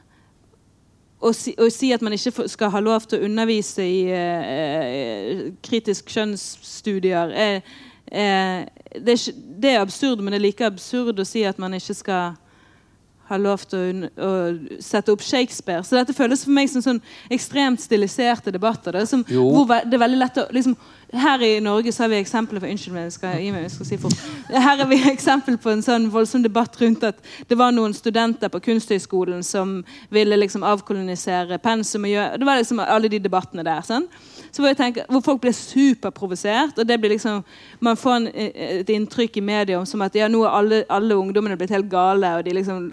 å 1.23 1.31
si, 1.33 1.53
å 1.55 1.69
si, 1.71 1.93
at 1.95 2.01
man 2.03 2.13
ikke 2.13 2.43
skal 2.51 2.73
ha 2.73 2.81
lov 2.83 3.05
til 3.07 3.21
å 3.21 3.25
undervise 3.25 3.85
i 3.87 4.01
uh, 4.11 5.45
kritisk 5.63 6.11
kjønnsstudier 6.11 7.31
er, 7.31 7.61
er 8.11 8.67
det, 9.01 9.17
det, 9.59 9.75
er, 9.75 9.81
absurd, 9.81 10.21
men 10.21 10.33
det 10.33 10.39
er 10.39 10.47
like 10.47 10.65
absurd 10.67 11.19
å 11.19 11.27
si 11.27 11.43
at 11.47 11.59
man 11.61 11.73
ikke 11.77 11.95
skal 11.97 12.35
ha 13.25 13.37
lov 13.41 13.63
til 13.65 14.03
å, 14.05 14.27
å, 14.27 14.31
sette 14.83 15.13
opp 15.13 15.23
Shakespeare. 15.25 15.83
Så 15.85 15.97
dette 15.97 16.13
føles 16.13 16.43
for 16.45 16.53
meg 16.53 16.69
som 16.69 16.83
sånn 16.85 17.01
ekstremt 17.33 17.81
stiliserte 17.81 18.53
debatter. 18.53 18.93
Det 18.93 19.07
som, 19.09 19.23
hvor, 19.25 19.65
det 19.65 19.97
er 19.97 20.03
veldig 20.03 20.21
lett 20.21 20.41
å 20.43 20.45
liksom, 20.53 20.75
Her 21.13 21.41
i 21.45 21.59
Norge 21.63 21.91
så 21.91 22.03
har 22.03 22.09
vi 22.09 22.19
eksempler 22.19 22.59
på 22.59 22.69
Unnskyld 22.69 22.95
meg, 22.95 23.11
skal, 23.13 23.37
gi 23.39 23.51
meg, 23.53 23.67
skal 23.71 23.87
si 23.87 23.97
fort. 24.01 24.17
Her 24.49 24.79
har 24.81 24.87
vi 24.89 24.99
eksempel 25.11 25.57
på 25.61 25.73
en 25.73 25.83
sånn 25.85 26.09
voldsom 26.13 26.43
debatt 26.43 26.79
rundt 26.81 27.05
at 27.07 27.19
det 27.49 27.57
var 27.59 27.75
noen 27.75 27.93
studenter 27.95 28.51
på 28.51 28.61
Kunsthøgskolen 28.69 29.43
som 29.45 29.77
ville 30.13 30.39
liksom 30.39 30.65
avkolonisere 30.65 31.59
pensum. 31.63 32.07
og 32.07 32.15
gjøre, 32.15 32.37
Det 32.37 32.49
var 32.49 32.61
liksom 32.61 32.81
alle 32.83 33.11
de 33.11 33.19
debattene 33.19 33.63
der. 33.63 33.81
sånn 33.81 34.09
så 34.55 34.63
hvor, 34.63 34.73
tenke, 34.73 35.03
hvor 35.11 35.19
folk 35.19 35.41
blir 35.43 35.51
superprovosert. 35.51 36.77
og 36.79 36.87
det 36.87 36.99
blir 36.99 37.09
liksom, 37.09 37.43
Man 37.79 37.97
får 37.97 38.15
en, 38.15 38.27
et 38.33 38.89
inntrykk 38.89 39.37
i 39.37 39.41
media 39.43 39.81
som 39.85 40.01
at 40.01 40.15
ja, 40.15 40.29
nå 40.31 40.43
er 40.45 40.53
alle, 40.59 40.83
alle 40.89 41.15
ungdommene 41.15 41.57
blitt 41.59 41.73
helt 41.75 41.89
gale, 41.91 42.37
og 42.37 42.45
de 42.45 42.53
liksom 42.55 42.85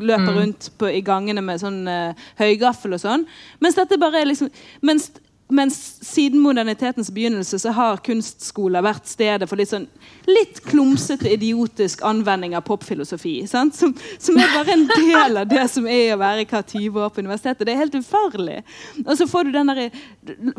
løper 0.00 0.30
mm. 0.30 0.38
rundt 0.38 0.70
på, 0.78 0.88
i 0.88 1.02
gangene 1.04 1.44
med 1.44 1.60
sånn 1.60 1.82
uh, 1.84 2.16
høygaffel 2.40 2.96
og 2.96 3.02
sånn. 3.02 3.26
Mens 3.60 3.76
dette 3.76 4.00
bare 4.00 4.22
er 4.22 4.30
liksom 4.30 4.48
mens 4.80 5.10
mens 5.52 5.76
siden 6.06 6.40
modernitetens 6.40 7.10
begynnelse 7.10 7.58
så 7.58 7.72
har 7.76 8.00
kunstskoler 8.04 8.84
vært 8.84 9.08
stedet 9.10 9.48
for 9.50 9.60
litt 9.60 9.72
sånn 9.72 9.86
litt 10.28 10.60
klumsete, 10.64 11.28
idiotisk 11.34 12.02
anvending 12.06 12.54
av 12.56 12.64
popfilosofi. 12.66 13.34
Som, 13.50 13.72
som, 13.72 14.38
er 14.38 14.54
bare 14.54 14.76
en 14.76 14.86
del 14.92 15.42
av 15.42 15.50
det 15.50 15.66
som 15.72 15.88
er 15.90 16.14
å 16.14 16.20
være 16.22 16.46
hva 16.46 16.62
20 16.62 17.02
år 17.04 17.10
på 17.12 17.24
universitetet. 17.24 17.66
Det 17.66 17.74
er 17.74 17.82
helt 17.82 17.98
ufarlig. 17.98 18.60
Og 19.04 19.12
så 19.18 19.26
får 19.28 19.48
du 19.48 19.58
den 19.58 19.72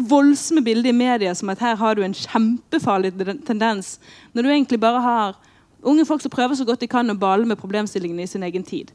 voldsomme 0.10 0.66
bildet 0.66 0.92
i 0.92 0.98
media 0.98 1.34
som 1.36 1.50
at 1.54 1.64
her 1.64 1.80
har 1.80 1.96
du 1.96 2.04
en 2.06 2.18
kjempefarlig 2.18 3.16
tendens, 3.48 3.98
når 4.34 4.44
du 4.44 4.54
egentlig 4.54 4.84
bare 4.84 5.02
har 5.08 5.42
Unge 5.84 6.06
folk 6.08 6.22
som 6.24 6.32
prøver 6.32 6.56
så 6.56 6.64
godt 6.64 6.80
de 6.80 6.88
kan 6.88 7.12
å 7.12 7.16
bale 7.20 7.44
med 7.44 7.60
problemstillingene 7.60 8.24
i 8.24 8.30
sin 8.32 8.44
egen 8.48 8.64
tid. 8.64 8.94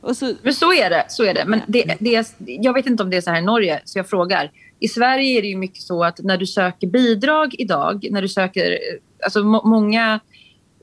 Så, 0.00 0.34
Men 0.42 0.54
så 0.54 0.72
är 0.72 0.90
det. 0.90 1.04
Så 1.08 1.24
är 1.24 1.34
det. 1.34 1.44
Men 1.44 1.60
det, 1.66 1.96
det, 2.00 2.24
jag 2.38 2.72
vet 2.72 2.86
inte 2.86 3.02
om 3.02 3.10
det 3.10 3.16
är 3.16 3.20
så 3.20 3.30
här 3.30 3.38
i 3.38 3.44
Norge, 3.44 3.80
så 3.84 3.98
jag 3.98 4.08
frågar. 4.08 4.50
I 4.80 4.88
Sverige 4.88 5.38
är 5.38 5.42
det 5.42 5.48
ju 5.48 5.56
mycket 5.56 5.82
så 5.82 6.04
att 6.04 6.18
när 6.18 6.36
du 6.36 6.46
söker 6.46 6.86
bidrag 6.86 7.54
idag, 7.58 8.06
när 8.10 8.22
du 8.22 8.28
söker... 8.28 8.78
Alltså 9.24 9.44
må, 9.44 9.68
många 9.68 10.20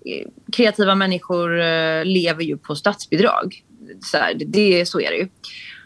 eh, 0.05 0.27
kreativa 0.51 0.95
människor 0.95 1.59
eh, 1.61 2.05
lever 2.05 2.43
ju 2.43 2.57
på 2.57 2.75
statsbidrag. 2.75 3.63
Så, 4.03 4.17
här, 4.17 4.33
det, 4.45 4.85
så 4.85 4.99
är 4.99 5.11
det 5.11 5.17
ju. 5.17 5.27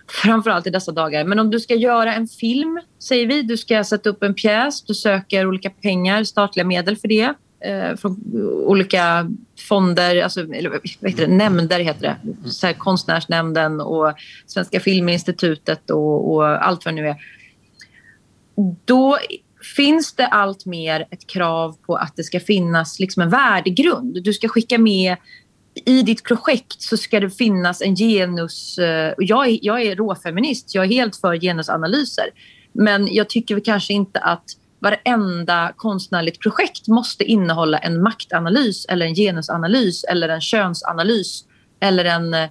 Framförallt 0.07 0.67
i 0.67 0.69
dessa 0.69 0.91
dagar. 0.91 1.23
Men 1.23 1.39
om 1.39 1.49
du 1.49 1.59
ska 1.59 1.75
göra 1.75 2.13
en 2.13 2.27
film, 2.27 2.79
säger 2.99 3.27
vi, 3.27 3.41
du 3.41 3.57
ska 3.57 3.83
sätta 3.83 4.09
upp 4.09 4.23
en 4.23 4.33
pjäs, 4.33 4.83
du 4.83 4.93
söker 4.93 5.47
olika 5.47 5.69
pengar, 5.69 6.23
statliga 6.23 6.65
medel 6.65 6.97
för 6.97 7.07
det 7.07 7.33
eh, 7.61 7.95
från 7.95 8.21
olika 8.65 9.31
fonder, 9.69 10.21
alltså, 10.23 10.53
eller 10.53 10.69
vad 10.69 10.79
heter 11.11 11.27
det, 11.27 11.33
nämnder 11.33 11.79
heter 11.79 12.01
det. 12.01 12.49
Så 12.49 12.67
här, 12.67 12.73
Konstnärsnämnden 12.73 13.81
och 13.81 14.13
Svenska 14.45 14.79
Filminstitutet 14.79 15.89
och, 15.89 16.33
och 16.33 16.65
allt 16.65 16.85
vad 16.85 16.95
det 16.95 17.01
nu 17.01 17.07
är. 17.07 17.15
Då 18.85 19.17
finns 19.75 20.13
det 20.13 20.27
allt 20.27 20.65
mer 20.65 21.07
ett 21.11 21.27
krav 21.27 21.77
på 21.85 21.95
att 21.95 22.15
det 22.15 22.23
ska 22.23 22.39
finnas 22.39 22.99
liksom 22.99 23.23
en 23.23 23.29
värdegrund. 23.29 24.23
Du 24.23 24.33
ska 24.33 24.47
skicka 24.47 24.77
med 24.77 25.15
i 25.85 26.01
ditt 26.01 26.23
projekt 26.23 26.81
så 26.81 26.97
ska 26.97 27.19
det 27.19 27.29
finnas 27.29 27.81
en 27.81 27.95
genus... 27.95 28.77
Eh, 28.77 29.13
jag 29.17 29.47
är, 29.47 29.59
jag 29.61 29.81
är 29.81 29.95
råfeminist, 29.95 30.75
jag 30.75 30.85
är 30.85 30.89
helt 30.89 31.15
för 31.15 31.39
genusanalyser. 31.39 32.25
Men 32.73 33.13
jag 33.13 33.29
tycker 33.29 33.59
kanske 33.59 33.93
inte 33.93 34.19
att 34.19 34.45
varenda 34.79 35.73
konstnärligt 35.75 36.39
projekt 36.39 36.87
måste 36.87 37.23
innehålla 37.23 37.77
en 37.77 38.03
maktanalys 38.03 38.85
eller 38.85 39.05
en 39.05 39.15
genusanalys 39.15 40.03
eller 40.03 40.29
en 40.29 40.41
könsanalys 40.41 41.45
eller 41.79 42.05
en 42.05 42.33
eh, 42.33 42.49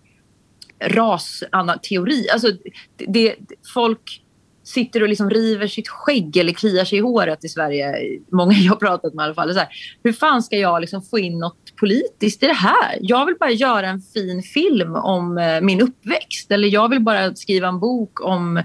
rasteori. 0.80 2.28
Alltså, 2.30 2.48
det, 2.96 3.36
folk 3.74 4.22
sitter 4.70 5.02
och 5.02 5.08
liksom 5.08 5.30
river 5.30 5.66
sitt 5.66 5.88
skägg 5.88 6.36
eller 6.36 6.52
kliar 6.52 6.84
sig 6.84 6.98
i 6.98 7.00
håret 7.00 7.44
i 7.44 7.48
Sverige. 7.48 7.94
Många 8.32 8.52
jag 8.52 8.72
har 8.72 8.76
pratat 8.76 9.14
med 9.14 9.22
i 9.22 9.24
alla 9.24 9.34
fall. 9.34 9.52
Så 9.52 9.58
här, 9.58 9.68
hur 10.02 10.12
fan 10.12 10.42
ska 10.42 10.56
jag 10.56 10.80
liksom 10.80 11.02
få 11.02 11.18
in 11.18 11.38
något 11.38 11.76
politiskt 11.76 12.42
i 12.42 12.46
det 12.46 12.52
här? 12.52 12.98
Jag 13.00 13.26
vill 13.26 13.34
bara 13.40 13.50
göra 13.50 13.88
en 13.88 14.00
fin 14.00 14.42
film 14.42 14.94
om 14.94 15.38
eh, 15.38 15.60
min 15.60 15.80
uppväxt. 15.80 16.50
Eller 16.50 16.68
jag 16.68 16.88
vill 16.88 17.00
bara 17.00 17.34
skriva 17.34 17.68
en 17.68 17.80
bok 17.80 18.20
om 18.20 18.62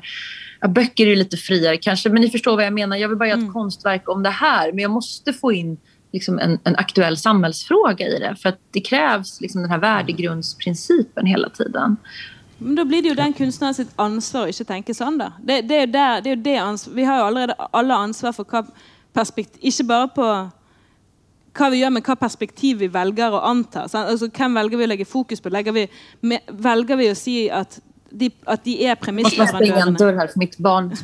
ja, 0.62 0.68
böcker 0.68 1.08
är 1.08 1.16
lite 1.16 1.38
friare 1.38 1.78
kanske, 1.78 2.10
men 2.10 2.22
ni 2.22 2.30
förstår 2.30 2.56
vad 2.56 2.66
jag 2.66 2.74
menar. 2.74 2.98
Jag 2.98 3.10
vill 3.10 3.18
bara 3.18 3.30
göra 3.30 3.38
ett 3.38 3.42
mm. 3.42 3.54
konstverk 3.54 4.10
om 4.10 4.24
det 4.24 4.30
här, 4.30 4.72
men 4.72 4.80
jag 4.80 4.92
måste 4.92 5.34
få 5.34 5.52
in 5.52 5.78
liksom 6.14 6.40
en, 6.40 6.60
en, 6.64 6.76
aktuell 6.76 7.18
samhällsfråga 7.18 8.08
i 8.08 8.20
det. 8.20 8.36
För 8.42 8.50
att 8.50 8.60
det 8.72 8.82
krävs 8.82 9.42
liksom 9.42 9.62
den 9.62 9.72
här 9.72 9.80
värdegrundsprincipen 9.80 11.26
hela 11.26 11.50
tiden. 11.50 11.98
Men 12.58 12.76
då 12.76 12.86
blir 12.86 13.02
det 13.02 13.08
ju 13.08 13.16
den 13.16 13.34
kunstneren 13.34 13.74
sitt 13.74 13.92
ansvar 13.96 14.48
å 14.48 14.52
ikke 14.52 14.68
tenke 14.68 14.94
sånn, 14.96 15.18
da. 15.20 15.32
Det, 15.40 15.62
det, 15.70 15.80
er 15.86 15.90
der, 15.92 16.22
det 16.24 16.36
er 16.36 16.44
det 16.44 16.58
ansvar. 16.64 16.94
Vi 16.96 17.08
har 17.08 17.20
jo 17.20 17.26
allerede 17.30 17.72
alle 17.72 17.98
ansvar 18.08 18.36
for 18.36 18.48
hva 18.48 18.64
perspektiv 19.16 19.64
Ikke 19.64 19.88
bare 19.88 20.12
på 20.16 20.30
hva 21.56 21.70
vi 21.72 21.80
gjør, 21.80 21.92
men 21.96 22.04
hva 22.04 22.16
perspektiv 22.20 22.82
vi 22.84 22.90
velger 22.92 23.36
å 23.36 23.44
anta. 23.48 23.86
Altså, 23.88 24.28
hvem 24.28 24.58
velger 24.60 24.80
vi 24.80 24.88
å 24.88 24.92
legge 24.92 25.08
fokus 25.08 25.44
på? 25.44 25.52
Vi, 25.72 25.86
velger 26.52 27.00
vi 27.00 27.12
å 27.12 27.16
si 27.16 27.36
at 27.50 27.80
de, 28.10 28.32
att 28.44 28.64
de 28.64 28.88
är 28.88 28.96
premissleverandörerna. 28.96 29.80
Jag 29.80 29.92
måste 29.92 29.98
stänga 29.98 30.10
en 30.10 30.16
dörr 30.16 30.20
här 30.20 30.28
för 30.28 30.40
mitt 30.40 30.58
barn. 30.58 30.96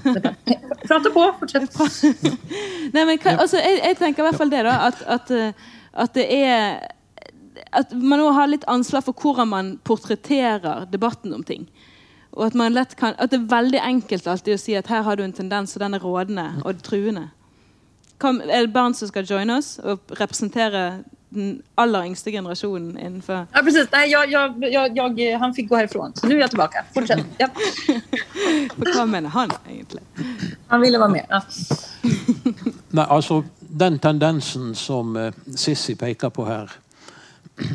Prata 0.87 1.09
på, 1.09 1.33
fortsätt. 1.39 1.79
Nej, 2.93 3.05
men, 3.05 3.39
alltså, 3.39 3.57
jag, 3.57 3.89
jag 3.89 3.97
tänker 3.97 4.23
i 4.23 4.27
alla 4.27 4.37
fall 4.37 4.49
det 4.49 4.63
då, 4.63 4.69
att, 4.69 5.03
att, 5.03 5.31
eh, 5.31 5.49
att 5.91 6.13
det 6.13 6.43
är 6.43 6.91
att 7.69 7.91
man 7.91 8.19
har 8.19 8.47
lite 8.47 8.67
ansvar 8.67 9.01
för 9.01 9.13
hur 9.35 9.45
man 9.45 9.79
porträtterar 9.83 10.85
debatten 10.85 11.33
om 11.33 11.43
ting. 11.43 11.71
Och 12.29 12.45
att, 12.45 12.53
man 12.53 12.73
lätt 12.73 12.95
kan, 12.95 13.13
att 13.17 13.29
det 13.29 13.35
är 13.35 13.47
väldigt 13.47 13.81
enkelt 13.81 14.27
alltid 14.27 14.53
att 14.53 14.61
säga 14.61 14.79
att 14.79 14.87
här 14.87 15.01
har 15.01 15.15
du 15.15 15.23
en 15.23 15.33
tendens 15.33 15.75
och 15.75 15.79
den 15.79 15.93
är 15.93 15.99
rådande 15.99 16.51
och 16.63 16.83
truende. 16.83 17.27
Kom, 18.17 18.41
är 18.41 18.61
det 18.61 18.67
barn 18.67 18.93
som 18.93 19.07
ska 19.07 19.21
joina 19.21 19.57
oss 19.57 19.79
och 19.79 20.01
representera 20.07 20.99
den 21.29 21.61
allra 21.75 22.05
yngsta 22.05 22.31
generationen 22.31 22.97
inför... 22.97 23.47
Ja, 23.51 23.61
precis. 23.63 23.87
Nej, 23.91 24.11
jag, 24.11 24.31
jag, 24.31 24.97
jag, 24.97 25.39
han 25.39 25.53
fick 25.53 25.69
gå 25.69 25.75
härifrån, 25.75 26.11
så 26.15 26.27
nu 26.27 26.35
är 26.35 26.39
jag 26.39 26.49
tillbaka. 26.49 26.85
Fortsätt. 26.93 27.25
Ja. 27.37 27.49
Vad 28.95 29.09
menar 29.09 29.29
han 29.29 29.51
egentligen? 29.69 30.05
Han 30.67 30.81
ville 30.81 30.97
vara 30.97 31.09
med. 31.09 31.25
Ja. 31.29 31.41
Nej, 32.89 33.05
alltså, 33.09 33.43
den 33.59 33.99
tendensen 33.99 34.75
som 34.75 35.15
eh, 35.15 35.33
Sissi 35.55 35.95
pekar 35.95 36.29
på 36.29 36.45
här, 36.45 36.71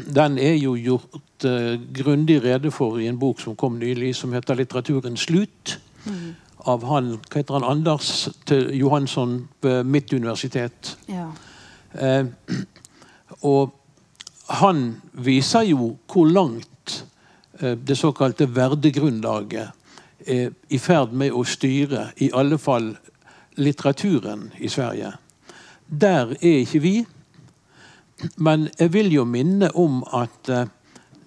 den 0.07 0.39
är 0.39 0.55
ju 0.55 0.77
gjort 0.77 1.45
eh, 1.45 1.81
grundigt 1.93 2.45
rede 2.45 2.71
för 2.71 3.01
i 3.01 3.07
en 3.07 3.19
bok 3.19 3.41
som 3.41 3.57
kom 3.57 3.79
nyligen 3.79 4.15
som 4.15 4.33
heter 4.33 4.55
Litteraturens 4.55 5.21
slut. 5.21 5.79
Mm. 6.07 6.35
Av 6.57 6.85
han, 6.85 7.21
heter 7.35 7.55
han, 7.55 7.65
Anders 7.65 8.29
Johansson 8.71 9.49
på 9.61 9.83
mitt 9.83 10.13
universitet. 10.13 10.97
Ja. 11.07 11.33
Eh, 12.01 12.27
och 13.29 13.83
han 14.47 15.01
visar 15.13 15.63
ju 15.63 15.77
hur 16.15 16.27
långt 16.31 17.05
eh, 17.59 17.73
det 17.73 17.97
så 17.97 18.13
kallade 18.13 18.47
värdegrundlaget 18.47 19.69
är 20.27 20.53
i 20.69 20.79
färd 20.79 21.13
med 21.13 21.33
att 21.33 21.49
styra 21.49 22.07
i 22.17 22.33
alla 22.33 22.59
fall 22.59 22.97
litteraturen 23.55 24.51
i 24.57 24.69
Sverige. 24.69 25.13
Där 25.87 26.37
är 26.41 26.59
inte 26.59 26.79
vi. 26.79 27.05
Men 28.35 28.69
jag 28.77 28.89
vill 28.89 29.13
ju 29.13 29.25
minna 29.25 29.71
om 29.71 30.05
att 30.05 30.49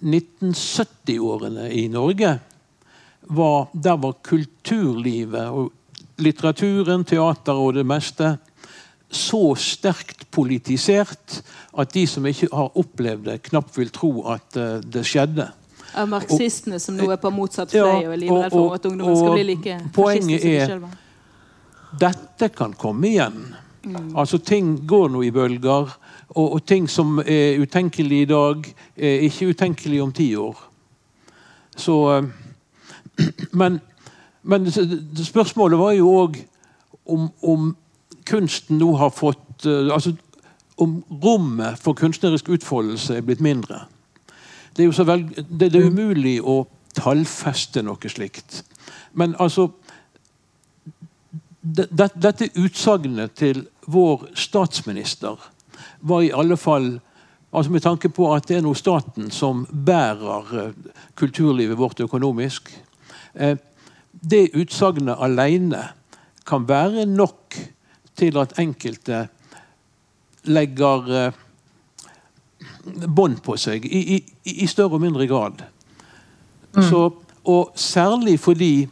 1970-årene 0.00 1.66
eh, 1.66 1.78
i 1.78 1.88
Norge 1.88 2.38
var, 3.20 3.68
där 3.72 3.96
var 3.96 4.14
kulturlivet 4.22 5.50
och 5.50 5.70
litteraturen, 6.16 7.04
teater 7.04 7.54
och 7.54 7.74
det 7.74 7.84
mesta 7.84 8.38
så 9.10 9.54
starkt 9.54 10.30
politiserat 10.30 11.42
att 11.72 11.92
de 11.92 12.06
som 12.06 12.26
inte 12.26 12.48
har 12.52 12.70
upplevt 12.74 13.24
det 13.24 13.38
knappt 13.38 13.78
vill 13.78 13.88
tro 13.88 14.24
att 14.26 14.56
eh, 14.56 14.74
det 14.74 15.04
skedde. 15.04 15.52
Av 15.94 16.08
marxisterna 16.08 16.78
som 16.78 16.96
nu 16.96 17.12
är 17.12 17.16
på 17.16 17.30
motsatt 17.30 17.70
flöj 17.70 17.80
ja, 17.80 18.06
och 18.06 18.12
är 18.12 18.16
livrädda 18.16 18.50
för 18.50 18.74
att 18.74 18.86
ungdomen 18.86 19.16
ska 19.16 19.32
bli 19.32 19.44
lika 19.44 19.88
Poängen 19.94 20.40
är 20.40 20.88
detta 21.98 22.48
kan 22.48 22.72
komma 22.72 23.06
igen. 23.06 23.54
Mm. 23.84 24.16
Alltså 24.16 24.38
ting 24.38 24.86
går 24.86 25.08
nog 25.08 25.24
i 25.24 25.32
bölger 25.32 25.90
och, 26.30 26.52
och 26.52 26.66
ting 26.66 26.88
som 26.88 27.18
är 27.18 27.52
utänkliga 27.52 28.20
idag 28.20 28.74
är 28.96 29.20
inte 29.20 29.44
utänkliga 29.44 30.04
om 30.04 30.12
tio 30.12 30.36
år. 30.36 30.56
Så, 31.76 32.16
eh, 32.16 32.24
men, 33.50 33.80
men 34.42 34.72
spörsmålet 35.24 35.78
var 35.78 35.92
ju 35.92 36.02
också 36.02 36.40
om, 37.04 37.30
om 37.40 37.76
kunsten 38.24 38.78
nu 38.78 38.84
har 38.84 39.10
fått 39.10 39.66
eh, 39.66 39.92
alltså, 39.92 40.12
om 40.74 41.02
rummet 41.08 41.80
för 41.80 41.94
konstnärlig 41.94 42.48
utfoldelse 42.48 43.16
är 43.16 43.20
blivit 43.20 43.40
mindre. 43.40 43.80
Det 44.72 44.82
är 44.82 44.86
ju 44.86 44.92
så 44.92 45.04
väl, 45.04 45.28
det, 45.48 45.68
det 45.68 45.78
är 45.78 45.82
umuligt 45.82 46.44
att 46.44 46.68
tallfästa 46.92 47.82
något 47.82 48.10
slikt. 48.10 48.64
Men 49.12 49.36
alltså, 49.36 49.70
det, 51.60 51.86
det, 51.90 52.10
detta 52.14 52.44
utsagnet 52.54 53.34
till 53.34 53.66
vår 53.80 54.28
statsminister 54.34 55.38
var 56.00 56.22
i 56.22 56.32
alla 56.32 56.56
fall 56.56 57.00
Alltså 57.52 57.72
med 57.72 57.82
tanke 57.82 58.08
på 58.08 58.34
att 58.34 58.48
det 58.48 58.56
är 58.56 58.62
nog 58.62 58.76
staten 58.76 59.30
som 59.30 59.66
bärar 59.70 60.66
eh, 60.66 60.72
kulturlivet 61.14 61.78
vårt 61.78 62.00
ekonomiskt. 62.00 62.68
Eh, 63.34 63.58
det 64.10 64.48
utsagnet 64.48 65.18
alene 65.18 65.88
kan 66.44 66.66
vara 66.66 67.04
nog 67.04 67.30
till 68.14 68.36
att 68.36 68.58
enkelte 68.58 69.28
lägger 70.42 71.26
eh, 71.26 71.32
bånd 73.06 73.42
på 73.42 73.56
sig 73.56 73.86
i, 73.86 74.16
i, 74.16 74.24
i, 74.42 74.66
större 74.66 74.94
och 74.94 75.00
mindre 75.00 75.26
grad. 75.26 75.62
Mm. 76.76 76.90
Så, 76.90 77.12
och 77.42 77.72
särskilt 77.74 78.40
för 78.40 78.54
de 78.54 78.88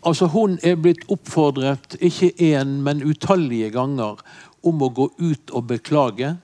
alltså 0.00 0.24
hon 0.26 0.58
är 0.62 0.76
blivit 0.76 1.10
uppfordrad, 1.10 1.78
inte 2.00 2.44
en 2.44 2.82
men 2.82 3.02
utalliga 3.02 3.68
gånger, 3.68 4.18
om 4.66 4.82
att 4.82 4.94
gå 4.94 5.10
ut 5.18 5.50
och 5.50 5.62
beklaga. 5.62 6.36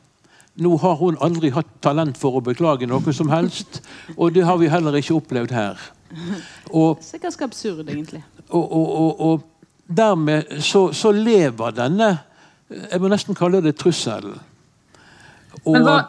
Nu 0.54 0.68
har 0.68 0.96
hon 0.96 1.18
aldrig 1.20 1.52
haft 1.52 1.80
talent 1.80 2.18
för 2.18 2.38
att 2.38 2.44
beklaga 2.44 2.86
något 2.86 3.16
som 3.16 3.28
helst 3.28 3.82
och 4.16 4.32
det 4.32 4.40
har 4.40 4.56
vi 4.56 4.68
heller 4.68 4.96
inte 4.96 5.14
upplevt 5.14 5.50
här. 5.50 5.80
Och, 6.70 7.00
det 7.10 7.16
är 7.16 7.20
ganska 7.20 7.44
absurt 7.44 7.88
egentligen. 7.88 8.24
Och, 8.48 8.72
och, 8.72 9.06
och, 9.06 9.32
och 9.32 9.40
därmed 9.86 10.44
så, 10.60 10.92
så 10.92 11.12
lever 11.12 11.72
denna 11.72 12.18
jag 12.90 12.98
vill 12.98 13.10
nästan 13.10 13.34
kalla 13.34 13.60
det 13.60 13.72
trussel. 13.72 14.32
Och, 15.64 15.72
men 15.72 15.84
vad, 15.84 16.04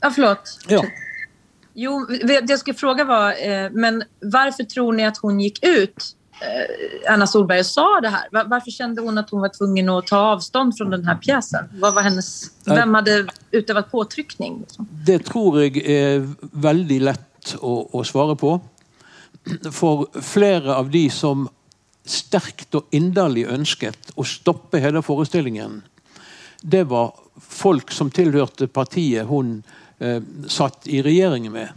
ja, 0.00 0.10
förlåt. 0.10 0.58
Ja. 0.68 0.84
Jo, 1.74 2.06
det 2.06 2.50
jag 2.50 2.58
skulle 2.58 2.74
fråga 2.74 3.04
var, 3.04 3.30
eh, 3.30 3.70
men 3.70 4.04
varför 4.20 4.64
tror 4.64 4.92
ni 4.92 5.06
att 5.06 5.18
hon 5.18 5.40
gick 5.40 5.64
ut 5.66 6.16
Anna 7.08 7.26
Solberg 7.26 7.64
sa 7.64 8.00
det 8.00 8.08
här? 8.08 8.28
Varför 8.30 8.70
kände 8.70 9.02
hon 9.02 9.18
att 9.18 9.30
hon 9.30 9.40
var 9.40 9.48
tvungen 9.48 9.88
att 9.88 10.06
ta 10.06 10.18
avstånd 10.18 10.76
från 10.76 10.90
den 10.90 11.04
här 11.04 11.14
pjäsen? 11.14 11.64
Vad 11.72 11.94
var 11.94 12.02
hennes, 12.02 12.50
vem 12.64 12.94
hade 12.94 13.26
utövat 13.50 13.90
påtryckning? 13.90 14.60
Liksom? 14.60 14.88
Det 14.90 15.18
tror 15.18 15.62
jag 15.62 15.76
är 15.76 16.30
väldigt 16.40 17.02
lätt 17.02 17.56
att, 17.92 18.06
svara 18.06 18.36
på. 18.36 18.60
För 19.72 20.20
flera 20.20 20.76
av 20.76 20.90
de 20.90 21.10
som 21.10 21.48
sterkt 22.04 22.74
och 22.74 22.86
inderligt 22.90 23.48
önskat 23.48 24.12
att 24.16 24.26
stoppa 24.26 24.76
hela 24.76 25.02
föreställningen, 25.02 25.82
det 26.62 26.84
var 26.84 27.14
folk 27.40 27.90
som 27.90 28.10
tillhörde 28.10 28.68
partiet 28.68 29.26
hon 29.26 29.62
eh, 29.98 30.22
satt 30.46 30.86
i 30.86 31.02
regeringen 31.02 31.52
med. 31.52 31.68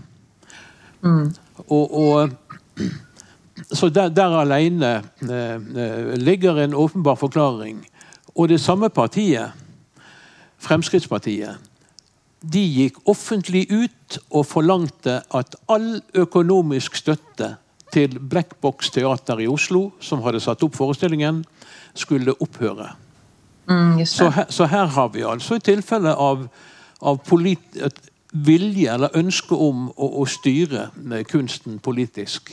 Mm. 1.04 1.34
Och, 1.56 2.08
och, 2.08 2.30
så 3.72 3.90
där, 3.90 4.10
där 4.10 4.32
alene 4.32 5.04
eh, 5.22 6.18
ligger 6.18 6.58
en 6.58 6.74
uppenbar 6.74 7.16
förklaring. 7.16 7.90
Och 8.34 8.48
det 8.48 8.60
samma 8.60 8.90
partiet, 8.90 9.50
Fremskrittspartiet, 10.58 11.56
de 12.42 12.60
gick 12.60 12.94
offentligt 13.04 13.72
ut 13.72 14.20
och 14.30 14.48
förlangte 14.48 15.24
att 15.28 15.56
all 15.66 16.02
ekonomisk 16.14 16.96
stötte 16.96 17.56
till 17.92 18.20
Black 18.20 18.62
Box 18.62 18.90
Teater 18.90 19.42
i 19.42 19.48
Oslo, 19.48 19.92
som 20.00 20.22
hade 20.22 20.40
satt 20.40 20.64
upp 20.64 20.76
föreställningen, 20.76 21.46
skulle 21.94 22.32
upphöra. 22.32 22.90
Mm, 23.70 24.06
så, 24.06 24.30
här, 24.30 24.46
så, 24.50 24.64
här, 24.64 24.86
har 24.86 25.10
vi 25.10 25.24
alltså 25.24 25.56
ett 25.56 25.64
tillfälle 25.64 26.14
av, 26.14 26.48
av 27.00 27.20
vilja 28.32 28.94
eller 28.94 29.18
önske 29.18 29.56
om 29.56 29.90
att, 29.90 30.22
att 30.22 30.30
styra 30.30 30.90
konsten 31.32 31.80
politiskt. 31.80 32.50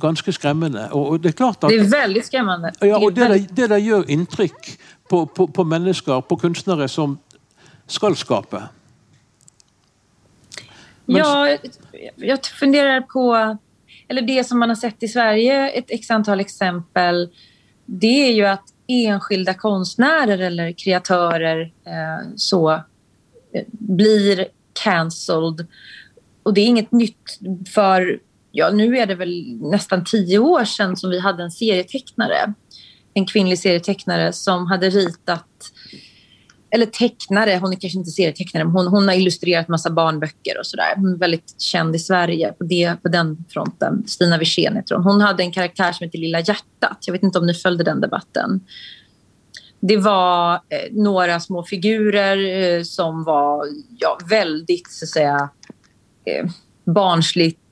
Ganska 0.00 0.32
skrämmande. 0.32 0.88
Och 0.88 1.20
det 1.20 1.28
är 1.28 1.32
klart 1.32 1.64
att, 1.64 1.70
det 1.70 1.76
är 1.76 1.84
väldigt 1.84 2.26
skrämmande. 2.26 2.72
Ja, 2.80 2.98
och 2.98 3.12
det, 3.12 3.46
det, 3.50 3.66
det 3.66 3.78
gör 3.78 4.10
intryck 4.10 4.78
på, 5.08 5.26
på, 5.26 5.46
på 5.46 5.64
människor, 5.64 6.20
på 6.20 6.36
konstnärer 6.36 6.86
som 6.86 7.18
ska 7.86 8.14
skapa. 8.14 8.68
Men... 11.04 11.16
Ja, 11.16 11.56
jag 12.16 12.46
funderar 12.46 13.00
på 13.00 13.56
eller 14.10 14.22
det 14.22 14.44
som 14.44 14.58
man 14.58 14.68
har 14.68 14.76
sett 14.76 15.02
i 15.02 15.08
Sverige, 15.08 15.70
ett 15.70 15.84
x 15.88 16.10
antal 16.10 16.40
exempel, 16.40 17.28
det 17.86 18.28
är 18.28 18.32
ju 18.32 18.46
att 18.46 18.64
enskilda 18.86 19.54
konstnärer 19.54 20.38
eller 20.38 20.72
kreatörer 20.72 21.72
eh, 21.84 22.28
så 22.36 22.70
eh, 23.52 23.64
blir 23.70 24.48
cancelled. 24.72 25.66
Och 26.42 26.54
det 26.54 26.60
är 26.60 26.66
inget 26.66 26.92
nytt 26.92 27.38
för, 27.74 28.20
ja 28.52 28.70
nu 28.70 28.98
är 28.98 29.06
det 29.06 29.14
väl 29.14 29.58
nästan 29.60 30.04
tio 30.04 30.38
år 30.38 30.64
sedan 30.64 30.96
som 30.96 31.10
vi 31.10 31.20
hade 31.20 31.42
en 31.42 31.50
serietecknare, 31.50 32.54
en 33.14 33.26
kvinnlig 33.26 33.58
serietecknare 33.58 34.32
som 34.32 34.66
hade 34.66 34.90
ritat 34.90 35.46
eller 36.70 36.86
tecknare, 36.86 37.58
hon 37.60 37.72
är 37.72 37.76
kanske 37.76 37.98
inte 37.98 38.10
serietecknare, 38.10 38.64
men 38.64 38.72
hon, 38.72 38.86
hon 38.86 39.08
har 39.08 39.14
illustrerat 39.14 39.68
massa 39.68 39.90
barnböcker 39.90 40.58
och 40.58 40.66
sådär. 40.66 40.92
Hon 40.96 41.14
är 41.14 41.18
väldigt 41.18 41.60
känd 41.60 41.96
i 41.96 41.98
Sverige 41.98 42.52
på, 42.52 42.64
det, 42.64 43.02
på 43.02 43.08
den 43.08 43.44
fronten. 43.48 44.04
Stina 44.06 44.38
Wirsén 44.38 44.76
heter 44.76 44.94
hon. 44.94 45.04
Hon 45.04 45.20
hade 45.20 45.42
en 45.42 45.52
karaktär 45.52 45.92
som 45.92 46.04
heter 46.04 46.18
Lilla 46.18 46.40
hjärtat. 46.40 46.98
Jag 47.06 47.12
vet 47.12 47.22
inte 47.22 47.38
om 47.38 47.46
ni 47.46 47.54
följde 47.54 47.84
den 47.84 48.00
debatten. 48.00 48.60
Det 49.80 49.96
var 49.96 50.54
eh, 50.54 50.92
några 50.92 51.40
små 51.40 51.64
figurer 51.64 52.62
eh, 52.62 52.82
som 52.82 53.24
var 53.24 53.66
ja, 53.98 54.18
väldigt, 54.30 54.90
så 54.90 55.04
att 55.04 55.08
säga, 55.08 55.50
eh, 56.24 56.50
barnsligt 56.84 57.69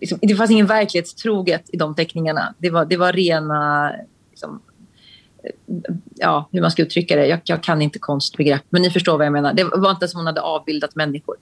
liksom, 0.00 0.18
det 0.22 0.34
fanns 0.34 0.50
ingen 0.50 0.66
verklighetstroget 0.66 1.70
i 1.72 1.76
de 1.76 1.94
teckningarna. 1.94 2.54
Det 2.58 2.70
var, 2.70 2.84
det 2.84 2.96
var 2.96 3.12
rena 3.12 3.92
liksom, 4.30 4.62
ja, 6.14 6.48
hur 6.52 6.60
man 6.60 6.70
ska 6.70 6.82
uttrycka 6.82 7.16
det. 7.16 7.26
Jag, 7.26 7.40
jag, 7.44 7.62
kan 7.62 7.82
inte 7.82 7.98
konstbegrepp, 7.98 8.62
men 8.70 8.82
ni 8.82 8.90
förstår 8.90 9.18
vad 9.18 9.26
jag 9.26 9.32
menar. 9.32 9.54
Det 9.54 9.64
var 9.64 9.90
inte 9.90 10.08
som 10.08 10.18
hon 10.18 10.26
hade 10.26 10.40
avbildat 10.40 10.94
människor. 10.94 11.36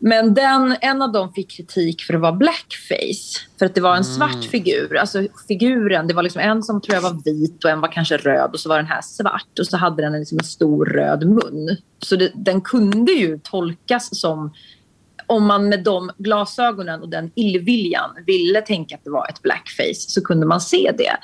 Men 0.00 0.34
den, 0.34 0.76
en 0.80 1.02
av 1.02 1.12
dem 1.12 1.32
fick 1.32 1.50
kritik 1.50 2.02
för 2.02 2.14
att 2.14 2.20
vara 2.20 2.32
blackface. 2.32 3.40
För 3.58 3.66
att 3.66 3.74
det 3.74 3.80
var 3.80 3.96
en 3.96 4.02
mm. 4.02 4.14
svart 4.14 4.44
figur. 4.44 4.96
Alltså 4.96 5.26
figuren, 5.48 6.06
det 6.06 6.14
var 6.14 6.22
liksom 6.22 6.40
en 6.40 6.62
som 6.62 6.80
tror 6.80 6.94
jag 6.94 7.02
var 7.02 7.22
vit 7.24 7.64
och 7.64 7.70
en 7.70 7.80
var 7.80 7.92
kanske 7.92 8.16
röd 8.16 8.50
och 8.52 8.60
så 8.60 8.68
var 8.68 8.76
den 8.76 8.86
här 8.86 9.02
svart. 9.02 9.58
Och 9.60 9.66
så 9.66 9.76
hade 9.76 10.02
den 10.02 10.12
liksom 10.12 10.38
en 10.38 10.44
stor 10.44 10.86
röd 10.86 11.28
mun. 11.28 11.76
Så 11.98 12.16
det, 12.16 12.32
den 12.34 12.60
kunde 12.60 13.12
ju 13.12 13.38
tolkas 13.38 14.20
som 14.20 14.52
om 15.28 15.46
man 15.46 15.68
med 15.68 15.84
de 15.84 16.10
glasögonen 16.18 17.02
och 17.02 17.08
den 17.08 17.30
illviljan 17.34 18.10
ville 18.26 18.60
tänka 18.60 18.94
att 18.94 19.04
det 19.04 19.10
var 19.10 19.28
ett 19.28 19.42
blackface 19.42 19.94
så 19.94 20.24
kunde 20.24 20.46
man 20.46 20.60
se 20.60 20.92
det. 20.98 21.16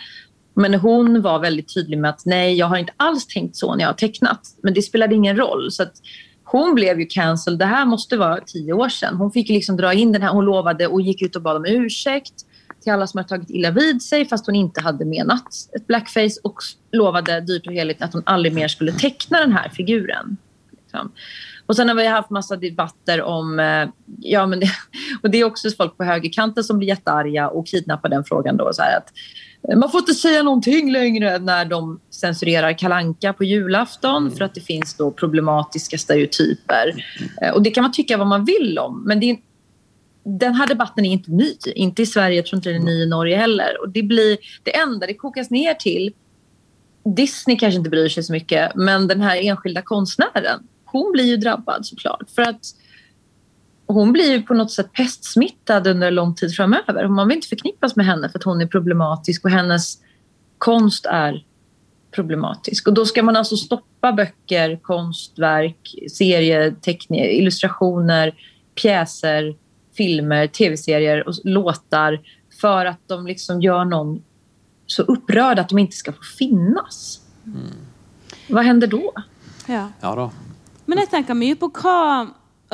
Men 0.54 0.74
hon 0.74 1.22
var 1.22 1.38
väldigt 1.38 1.74
tydlig 1.74 1.98
med 1.98 2.10
att 2.10 2.22
nej, 2.24 2.54
jag 2.54 2.66
har 2.66 2.76
inte 2.76 2.92
alls 2.96 3.26
tänkt 3.26 3.56
så 3.56 3.74
när 3.74 3.84
jag 3.84 3.88
har 3.88 3.94
tecknat. 3.94 4.40
Men 4.62 4.74
det 4.74 4.82
spelade 4.82 5.14
ingen 5.14 5.36
roll. 5.36 5.70
Så 5.70 5.82
att 5.82 5.92
hon 6.44 6.74
blev 6.74 7.00
ju 7.00 7.06
cancelled. 7.06 7.58
Det 7.58 7.64
här 7.64 7.86
måste 7.86 8.16
vara 8.16 8.40
tio 8.40 8.72
år 8.72 8.88
sedan. 8.88 9.16
Hon 9.16 9.32
fick 9.32 9.48
liksom 9.48 9.76
dra 9.76 9.92
in 9.92 10.12
den 10.12 10.22
här. 10.22 10.30
Hon 10.30 10.44
lovade 10.44 10.86
och 10.86 11.00
gick 11.00 11.22
ut 11.22 11.36
och 11.36 11.42
bad 11.42 11.56
om 11.56 11.64
ursäkt 11.66 12.34
till 12.82 12.92
alla 12.92 13.06
som 13.06 13.18
har 13.18 13.24
tagit 13.24 13.50
illa 13.50 13.70
vid 13.70 14.02
sig 14.02 14.28
fast 14.28 14.46
hon 14.46 14.54
inte 14.54 14.80
hade 14.80 15.04
menat 15.04 15.48
ett 15.76 15.86
blackface 15.86 16.40
och 16.44 16.58
lovade 16.92 17.40
dyrt 17.40 17.66
och 17.66 17.72
heligt 17.72 18.02
att 18.02 18.12
hon 18.12 18.22
aldrig 18.26 18.54
mer 18.54 18.68
skulle 18.68 18.92
teckna 18.92 19.40
den 19.40 19.52
här 19.52 19.68
figuren. 19.68 20.36
Liksom. 20.70 21.12
Och 21.66 21.76
sen 21.76 21.88
har 21.88 21.94
vi 21.94 22.06
haft 22.06 22.30
massa 22.30 22.56
debatter 22.56 23.22
om, 23.22 23.60
eh, 23.60 23.88
ja 24.18 24.46
men 24.46 24.60
det, 24.60 24.66
och 25.22 25.30
det 25.30 25.40
är 25.40 25.44
också 25.44 25.70
folk 25.70 25.96
på 25.96 26.04
högerkanten 26.04 26.64
som 26.64 26.78
blir 26.78 26.88
jättearga 26.88 27.48
och 27.48 27.66
kidnappar 27.66 28.08
den 28.08 28.24
frågan 28.24 28.56
då. 28.56 28.72
Så 28.72 28.82
att, 28.82 29.12
man 29.76 29.90
får 29.90 30.00
inte 30.00 30.14
säga 30.14 30.42
någonting 30.42 30.92
längre 30.92 31.38
när 31.38 31.64
de 31.64 32.00
censurerar 32.10 32.78
kalanka 32.78 33.32
på 33.32 33.44
julafton 33.44 34.22
mm. 34.22 34.36
för 34.36 34.44
att 34.44 34.54
det 34.54 34.60
finns 34.60 34.94
då 34.94 35.10
problematiska 35.10 35.98
stereotyper. 35.98 37.04
Eh, 37.42 37.50
och 37.50 37.62
det 37.62 37.70
kan 37.70 37.82
man 37.82 37.92
tycka 37.92 38.16
vad 38.16 38.26
man 38.26 38.44
vill 38.44 38.78
om, 38.78 39.04
men 39.06 39.20
det 39.20 39.30
är, 39.30 39.36
den 40.24 40.54
här 40.54 40.66
debatten 40.66 41.04
är 41.04 41.10
inte 41.10 41.30
ny. 41.30 41.54
Inte 41.74 42.02
i 42.02 42.06
Sverige, 42.06 42.36
jag 42.36 42.46
tror 42.46 42.56
inte 42.56 42.72
den 42.72 42.82
är 42.82 42.86
ny 42.86 43.02
i 43.02 43.06
Norge 43.06 43.36
heller. 43.36 43.80
Och 43.82 43.88
det, 43.88 44.02
blir, 44.02 44.38
det 44.62 44.76
enda 44.76 45.06
det 45.06 45.14
kokas 45.14 45.50
ner 45.50 45.74
till, 45.74 46.12
Disney 47.04 47.58
kanske 47.58 47.78
inte 47.78 47.90
bryr 47.90 48.08
sig 48.08 48.22
så 48.22 48.32
mycket, 48.32 48.74
men 48.74 49.08
den 49.08 49.20
här 49.20 49.36
enskilda 49.36 49.82
konstnären, 49.82 50.62
hon 50.98 51.12
blir 51.12 51.24
ju 51.24 51.36
drabbad 51.36 51.86
såklart. 51.86 52.30
För 52.34 52.42
att 52.42 52.60
hon 53.86 54.12
blir 54.12 54.32
ju 54.32 54.42
på 54.42 54.54
något 54.54 54.72
sätt 54.72 54.92
pestsmittad 54.92 55.86
under 55.86 56.10
lång 56.10 56.34
tid 56.34 56.54
framöver. 56.54 57.08
Man 57.08 57.28
vill 57.28 57.36
inte 57.36 57.48
förknippas 57.48 57.96
med 57.96 58.06
henne 58.06 58.28
för 58.28 58.38
att 58.38 58.44
hon 58.44 58.60
är 58.60 58.66
problematisk 58.66 59.44
och 59.44 59.50
hennes 59.50 59.98
konst 60.58 61.06
är 61.06 61.44
problematisk. 62.10 62.88
Och 62.88 62.94
då 62.94 63.06
ska 63.06 63.22
man 63.22 63.36
alltså 63.36 63.56
stoppa 63.56 64.12
böcker, 64.12 64.76
konstverk, 64.82 65.94
serieteckningar, 66.10 67.26
illustrationer, 67.26 68.34
pjäser, 68.74 69.56
filmer, 69.96 70.46
tv-serier 70.46 71.28
och 71.28 71.34
låtar 71.44 72.20
för 72.60 72.86
att 72.86 73.00
de 73.06 73.26
liksom 73.26 73.62
gör 73.62 73.84
någon 73.84 74.22
så 74.86 75.02
upprörd 75.02 75.58
att 75.58 75.68
de 75.68 75.78
inte 75.78 75.96
ska 75.96 76.12
få 76.12 76.22
finnas. 76.38 77.20
Mm. 77.46 77.70
Vad 78.48 78.64
händer 78.64 78.86
då? 78.86 79.12
Ja. 79.66 79.88
ja 80.00 80.14
då. 80.14 80.30
Men 80.86 81.00
jeg 81.02 81.12
tenker 81.12 81.38
mye 81.38 81.56
på 81.58 81.70
hva 81.80 81.98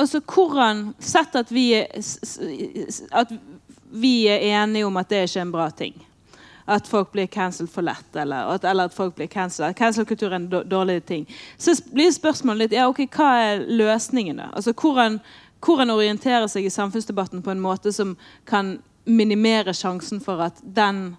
altså 0.01 0.21
hvordan 0.25 0.93
Sett 0.99 1.35
at 1.35 1.51
vi, 1.51 1.65
at 3.11 3.33
vi 3.91 4.15
er 4.31 4.47
enige 4.61 4.87
om 4.87 4.97
at 4.97 5.09
det 5.11 5.25
ikke 5.27 5.39
er 5.39 5.45
en 5.45 5.53
bra 5.53 5.67
ting. 5.69 5.97
At 6.65 6.87
folk 6.87 7.11
blir 7.11 7.27
cancelled 7.27 7.71
for 7.73 7.83
lett, 7.83 8.15
eller 8.15 8.53
at, 8.53 8.63
eller 8.63 8.87
at 8.87 8.95
folk 8.95 9.15
blir 9.17 9.27
cancelled. 9.27 9.75
Cancel-kultur 9.75 10.29
er 10.29 10.37
en 10.37 10.49
dårlig 10.49 11.01
ting. 11.05 11.25
Så 11.57 11.75
blir 11.91 12.11
spørsmålet 12.13 12.69
litt 12.69 12.77
ja, 12.77 12.87
ok, 12.87 13.03
hva 13.11 13.31
er 13.43 13.65
løsningen, 13.67 14.39
da? 14.39 14.51
Altså, 14.55 14.73
hvordan, 14.73 15.19
hvordan 15.65 15.91
orientere 15.91 16.47
seg 16.49 16.69
i 16.69 16.73
samfunnsdebatten 16.73 17.43
på 17.43 17.51
en 17.51 17.63
måte 17.63 17.91
som 17.91 18.15
kan 18.47 18.77
minimere 19.05 19.73
sjansen 19.73 20.21
for 20.23 20.43
at 20.45 20.61
den 20.63 21.17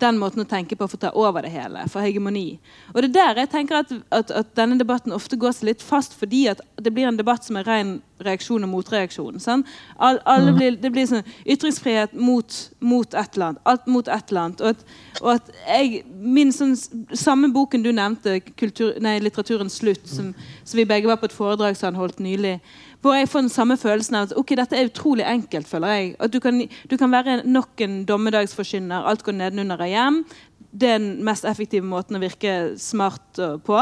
den 0.00 0.18
måten 0.18 0.42
å 0.42 0.48
tenke 0.48 0.76
på 0.78 0.86
for 0.88 0.98
å 0.98 1.02
ta 1.04 1.10
over 1.18 1.44
det 1.46 1.52
hele, 1.54 1.84
for 1.92 2.04
hegemoni. 2.04 2.58
Og 2.92 3.02
det 3.02 3.10
er 3.10 3.14
der 3.14 3.42
jeg 3.42 3.52
tenker 3.52 3.82
at, 3.82 3.92
at, 4.10 4.32
at 4.42 4.54
denne 4.58 4.78
debatten 4.80 5.14
ofte 5.14 5.38
går 5.38 5.54
seg 5.56 5.68
litt 5.70 5.84
fast, 5.84 6.16
fordi 6.18 6.46
at 6.52 6.62
det 6.82 6.92
blir 6.94 7.06
en 7.10 7.18
debatt 7.18 7.46
som 7.46 7.58
er 7.60 7.68
ren 7.68 7.92
reaksjon 8.22 8.64
og 8.64 8.70
motreaksjon. 8.72 9.40
Sånn? 9.42 9.64
All, 10.02 10.20
mm. 10.22 10.50
blir, 10.58 10.76
det 10.82 10.90
blir 10.94 11.08
sånn 11.10 11.26
ytringsfrihet 11.54 12.14
mot, 12.18 12.58
mot, 12.82 13.14
et 13.14 13.36
eller 13.36 13.52
annet. 13.52 13.62
Alt 13.72 13.88
mot 13.90 14.08
et 14.08 14.32
eller 14.32 14.44
annet. 14.44 14.62
Og 14.62 14.72
at, 14.72 14.84
og 15.20 15.30
at 15.36 15.52
jeg, 15.66 16.04
min 16.12 16.54
sånn, 16.54 16.76
Samme 17.18 17.50
boken 17.52 17.84
du 17.84 17.90
nevnte, 17.94 18.38
kultur, 18.58 18.94
nei, 19.02 19.18
'Litteraturens 19.20 19.76
slutt', 19.80 20.08
som, 20.08 20.32
som, 20.62 20.78
vi 20.78 20.88
begge 20.88 21.10
var 21.10 21.20
på 21.20 21.28
et 21.28 21.36
foredrag 21.36 21.76
som 21.76 21.92
han 21.92 22.00
holdt 22.00 22.22
nylig, 22.22 22.58
hvor 23.02 23.16
jeg 23.18 23.28
får 23.28 23.44
den 23.44 23.50
samme 23.50 23.76
følelsen 23.76 24.16
av 24.16 24.28
at 24.28 24.36
ok, 24.38 24.54
dette 24.58 24.78
er 24.78 24.86
utrolig 24.86 25.24
enkelt. 25.26 25.68
føler 25.68 25.88
jeg. 25.88 26.14
At 26.20 26.32
Du 26.32 26.38
kan, 26.40 26.62
du 26.90 26.96
kan 26.96 27.10
være 27.10 27.42
nok 27.44 27.80
en 27.80 28.04
dommedagsforkynner. 28.04 29.08
Alt 29.10 29.22
går 29.22 29.32
nedenunder 29.32 29.80
og 29.80 29.88
hjem. 29.88 30.24
det 30.72 30.88
er 30.88 30.98
den 30.98 31.24
mest 31.24 31.44
effektive 31.44 31.84
måten 31.84 32.16
å 32.16 32.20
virke 32.22 32.78
smart 32.80 33.38
eh, 33.38 33.58
på. 33.60 33.76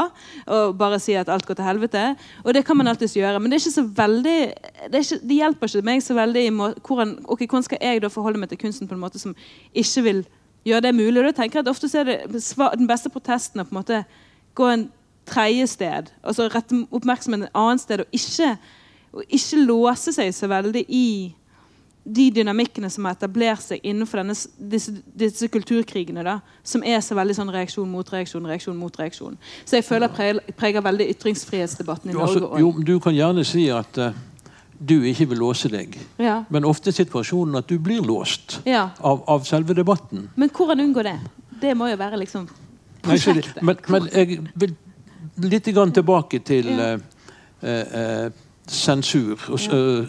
Og 0.47 0.73
bare 0.77 0.99
si 0.99 1.13
at 1.15 1.29
alt 1.29 1.45
går 1.45 1.55
til 1.55 1.65
helvete. 1.65 2.15
Og 2.43 2.53
det 2.53 2.65
kan 2.65 2.77
man 2.77 2.87
alltids 2.87 3.15
gjøre. 3.15 3.39
Men 3.39 3.51
det 3.51 3.59
er 3.59 3.63
ikke 3.63 3.77
så 3.77 3.87
veldig 4.01 4.39
det, 4.91 4.99
ikke, 5.05 5.19
det 5.27 5.37
hjelper 5.37 5.71
ikke 5.71 5.87
meg 5.87 6.03
så 6.03 6.17
veldig 6.17 6.45
i 6.45 6.49
må, 6.49 6.73
hvordan, 6.87 7.15
okay, 7.25 7.47
hvordan 7.47 7.63
skal 7.63 7.79
jeg 7.81 8.01
da 8.01 8.11
forholde 8.11 8.41
meg 8.41 8.49
til 8.49 8.59
kunsten 8.59 8.89
på 8.89 8.97
en 8.97 9.05
måte 9.05 9.21
som 9.21 9.35
ikke 9.71 10.03
vil 10.03 10.25
gjøre 10.65 10.81
det 10.87 10.95
mulig. 10.95 11.21
Og 11.21 11.29
da 11.29 11.35
tenker 11.37 11.59
jeg 11.59 11.67
at 11.67 11.71
Ofte 11.71 11.89
så 11.89 12.01
er 12.01 12.09
det 12.09 12.19
den 12.27 12.89
beste 12.89 13.13
protesten 13.13 13.61
å 13.61 13.67
på 13.67 13.75
en 13.75 13.81
måte 13.81 14.03
gå 14.57 14.67
en 14.67 14.89
tredje 15.29 15.67
sted. 15.67 16.11
Altså 16.23 16.49
rette 16.51 16.83
oppmerksomheten 16.91 17.47
et 17.47 17.57
annet 17.57 17.83
sted, 17.83 18.03
og 18.03 18.15
ikke, 18.15 18.55
og 19.11 19.23
ikke 19.27 19.59
låse 19.65 20.13
seg 20.15 20.31
så 20.35 20.47
veldig 20.51 20.85
i 20.87 21.07
de 22.03 22.31
dynamikkene 22.33 22.89
som 22.89 23.05
har 23.05 23.13
etablert 23.13 23.61
seg 23.61 23.83
innenfor 23.85 24.23
denne, 24.23 24.33
disse, 24.71 24.93
disse, 25.05 25.47
kulturkrigene, 25.53 26.23
da, 26.25 26.39
som 26.65 26.81
er 26.87 26.97
så 27.05 27.15
veldig 27.17 27.35
sånn 27.37 27.51
reaksjon 27.53 27.89
mot 27.89 28.07
reaksjon, 28.09 28.47
reaksjon 28.49 28.79
mot 28.79 28.97
reaksjon. 28.97 29.37
Så 29.65 29.77
jeg 29.77 29.85
føler 29.85 30.09
preger, 30.13 30.41
preger 30.57 30.85
veldig 30.85 31.07
ytringsfrihetsdebatten 31.13 32.09
i 32.09 32.17
Norge. 32.17 32.41
Altså, 32.41 32.63
jo, 32.63 32.73
du 32.87 32.95
kan 33.03 33.13
gjerne 33.15 33.45
si 33.45 33.67
at 33.69 34.01
uh, 34.01 34.17
du 34.81 34.97
ikke 35.11 35.29
vil 35.29 35.43
låse 35.43 35.69
deg, 35.69 35.93
ja. 36.17 36.39
men 36.49 36.65
ofte 36.65 36.89
er 36.89 36.97
situasjonen 37.03 37.61
at 37.61 37.69
du 37.69 37.77
blir 37.77 38.01
låst 38.05 38.59
ja. 38.65 38.87
av, 38.97 39.21
av, 39.29 39.45
selve 39.45 39.77
debatten. 39.77 40.31
Men 40.41 40.49
hvordan 40.49 40.81
unngå 40.87 41.05
det? 41.05 41.19
Det 41.61 41.77
må 41.77 41.91
jo 41.91 42.01
være 42.01 42.17
liksom 42.23 42.49
prosjektet. 43.05 43.61
Nei, 43.61 43.75
men, 43.75 43.83
men, 43.93 44.09
jeg 44.09 44.41
vil 44.57 45.51
litt 45.51 45.69
tilbake 45.69 46.41
til 46.41 46.73
uh, 46.73 46.95
uh, 47.61 48.31
sensur 48.67 49.39
og 49.49 49.59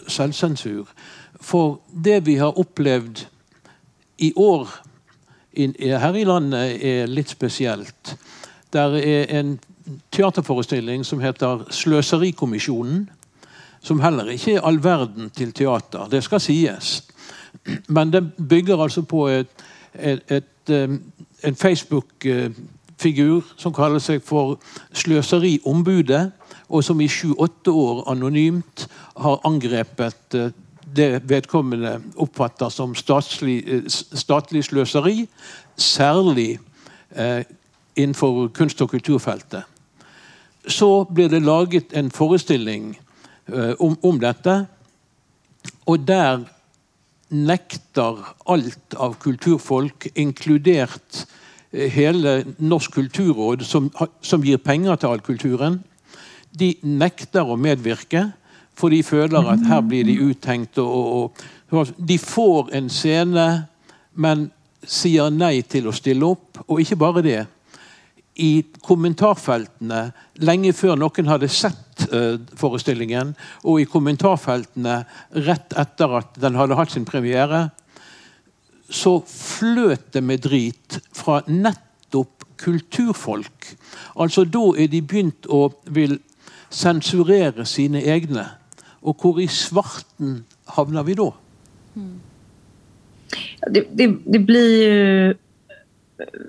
selvsensur. 0.07 0.87
For 1.41 1.79
det 2.05 2.25
vi 2.25 2.35
har 2.35 2.59
opplevd 2.59 3.25
i 4.17 4.33
år 4.35 4.69
her 5.55 6.13
i 6.13 6.23
landet, 6.23 6.85
er 6.85 7.05
litt 7.05 7.29
spesielt. 7.29 8.15
Der 8.73 8.97
er 8.97 9.39
en 9.39 9.59
teaterforestilling 10.11 11.05
som 11.05 11.19
heter 11.19 11.65
'Sløserikommisjonen'. 11.69 13.05
Som 13.81 13.99
heller 13.99 14.29
ikke 14.29 14.53
er 14.53 14.61
all 14.61 14.83
verden 14.83 15.29
til 15.29 15.51
teater. 15.53 16.07
Det 16.07 16.23
skal 16.23 16.39
sies. 16.39 17.03
Men 17.87 18.13
den 18.13 18.31
bygger 18.49 18.77
altså 18.77 19.01
på 19.01 19.27
et, 19.27 19.47
et, 19.99 20.21
et, 20.29 20.43
um, 20.89 21.01
en 21.43 21.55
Facebook-figur 21.55 23.43
som 23.57 23.73
kaller 23.73 23.99
seg 23.99 24.21
for 24.23 24.59
Sløseriombudet, 24.93 26.31
och 26.67 26.85
som 26.85 27.01
i 27.01 27.09
sju-åtte 27.09 27.71
år 27.71 28.11
anonymt 28.11 28.87
har 29.13 29.39
angrepet 29.43 30.33
eh, 30.33 30.49
det 30.95 31.23
vedkommende 31.23 32.01
oppfatter 32.15 32.69
som 32.69 32.91
eh, 32.91 32.95
statlig, 32.95 33.83
statlig 33.89 34.63
sløseri, 34.63 35.27
særlig 35.75 36.59
eh, 37.15 37.43
innenfor 37.95 38.47
kunst- 38.47 38.81
og 38.81 38.89
kulturfeltet. 38.89 39.63
Så 40.67 41.05
blir 41.05 41.29
det 41.29 41.43
laget 41.43 41.93
en 41.93 42.11
forestilling 42.11 42.99
eh, 43.47 43.73
om, 43.79 43.97
om, 44.03 44.19
dette, 44.19 44.65
og 45.85 46.07
der 46.07 46.45
nekter 47.29 48.19
alt 48.45 48.95
av 48.95 49.15
kulturfolk, 49.19 50.07
inkludert 50.15 51.25
hela 51.73 51.89
hele 51.89 52.55
Norsk 52.61 52.93
kulturråd, 52.93 53.63
som, 53.65 53.89
som 54.21 54.43
gir 54.45 54.61
penger 54.61 54.95
til 54.95 55.09
all 55.09 55.23
kulturen, 55.25 55.79
de 56.53 56.73
nekter 56.85 57.47
å 57.49 57.57
medvirke. 57.59 58.27
For 58.77 58.93
de 58.93 59.03
føler 59.05 59.51
at 59.53 59.65
her 59.69 59.83
blir 59.85 60.05
de 60.07 60.17
uthengt. 60.29 60.79
Og, 60.81 60.93
og, 61.17 61.43
og, 61.73 61.93
de 61.97 62.17
får 62.21 62.73
en 62.77 62.89
scene, 62.89 63.47
men 64.13 64.47
sier 64.83 65.29
nei 65.33 65.61
til 65.69 65.89
å 65.89 65.95
stille 65.95 66.25
opp. 66.25 66.63
Og 66.67 66.81
ikke 66.81 66.99
bare 67.01 67.25
det. 67.25 67.41
I 68.41 68.63
kommentarfeltene, 68.81 70.07
lenge 70.41 70.73
før 70.73 70.97
noen 70.97 71.29
hadde 71.29 71.51
sett 71.53 72.07
uh, 72.09 72.41
forestillingen, 72.57 73.35
og 73.61 73.83
i 73.83 73.89
kommentarfeltene 73.89 75.03
rett 75.45 75.77
etter 75.77 76.17
at 76.17 76.41
den 76.41 76.57
hadde 76.57 76.79
hatt 76.79 76.95
sin 76.95 77.05
premiere, 77.05 77.67
så 78.93 79.19
fløt 79.25 80.09
det 80.17 80.21
med 80.25 80.41
drit 80.45 80.97
fra 81.13 81.43
nettopp 81.45 82.43
kulturfolk. 82.63 83.69
Altså 84.21 84.45
Da 84.49 84.65
er 84.81 84.89
de 84.89 85.01
begynt 85.01 85.47
å 85.49 85.67
vil 85.93 86.17
sensurere 86.73 87.65
sine 87.69 88.01
egne. 88.01 88.47
Og 89.03 89.19
hvor 89.21 89.39
i 89.43 89.47
svarten 89.51 90.43
havner 90.75 91.05
vi 91.07 91.15
da? 91.19 91.29
Det, 93.67 93.85
det, 93.91 94.07
det, 94.25 94.39
blir 94.39 94.83
ju 94.83 95.33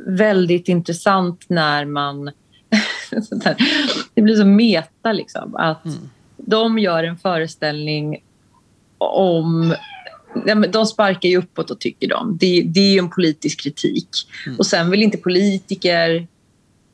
väldigt 0.07 0.68
intressant 0.68 1.45
när 1.49 1.85
man... 1.85 2.25
det 4.14 4.22
blir 4.22 4.37
så 4.37 4.45
meta 4.45 5.12
liksom. 5.12 5.57
Att 5.57 5.85
mm. 5.85 6.11
de 6.37 6.79
gör 6.79 7.05
en 7.05 7.18
föreställning 7.18 8.22
om... 8.99 9.75
De 10.72 10.87
sparkar 10.87 11.29
ju 11.29 11.37
uppåt 11.37 11.70
och 11.70 11.81
tycker 11.81 12.09
de. 12.09 12.37
Det, 12.41 12.62
det 12.62 12.81
är 12.81 12.93
ju 12.93 12.99
en 12.99 13.11
politisk 13.11 13.61
kritik. 13.61 14.09
Mm. 14.47 14.59
Och 14.59 14.66
sen 14.66 14.91
vill 14.91 15.03
inte 15.03 15.18
politiker 15.18 16.27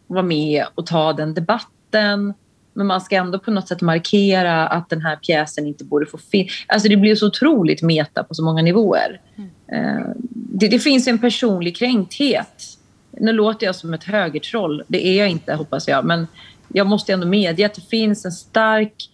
vara 0.06 0.22
med 0.22 0.64
och 0.74 0.86
ta 0.86 1.12
den 1.12 1.34
debatten. 1.34 2.34
Men 2.72 2.86
man 2.86 3.00
ska 3.00 3.16
ändå 3.16 3.38
på 3.38 3.50
något 3.50 3.68
sätt 3.68 3.80
markera 3.80 4.66
att 4.66 4.90
den 4.90 5.02
här 5.02 5.16
pjäsen 5.16 5.66
inte 5.66 5.84
borde 5.84 6.06
få 6.06 6.18
finnas. 6.18 6.52
Alltså 6.66 6.88
det 6.88 6.96
blir 6.96 7.14
så 7.14 7.26
otroligt 7.26 7.82
meta 7.82 8.24
på 8.24 8.34
så 8.34 8.44
många 8.44 8.62
nivåer. 8.62 9.20
Mm. 9.36 10.04
Det, 10.32 10.68
det, 10.68 10.78
finns 10.78 11.06
en 11.06 11.18
personlig 11.18 11.76
kränkthet. 11.76 12.64
Nu 13.10 13.32
låter 13.32 13.66
jag 13.66 13.74
som 13.74 13.94
ett 13.94 14.04
högertroll. 14.04 14.82
Det 14.88 15.06
är 15.06 15.18
jag 15.18 15.28
inte, 15.28 15.54
hoppas 15.54 15.88
jag. 15.88 16.04
Men 16.04 16.26
jag 16.68 16.86
måste 16.86 17.12
ändå 17.12 17.26
medge 17.26 17.66
att 17.66 17.74
det 17.74 17.88
finns 17.88 18.24
en 18.24 18.32
stark... 18.32 19.10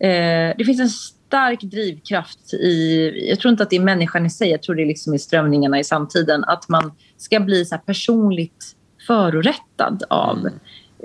Eh, 0.00 0.56
det 0.58 0.64
finns 0.66 0.80
en 0.80 0.90
stark 0.90 1.60
drivkraft 1.60 2.54
i... 2.54 3.10
Jag 3.28 3.40
tror 3.40 3.50
inte 3.50 3.62
att 3.62 3.70
det 3.70 3.76
är 3.76 3.80
människan 3.80 4.26
i 4.26 4.30
sig. 4.30 4.50
Jag 4.50 4.62
tror 4.62 4.74
det 4.74 4.82
är 4.82 4.86
liksom 4.86 5.14
i 5.14 5.18
strömningarna 5.18 5.80
i 5.80 5.84
samtiden. 5.84 6.44
Att 6.44 6.68
man 6.68 6.92
ska 7.16 7.40
bli 7.40 7.64
så 7.64 7.78
personligt 7.78 8.76
förorättad 9.06 10.04
av... 10.08 10.38
Mm 10.38 10.52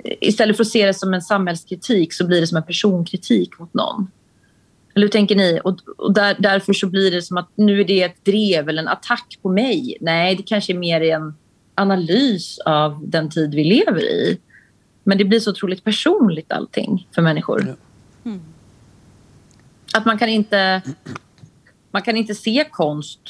istället 0.04 0.56
för 0.56 0.64
att 0.64 0.68
se 0.68 0.86
det 0.86 0.94
som 0.94 1.14
en 1.14 1.22
samhällskritik 1.22 2.12
så 2.12 2.26
blir 2.26 2.40
det 2.40 2.46
som 2.46 2.56
en 2.56 2.62
personkritik 2.62 3.58
mot 3.58 3.74
någon. 3.74 4.10
Eller 4.94 5.06
hur 5.06 5.10
tänker 5.10 5.36
ni? 5.36 5.60
Och, 5.64 5.78
och 5.96 6.14
där, 6.14 6.36
därför 6.38 6.72
så 6.72 6.86
blir 6.86 7.10
det 7.10 7.22
som 7.22 7.36
att 7.36 7.48
nu 7.54 7.80
är 7.80 7.84
det 7.84 8.02
ett 8.02 8.24
drev 8.24 8.68
eller 8.68 8.82
en 8.82 8.88
attack 8.88 9.38
på 9.42 9.48
mig. 9.48 9.96
Nej, 10.00 10.34
det 10.34 10.42
kanske 10.42 10.72
är 10.72 10.78
mer 10.78 11.00
en 11.00 11.34
analys 11.74 12.58
av 12.58 13.08
den 13.08 13.30
tid 13.30 13.54
vi 13.54 13.64
lever 13.64 14.02
i. 14.02 14.38
Men 15.04 15.18
det 15.18 15.24
blir 15.24 15.40
så 15.40 15.50
otroligt 15.50 15.84
personligt 15.84 16.52
allting 16.52 17.08
för 17.14 17.22
människor. 17.22 17.76
Mm. 18.24 18.40
Att 19.92 20.04
man 20.04 20.18
kan 20.18 20.28
inte 20.28 20.82
man 21.90 22.02
kan 22.02 22.16
inte 22.16 22.34
se 22.34 22.68
konst 22.70 23.20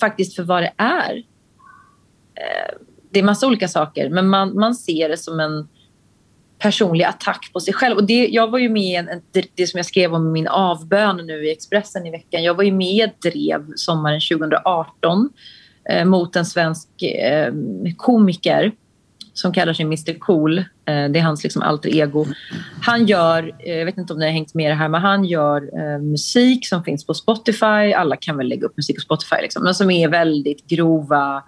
faktiskt 0.00 0.36
för 0.36 0.42
vad 0.42 0.62
det 0.62 0.72
är. 0.76 1.22
Det 3.10 3.18
är 3.18 3.22
massa 3.22 3.46
olika 3.46 3.68
saker, 3.68 4.10
men 4.10 4.28
man, 4.28 4.54
man 4.54 4.74
ser 4.74 5.08
det 5.08 5.16
som 5.16 5.40
en 5.40 5.68
personlig 6.58 7.04
attack 7.04 7.50
på 7.52 7.60
sig 7.60 7.74
själv. 7.74 7.96
Och 7.96 8.04
det, 8.04 8.28
jag 8.28 8.50
var 8.50 8.58
ju 8.58 8.68
med 8.68 9.04
i 9.04 9.20
det, 9.32 9.44
det 9.54 9.66
som 9.66 9.78
jag 9.78 9.86
skrev 9.86 10.14
om 10.14 10.32
min 10.32 10.48
avbön 10.48 11.16
nu 11.16 11.46
i 11.46 11.52
Expressen 11.52 12.06
i 12.06 12.10
veckan. 12.10 12.42
Jag 12.42 12.54
var 12.54 12.64
ju 12.64 12.72
med 12.72 12.92
i 12.92 13.00
ett 13.00 13.22
drev 13.22 13.72
sommaren 13.76 14.20
2018 14.20 15.30
eh, 15.90 16.04
mot 16.04 16.36
en 16.36 16.46
svensk 16.46 17.02
eh, 17.02 17.52
komiker 17.96 18.72
som 19.32 19.52
kallar 19.52 19.72
sig 19.72 19.84
Mr 19.84 20.18
Cool. 20.18 20.58
Eh, 20.58 20.64
det 20.84 21.18
är 21.18 21.20
hans 21.20 21.42
liksom 21.42 21.62
alter 21.62 21.96
ego. 21.96 22.26
Han 22.82 23.06
gör, 23.06 23.54
eh, 23.58 23.78
jag 23.78 23.84
vet 23.84 23.98
inte 23.98 24.12
om 24.12 24.18
ni 24.18 24.24
har 24.24 24.32
hängt 24.32 24.54
med 24.54 24.66
i 24.66 24.68
det 24.68 24.74
här, 24.74 24.88
men 24.88 25.00
han 25.00 25.24
gör 25.24 25.70
eh, 25.78 25.98
musik 25.98 26.66
som 26.66 26.84
finns 26.84 27.06
på 27.06 27.14
Spotify. 27.14 27.92
Alla 27.96 28.16
kan 28.16 28.36
väl 28.36 28.48
lägga 28.48 28.66
upp 28.66 28.76
musik 28.76 28.96
på 28.96 29.02
Spotify, 29.02 29.36
liksom, 29.42 29.64
men 29.64 29.74
som 29.74 29.90
är 29.90 30.08
väldigt 30.08 30.66
grova, 30.66 31.42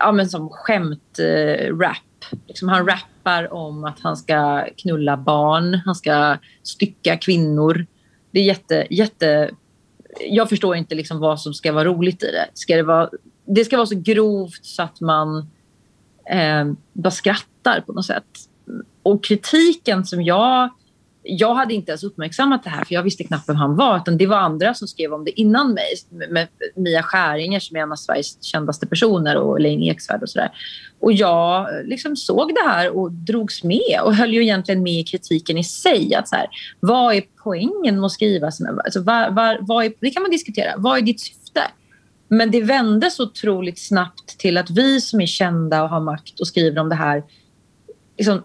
ja 0.00 0.12
men 0.12 0.28
som 0.28 0.48
skämt-rap. 0.50 1.96
Eh, 2.32 2.38
liksom 2.46 2.68
han 2.68 2.86
rappar 2.86 3.52
om 3.52 3.84
att 3.84 4.00
han 4.00 4.16
ska 4.16 4.66
knulla 4.76 5.16
barn, 5.16 5.74
han 5.84 5.94
ska 5.94 6.36
stycka 6.62 7.16
kvinnor. 7.16 7.86
Det 8.30 8.40
är 8.40 8.44
jätte, 8.44 8.86
jätte... 8.90 9.50
Jag 10.20 10.48
förstår 10.48 10.76
inte 10.76 10.94
liksom 10.94 11.18
vad 11.18 11.40
som 11.40 11.54
ska 11.54 11.72
vara 11.72 11.84
roligt 11.84 12.22
i 12.22 12.26
det. 12.26 12.48
Ska 12.54 12.76
det, 12.76 12.82
vara, 12.82 13.10
det 13.44 13.64
ska 13.64 13.76
vara 13.76 13.86
så 13.86 14.00
grovt 14.00 14.64
så 14.64 14.82
att 14.82 15.00
man 15.00 15.38
eh, 16.30 16.72
bara 16.92 17.10
skrattar 17.10 17.80
på 17.80 17.92
något 17.92 18.06
sätt. 18.06 18.24
Och 19.02 19.24
kritiken 19.24 20.04
som 20.04 20.22
jag 20.22 20.70
jag 21.30 21.54
hade 21.54 21.74
inte 21.74 21.90
ens 21.90 22.04
uppmärksammat 22.04 22.64
det 22.64 22.70
här 22.70 22.84
för 22.84 22.94
jag 22.94 23.02
visste 23.02 23.24
knappt 23.24 23.48
vem 23.48 23.56
han 23.56 23.76
var. 23.76 23.96
Utan 23.96 24.16
det 24.16 24.26
var 24.26 24.36
andra 24.36 24.74
som 24.74 24.88
skrev 24.88 25.12
om 25.12 25.24
det 25.24 25.40
innan 25.40 25.72
mig. 25.72 25.94
Med 26.30 26.48
Mia 26.76 27.02
Skäringer 27.02 27.60
som 27.60 27.76
är 27.76 27.80
en 27.80 27.92
av 27.92 27.96
Sveriges 27.96 28.42
kändaste 28.42 28.86
personer 28.86 29.36
och 29.36 29.58
Elaine 29.58 29.82
Eksvärd 29.82 30.22
och 30.22 30.28
sådär. 30.28 30.50
Och 31.00 31.12
jag 31.12 31.60
eh, 31.60 31.84
liksom 31.84 32.16
såg 32.16 32.54
det 32.54 32.70
här 32.70 32.96
och 32.96 33.12
drogs 33.12 33.64
med 33.64 34.00
och 34.04 34.14
höll 34.14 34.34
ju 34.34 34.42
egentligen 34.42 34.82
med 34.82 35.00
i 35.00 35.04
kritiken 35.04 35.58
i 35.58 35.64
sig. 35.64 36.14
Att 36.14 36.28
så 36.28 36.36
här, 36.36 36.46
vad 36.80 37.14
är 37.14 37.22
poängen 37.42 38.00
med 38.00 38.04
att 38.04 38.12
skriva? 38.12 38.50
Såna, 38.50 38.82
alltså, 38.84 39.00
var, 39.00 39.30
var, 39.30 39.58
var 39.60 39.82
är, 39.82 39.92
det 40.00 40.10
kan 40.10 40.22
man 40.22 40.30
diskutera. 40.30 40.74
Vad 40.76 40.98
är 40.98 41.02
ditt 41.02 41.20
syfte? 41.20 41.60
Men 42.28 42.50
det 42.50 42.60
vände 42.60 43.10
så 43.10 43.22
otroligt 43.22 43.78
snabbt 43.78 44.38
till 44.38 44.56
att 44.58 44.70
vi 44.70 45.00
som 45.00 45.20
är 45.20 45.26
kända 45.26 45.82
och 45.82 45.88
har 45.88 46.00
makt 46.00 46.40
och 46.40 46.46
skriver 46.46 46.80
om 46.80 46.88
det 46.88 46.94
här 46.94 47.22
liksom, 48.18 48.42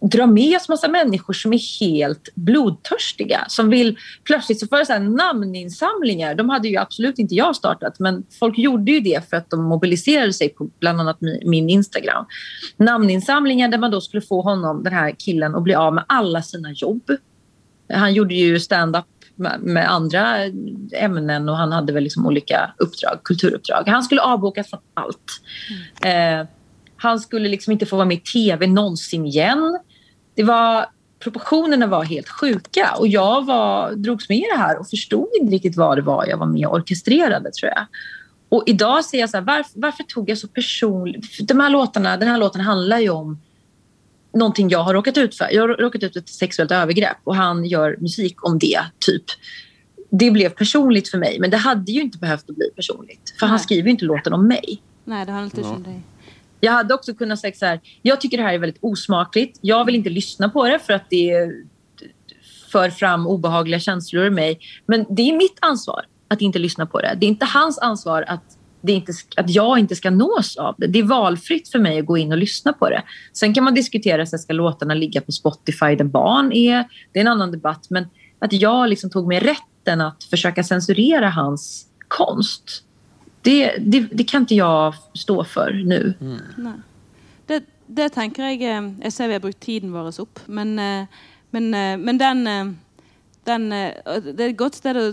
drar 0.00 0.26
med 0.26 0.56
oss 0.56 0.68
massa 0.68 0.88
människor 0.88 1.34
som 1.34 1.52
är 1.52 1.80
helt 1.80 2.28
blodtörstiga. 2.34 3.44
Som 3.48 3.70
vill, 3.70 3.98
plötsligt 4.24 4.60
så 4.60 4.66
får 4.66 4.76
det 4.76 4.86
så 4.86 4.98
namninsamlingar. 4.98 6.34
De 6.34 6.48
hade 6.48 6.68
ju 6.68 6.76
absolut 6.76 7.18
inte 7.18 7.34
jag 7.34 7.56
startat 7.56 7.98
men 7.98 8.24
folk 8.38 8.58
gjorde 8.58 8.92
ju 8.92 9.00
det 9.00 9.30
för 9.30 9.36
att 9.36 9.50
de 9.50 9.64
mobiliserade 9.64 10.32
sig 10.32 10.48
på 10.48 10.70
bland 10.80 11.00
annat 11.00 11.18
min 11.44 11.70
Instagram. 11.70 12.26
Namninsamlingar 12.76 13.68
där 13.68 13.78
man 13.78 13.90
då 13.90 14.00
skulle 14.00 14.22
få 14.22 14.42
honom, 14.42 14.82
den 14.82 14.92
här 14.92 15.14
killen, 15.18 15.54
att 15.54 15.62
bli 15.62 15.74
av 15.74 15.94
med 15.94 16.04
alla 16.08 16.42
sina 16.42 16.72
jobb. 16.72 17.10
Han 17.92 18.14
gjorde 18.14 18.34
ju 18.34 18.60
stand-up 18.60 19.04
med 19.60 19.90
andra 19.92 20.36
ämnen 20.92 21.48
och 21.48 21.56
han 21.56 21.72
hade 21.72 21.92
väl 21.92 22.02
liksom 22.02 22.26
olika 22.26 22.74
uppdrag, 22.78 23.20
kulturuppdrag. 23.24 23.82
Han 23.86 24.02
skulle 24.02 24.20
avbokas 24.20 24.70
från 24.70 24.80
allt. 24.94 25.40
Mm. 26.02 26.40
Eh, 26.40 26.46
han 26.96 27.20
skulle 27.20 27.48
liksom 27.48 27.72
inte 27.72 27.86
få 27.86 27.96
vara 27.96 28.06
med 28.06 28.16
i 28.16 28.20
tv 28.20 28.66
någonsin 28.66 29.26
igen. 29.26 29.78
Det 30.34 30.42
var, 30.42 30.86
proportionerna 31.18 31.86
var 31.86 32.04
helt 32.04 32.28
sjuka 32.28 32.94
och 32.98 33.08
jag 33.08 33.46
var, 33.46 33.92
drogs 33.92 34.28
med 34.28 34.38
i 34.38 34.44
det 34.52 34.58
här 34.58 34.78
och 34.78 34.88
förstod 34.88 35.28
inte 35.40 35.54
riktigt 35.54 35.76
vad 35.76 35.98
det 35.98 36.02
var 36.02 36.26
jag 36.26 36.36
var 36.36 36.46
med 36.46 36.66
och 36.66 36.74
orkestrerade 36.74 37.50
tror 37.50 37.72
jag. 37.74 37.86
Och 38.48 38.62
idag 38.66 39.04
ser 39.04 39.18
jag 39.18 39.30
så 39.30 39.36
här, 39.36 39.44
varför, 39.44 39.80
varför, 39.80 40.02
tog 40.02 40.30
jag 40.30 40.38
så 40.38 40.48
personligt... 40.48 41.48
De 41.48 41.60
här 41.60 41.70
låtarna, 41.70 42.16
den 42.16 42.28
här 42.28 42.38
låten 42.38 42.60
handlar 42.60 42.98
ju 42.98 43.10
om 43.10 43.38
någonting 44.34 44.68
jag 44.68 44.78
har 44.78 44.94
råkat 44.94 45.18
ut 45.18 45.34
för. 45.34 45.48
Jag 45.52 45.62
har 45.62 45.68
råkat 45.68 46.02
ut 46.02 46.12
för 46.12 46.20
ett 46.20 46.28
sexuellt 46.28 46.70
övergrepp 46.70 47.16
och 47.24 47.36
han 47.36 47.64
gör 47.64 47.96
musik 48.00 48.44
om 48.44 48.58
det, 48.58 48.80
typ. 48.98 49.24
Det 50.10 50.30
blev 50.30 50.48
personligt 50.48 51.08
för 51.08 51.18
mig, 51.18 51.40
men 51.40 51.50
det 51.50 51.56
hade 51.56 51.92
ju 51.92 52.00
inte 52.00 52.18
behövt 52.18 52.46
bli 52.46 52.70
personligt. 52.76 53.34
För 53.38 53.46
Nej. 53.46 53.50
han 53.50 53.58
skriver 53.58 53.84
ju 53.84 53.90
inte 53.90 54.04
låten 54.04 54.32
om 54.32 54.48
mig. 54.48 54.82
Nej, 55.04 55.26
det 55.26 55.32
handlar 55.32 55.58
inte 55.58 55.70
om 55.70 55.82
dig. 55.82 56.02
Jag 56.60 56.72
hade 56.72 56.94
också 56.94 57.14
kunnat 57.14 57.38
säga 57.38 57.54
så 57.54 57.66
här, 57.66 57.80
jag 58.02 58.20
tycker 58.20 58.36
det 58.36 58.42
här 58.42 58.54
är 58.54 58.58
väldigt 58.58 58.82
osmakligt. 58.82 59.58
Jag 59.60 59.84
vill 59.84 59.94
inte 59.94 60.10
lyssna 60.10 60.48
på 60.48 60.68
det 60.68 60.78
för 60.78 60.92
att 60.92 61.10
det 61.10 61.52
för 62.72 62.90
fram 62.90 63.26
obehagliga 63.26 63.80
känslor 63.80 64.26
i 64.26 64.30
mig. 64.30 64.58
Men 64.86 65.06
det 65.10 65.22
är 65.22 65.36
mitt 65.36 65.58
ansvar 65.60 66.04
att 66.28 66.40
inte 66.40 66.58
lyssna 66.58 66.86
på 66.86 67.00
det. 67.00 67.16
Det 67.20 67.26
är 67.26 67.28
inte 67.28 67.46
hans 67.46 67.78
ansvar 67.78 68.24
att, 68.28 68.44
det 68.80 68.92
inte, 68.92 69.12
att 69.36 69.50
jag 69.50 69.78
inte 69.78 69.96
ska 69.96 70.10
nås 70.10 70.56
av 70.56 70.74
det. 70.78 70.86
Det 70.86 70.98
är 70.98 71.02
valfritt 71.02 71.68
för 71.68 71.78
mig 71.78 71.98
att 71.98 72.06
gå 72.06 72.18
in 72.18 72.32
och 72.32 72.38
lyssna 72.38 72.72
på 72.72 72.90
det. 72.90 73.02
Sen 73.32 73.54
kan 73.54 73.64
man 73.64 73.74
diskutera, 73.74 74.26
så 74.26 74.38
ska 74.38 74.52
låtarna 74.52 74.94
ligga 74.94 75.20
på 75.20 75.32
Spotify 75.32 75.94
där 75.96 76.04
barn 76.04 76.52
är? 76.52 76.84
Det 77.12 77.18
är 77.18 77.20
en 77.20 77.28
annan 77.28 77.50
debatt. 77.50 77.86
Men 77.90 78.06
att 78.38 78.52
jag 78.52 78.88
liksom 78.88 79.10
tog 79.10 79.28
mig 79.28 79.40
rätten 79.40 80.00
att 80.00 80.24
försöka 80.24 80.64
censurera 80.64 81.30
hans 81.30 81.86
konst 82.08 82.85
det, 83.46 83.78
det, 83.78 84.00
det, 84.12 84.24
kan 84.24 84.42
inte 84.42 84.54
jag 84.54 84.94
stå 85.14 85.44
för 85.44 85.72
nu. 85.72 86.14
Mm. 86.20 86.82
Det, 87.46 87.62
det, 87.86 88.08
tenker 88.08 88.42
jeg 88.42 88.62
eh, 88.62 88.88
Jeg 89.02 89.12
ser 89.12 89.28
vi 89.30 89.36
har 89.38 89.44
brukt 89.44 89.60
tiden 89.62 89.92
vår 89.94 90.10
opp, 90.20 90.40
men, 90.46 90.78
eh, 90.78 91.06
men, 91.50 91.74
eh, 91.74 91.94
men 91.98 92.18
den, 92.18 92.42
den, 93.46 93.70
Det 93.70 94.40
er 94.40 94.48
et 94.48 94.58
godt 94.58 94.80
sted 94.80 94.98
å 94.98 95.06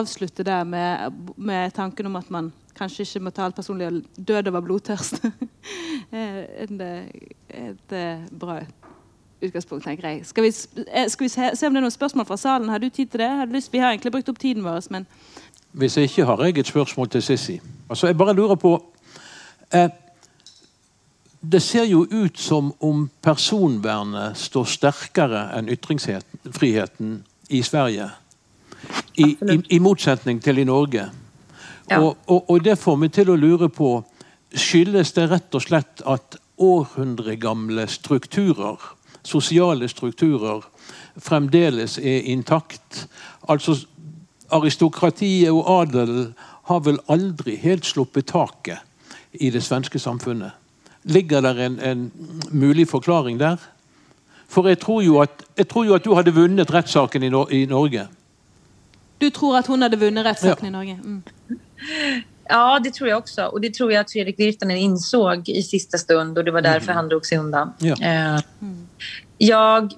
avslutte 0.00 0.44
der 0.44 0.64
med, 0.64 1.22
med, 1.36 1.72
tanken 1.72 2.06
om 2.06 2.20
at 2.20 2.28
man 2.30 2.52
kanskje 2.76 3.06
ikke 3.06 3.24
må 3.24 3.32
ta 3.32 3.48
alt 3.48 3.56
personlig 3.56 3.88
og 3.88 4.02
død 4.16 4.52
over 4.52 4.60
blodtørst. 4.60 5.24
et, 6.12 6.84
et 7.48 7.96
bra 8.30 8.60
utgangspunkt, 9.40 9.84
tenker 9.84 10.08
jeg. 10.08 10.26
Skal 10.28 10.44
vi, 10.44 10.52
skal 10.52 11.24
vi 11.24 11.32
se, 11.32 11.50
se, 11.56 11.66
om 11.66 11.72
det 11.72 11.80
er 11.80 11.88
noen 11.88 11.96
spørsmål 11.96 12.28
fra 12.28 12.36
salen? 12.40 12.68
Har 12.68 12.80
du 12.80 12.88
tid 12.88 13.08
til 13.08 13.24
det? 13.24 13.28
Har 13.40 13.48
vi 13.48 13.80
har 13.80 13.94
egentlig 13.94 14.12
brukt 14.12 14.28
opp 14.28 14.40
tiden 14.40 14.64
vår, 14.64 14.84
men 14.92 15.08
hvis 15.72 15.96
ikke 15.96 16.24
har 16.24 16.44
jeg 16.44 16.58
et 16.58 16.66
spørsmål 16.66 17.08
til 17.08 17.22
Sissi. 17.22 17.60
Altså, 17.90 18.06
jeg 18.06 18.18
bare 18.18 18.34
lurer 18.34 18.54
på 18.54 18.74
eh, 19.74 19.88
Det 21.52 21.62
ser 21.62 21.84
jo 21.84 22.06
ut 22.10 22.38
som 22.38 22.72
om 22.80 23.10
personvernet 23.22 24.36
står 24.36 24.64
sterkere 24.64 25.46
enn 25.56 25.70
ytringsfriheten 25.72 27.22
i 27.48 27.62
Sverige. 27.62 28.10
I, 29.16 29.24
i, 29.24 29.56
i 29.70 29.78
motsetning 29.78 30.42
til 30.42 30.58
i 30.58 30.64
Norge. 30.64 31.10
Ja. 31.90 32.00
Og, 32.00 32.16
og, 32.26 32.50
og, 32.50 32.64
det 32.64 32.78
får 32.78 32.96
meg 32.96 33.12
til 33.12 33.30
å 33.30 33.36
lure 33.36 33.68
på 33.68 34.02
Skyldes 34.50 35.12
det 35.16 35.28
rett 35.30 35.54
og 35.54 35.62
slett 35.62 36.02
at 36.06 36.36
århundregamle 36.58 37.86
strukturer, 37.88 38.76
sosiale 39.22 39.88
strukturer, 39.88 40.64
fremdeles 41.16 41.98
er 41.98 42.26
intakt? 42.30 43.06
Altså 43.48 43.76
aristokratiet 44.52 45.50
og 45.50 45.66
adelen 45.80 46.34
har 46.70 46.80
vel 46.86 46.98
aldri 47.08 47.56
helt 47.56 47.86
sluppet 47.86 48.26
taket 48.26 48.78
i 49.32 49.50
det 49.50 49.62
svenske 49.62 49.98
samfunnet. 49.98 50.50
Ligger 51.02 51.40
det 51.40 51.58
en, 51.64 51.78
en 51.80 52.12
mulig 52.50 52.88
forklaring 52.88 53.40
der? 53.40 53.56
For 54.48 54.68
jeg 54.68 54.78
tror, 54.78 55.22
at, 55.22 55.44
jeg 55.58 55.68
tror 55.68 55.84
jo 55.84 55.94
at 55.94 56.04
du 56.04 56.14
hadde 56.14 56.34
vunnet 56.34 56.72
rettssaken 56.74 57.22
i, 57.22 57.28
Nor 57.28 57.52
i, 57.52 57.64
Norge. 57.66 58.08
Du 59.20 59.30
tror 59.30 59.58
at 59.58 59.66
hun 59.66 59.82
hadde 59.82 59.98
vunnet 60.00 60.26
rettssaken 60.26 60.64
ja. 60.64 60.68
i 60.68 60.72
Norge? 60.72 60.98
Mm. 61.04 61.22
Ja, 62.52 62.80
det 62.84 62.94
tror 62.94 63.08
jag 63.08 63.18
också. 63.18 63.44
Och 63.44 63.60
det 63.60 63.74
tror 63.74 63.92
jag 63.92 64.00
att 64.00 64.12
Fredrik 64.12 64.38
Virtanen 64.38 64.76
insåg 64.76 65.48
i 65.48 65.62
sista 65.62 65.98
stund 65.98 66.38
och 66.38 66.44
det 66.44 66.50
var 66.50 66.62
därför 66.62 66.86
mm. 66.86 66.96
han 66.96 67.08
drog 67.08 67.26
sig 67.26 67.38
undan. 67.38 67.72
Ja. 67.78 67.94
Uh, 67.94 68.42
mm. 68.60 68.88
Jag... 69.38 69.92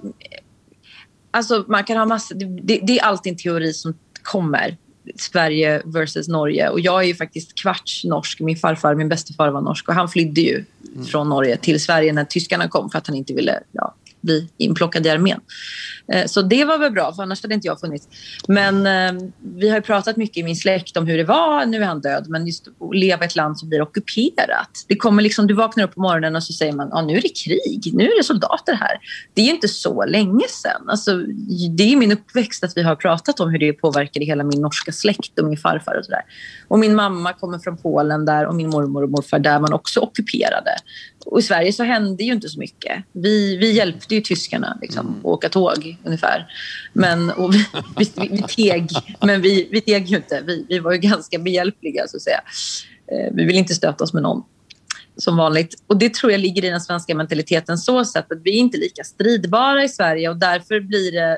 Alltså, 1.31 1.65
man 1.67 1.83
kan 1.83 1.97
ha 1.97 2.05
massor... 2.05 2.35
Det, 2.35 2.79
det, 2.83 2.99
är 2.99 3.03
alltid 3.03 3.31
en 3.31 3.37
teori 3.37 3.73
som 3.73 3.93
kommer. 4.23 4.77
Sverige 5.15 5.81
versus 5.85 6.27
Norge. 6.27 6.69
Och 6.69 6.79
jag 6.79 7.03
är 7.03 7.07
ju 7.07 7.15
faktiskt 7.15 7.59
kvarts 7.61 8.03
norsk. 8.03 8.39
Min 8.39 8.57
farfar, 8.57 8.95
min 8.95 9.09
bästefar 9.09 9.49
var 9.49 9.61
norsk 9.61 9.89
och 9.89 9.95
han 9.95 10.09
flydde 10.09 10.41
ju 10.41 10.65
mm. 10.93 11.05
från 11.05 11.29
Norge 11.29 11.57
till 11.57 11.83
Sverige 11.83 12.13
när 12.13 12.25
tyskarna 12.25 12.67
kom 12.67 12.89
för 12.89 12.97
att 12.97 13.07
han 13.07 13.15
inte 13.15 13.33
ville 13.33 13.59
ja, 13.71 13.95
bli 14.23 14.49
inplockad 14.57 15.05
i 15.05 15.09
armén. 15.09 15.39
Eh, 16.13 16.25
så 16.25 16.41
det 16.41 16.65
var 16.65 16.77
väl 16.77 16.91
bra, 16.91 17.13
för 17.13 17.23
annars 17.23 17.41
hade 17.41 17.53
inte 17.53 17.67
jag 17.67 17.79
funnits. 17.79 18.07
Men 18.47 18.87
eh, 18.87 19.29
vi 19.55 19.69
har 19.69 19.81
pratat 19.81 20.17
mycket 20.17 20.37
i 20.37 20.43
min 20.43 20.55
släkt 20.55 20.97
om 20.97 21.07
hur 21.07 21.17
det 21.17 21.23
var, 21.23 21.65
nu 21.65 21.81
är 21.81 21.85
han 21.85 22.01
död, 22.01 22.25
men 22.29 22.47
just 22.47 22.67
att 22.67 22.95
leva 22.95 23.23
i 23.23 23.27
ett 23.27 23.35
land 23.35 23.59
som 23.59 23.69
blir 23.69 23.81
ockuperat. 23.81 24.85
Det 24.87 24.95
kommer 24.95 25.23
liksom, 25.23 25.47
du 25.47 25.53
vaknar 25.53 25.83
upp 25.83 25.95
på 25.95 26.01
morgonen 26.01 26.35
och 26.35 26.43
så 26.43 26.53
säger 26.53 26.73
man, 26.73 26.89
ja 26.91 27.01
nu 27.01 27.17
är 27.17 27.21
det 27.21 27.37
krig, 27.45 27.93
nu 27.93 28.03
är 28.03 28.17
det 28.17 28.23
soldater 28.23 28.73
här. 28.73 28.99
Det 29.33 29.41
är 29.41 29.49
inte 29.49 29.67
så 29.67 30.05
länge 30.05 30.47
sedan. 30.49 30.89
Alltså, 30.89 31.17
det 31.77 31.93
är 31.93 31.95
min 31.95 32.11
uppväxt 32.11 32.63
att 32.63 32.77
vi 32.77 32.83
har 32.83 32.95
pratat 32.95 33.39
om 33.39 33.49
hur 33.49 33.59
det 33.59 33.73
påverkade 33.73 34.25
hela 34.25 34.43
min 34.43 34.61
norska 34.61 34.91
släkt 34.91 35.39
och 35.39 35.45
min 35.45 35.57
farfar 35.57 35.95
och 35.95 36.05
sådär. 36.05 36.21
Och 36.67 36.79
min 36.79 36.95
mamma 36.95 37.33
kommer 37.33 37.59
från 37.59 37.77
Polen 37.77 38.25
där 38.25 38.45
och 38.45 38.55
min 38.55 38.69
mormor 38.69 39.03
och 39.03 39.09
morfar 39.09 39.39
där 39.39 39.59
man 39.59 39.73
också 39.73 39.99
ockuperade. 39.99 40.71
Och 41.25 41.39
i 41.39 41.41
Sverige 41.41 41.73
så 41.73 41.83
hände 41.83 42.23
ju 42.23 42.33
inte 42.33 42.49
så 42.49 42.59
mycket. 42.59 43.03
Vi, 43.11 43.57
vi 43.57 43.71
hjälpte 43.71 44.15
ju 44.15 44.21
tyskarna 44.21 44.77
liksom, 44.81 45.07
mm. 45.07 45.19
att 45.19 45.25
åka 45.25 45.49
tåg 45.49 45.97
ungefär. 46.03 46.47
Men, 46.93 47.29
och 47.29 47.53
vi, 47.53 47.65
vi, 47.97 48.27
vi 48.31 48.41
teg, 48.41 48.89
men 49.21 49.41
vi, 49.41 49.69
vi 49.71 49.81
teg 49.81 50.07
ju 50.07 50.17
inte. 50.17 50.43
Vi, 50.47 50.65
vi 50.69 50.79
var 50.79 50.91
ju 50.91 50.97
ganska 50.97 51.39
behjälpliga 51.39 52.07
så 52.07 52.17
att 52.17 52.23
säga. 52.23 52.41
Eh, 53.11 53.33
vi 53.33 53.45
vill 53.45 53.57
inte 53.57 53.73
stöta 53.73 54.03
oss 54.03 54.13
med 54.13 54.23
någon 54.23 54.43
som 55.17 55.37
vanligt. 55.37 55.83
Och 55.87 55.97
det 55.97 56.13
tror 56.13 56.31
jag 56.31 56.41
ligger 56.41 56.65
i 56.65 56.69
den 56.69 56.81
svenska 56.81 57.15
mentaliteten 57.15 57.77
så 57.77 58.05
sätt 58.05 58.31
att 58.31 58.41
vi 58.43 58.49
är 58.51 58.59
inte 58.59 58.77
lika 58.77 59.03
stridbara 59.03 59.83
i 59.83 59.89
Sverige 59.89 60.29
och 60.29 60.37
därför 60.37 60.79
blir 60.79 61.11
det, 61.11 61.37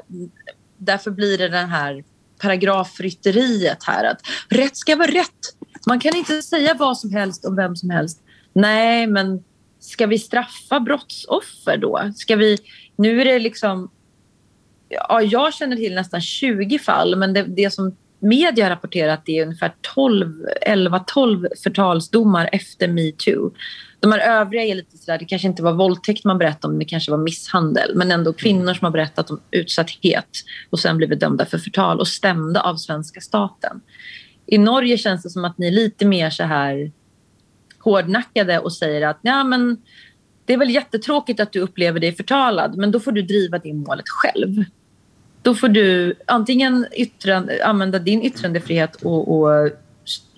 därför 0.78 1.12
blir 1.12 1.38
det 1.38 1.48
den 1.48 1.70
här 1.70 2.04
paragrafrytteriet 2.42 3.84
här 3.84 4.04
att 4.04 4.22
rätt 4.50 4.78
ska 4.78 4.96
vara 4.96 5.12
rätt. 5.12 5.56
Man 5.88 6.00
kan 6.00 6.16
inte 6.16 6.42
säga 6.42 6.74
vad 6.74 6.98
som 6.98 7.14
helst 7.14 7.46
om 7.46 7.56
vem 7.56 7.76
som 7.76 7.90
helst. 7.90 8.20
Nej, 8.54 9.08
men 9.08 9.44
ska 9.86 10.08
vi 10.08 10.20
straffa 10.20 10.80
brottsoffer 10.80 11.78
då? 11.78 12.12
Ska 12.16 12.36
vi, 12.36 12.58
nu 12.96 13.22
är 13.22 13.26
det 13.26 13.40
liksom... 13.40 13.92
Ja, 14.90 15.22
jag 15.22 15.54
känner 15.54 15.76
till 15.76 15.96
nästan 15.96 16.22
20 16.22 16.80
fall, 16.80 17.16
men 17.16 17.34
det, 17.34 17.44
det 17.44 17.74
som 17.74 17.96
media 18.20 18.66
har 18.66 18.70
rapporterat 18.70 19.30
är 19.30 19.44
ungefär 19.44 19.74
12, 19.96 20.46
11-12 20.68 21.48
förtalsdomar 21.64 22.50
efter 22.52 22.88
metoo. 22.88 23.52
De 24.00 24.12
här 24.12 24.20
övriga 24.20 24.64
är 24.64 24.76
lite 24.76 24.98
sådär, 24.98 25.18
det 25.20 25.26
kanske 25.26 25.48
inte 25.48 25.64
var 25.64 25.74
våldtäkt 25.74 26.24
man 26.24 26.38
berättade 26.38 26.74
om, 26.74 26.80
det 26.80 26.86
kanske 26.86 27.12
var 27.12 27.18
misshandel. 27.18 27.92
Men 27.96 28.12
ändå 28.12 28.34
kvinnor 28.34 28.74
som 28.74 28.86
har 28.86 28.92
berättat 28.92 29.32
om 29.32 29.42
utsatthet 29.52 30.30
och 30.70 30.80
sen 30.80 30.98
blivit 30.98 31.20
dömda 31.20 31.46
för 31.46 31.58
förtal 31.58 32.00
och 32.00 32.08
stämda 32.08 32.62
av 32.62 32.76
svenska 32.76 33.22
staten. 33.22 33.82
I 34.48 34.58
Norge 34.58 34.98
känns 34.98 35.24
det 35.24 35.30
som 35.30 35.46
att 35.46 35.58
ni 35.58 35.68
är 35.68 35.72
lite 35.72 36.06
mer 36.06 36.30
så 36.30 36.44
här 36.44 36.92
hårdnackade 37.86 38.60
och 38.60 38.74
säger 38.74 39.08
att 39.08 39.20
ja, 39.22 39.44
men 39.44 39.78
det 40.46 40.54
är 40.54 40.58
väl 40.58 40.70
jättetråkigt 40.70 41.40
att 41.40 41.52
du 41.52 41.60
upplever 41.60 42.00
dig 42.00 42.16
förtalad, 42.16 42.78
men 42.78 42.92
då 42.92 43.00
får 43.00 43.12
du 43.12 43.22
driva 43.22 43.58
det 43.58 43.74
målet 43.74 44.06
själv. 44.10 44.64
Då 45.42 45.56
får 45.56 45.68
du 45.68 46.14
antingen 46.28 46.86
yttrande, 46.92 47.66
använda 47.66 48.00
din 48.00 48.24
yttrandefrihet 48.24 48.96
och, 48.96 49.40
och 49.40 49.70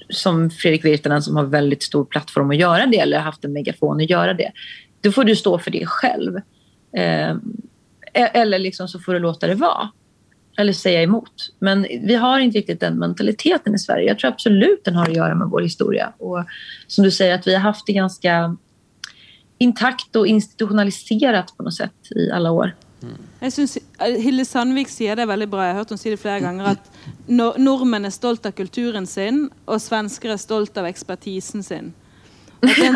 som 0.09 0.49
Fredrik 0.49 0.85
Virtanen 0.85 1.21
som 1.21 1.35
har 1.35 1.43
väldigt 1.43 1.83
stor 1.83 2.05
plattform 2.05 2.49
att 2.49 2.57
göra 2.57 2.85
det 2.85 2.99
eller 2.99 3.19
haft 3.19 3.45
en 3.45 3.53
megafon 3.53 4.01
att 4.01 4.09
göra 4.09 4.33
det. 4.33 4.51
Då 5.01 5.11
får 5.11 5.23
du 5.23 5.35
stå 5.35 5.59
för 5.59 5.71
det 5.71 5.85
själv. 5.85 6.35
Eh, 6.97 7.35
eller 8.13 8.59
liksom 8.59 8.87
så 8.87 8.99
får 8.99 9.13
du 9.13 9.19
låta 9.19 9.47
det 9.47 9.55
vara 9.55 9.89
eller 10.57 10.73
säga 10.73 11.01
emot. 11.03 11.51
Men 11.59 11.81
vi 12.01 12.15
har 12.15 12.39
inte 12.39 12.57
riktigt 12.57 12.79
den 12.79 12.99
mentaliteten 12.99 13.75
i 13.75 13.79
Sverige. 13.79 14.07
Jag 14.07 14.19
tror 14.19 14.31
absolut 14.31 14.85
den 14.85 14.95
har 14.95 15.03
att 15.09 15.15
göra 15.15 15.35
med 15.35 15.47
vår 15.47 15.61
historia. 15.61 16.13
Och 16.17 16.43
som 16.87 17.03
du 17.03 17.11
säger, 17.11 17.35
att 17.35 17.47
vi 17.47 17.53
har 17.53 17.61
haft 17.61 17.85
det 17.85 17.93
ganska 17.93 18.57
intakt 19.57 20.15
och 20.15 20.27
institutionaliserat 20.27 21.57
på 21.57 21.63
något 21.63 21.73
sätt 21.75 22.11
i 22.15 22.31
alla 22.31 22.51
år. 22.51 22.75
Jeg 23.39 23.53
synes 23.53 23.77
Hilde 24.17 24.45
Sandvik 24.45 24.89
sier 24.89 25.15
det 25.15 25.25
veldig 25.29 25.47
bra. 25.49 25.61
Jeg 25.65 25.73
har 25.75 25.77
hørt 25.83 25.89
hun 25.93 25.97
si 26.01 26.09
det 26.09 26.17
flere 26.17 26.39
ganger. 26.41 26.65
At 26.73 26.87
nor 27.27 27.57
nordmenn 27.61 28.05
er 28.09 28.13
stolt 28.13 28.45
av 28.49 28.51
kulturen 28.57 29.05
sin, 29.07 29.49
og 29.69 29.77
svensker 29.81 30.33
er 30.33 30.37
stolt 30.41 30.77
av 30.81 30.85
ekspertisen 30.89 31.63
sin. 31.63 31.93
En 32.65 32.95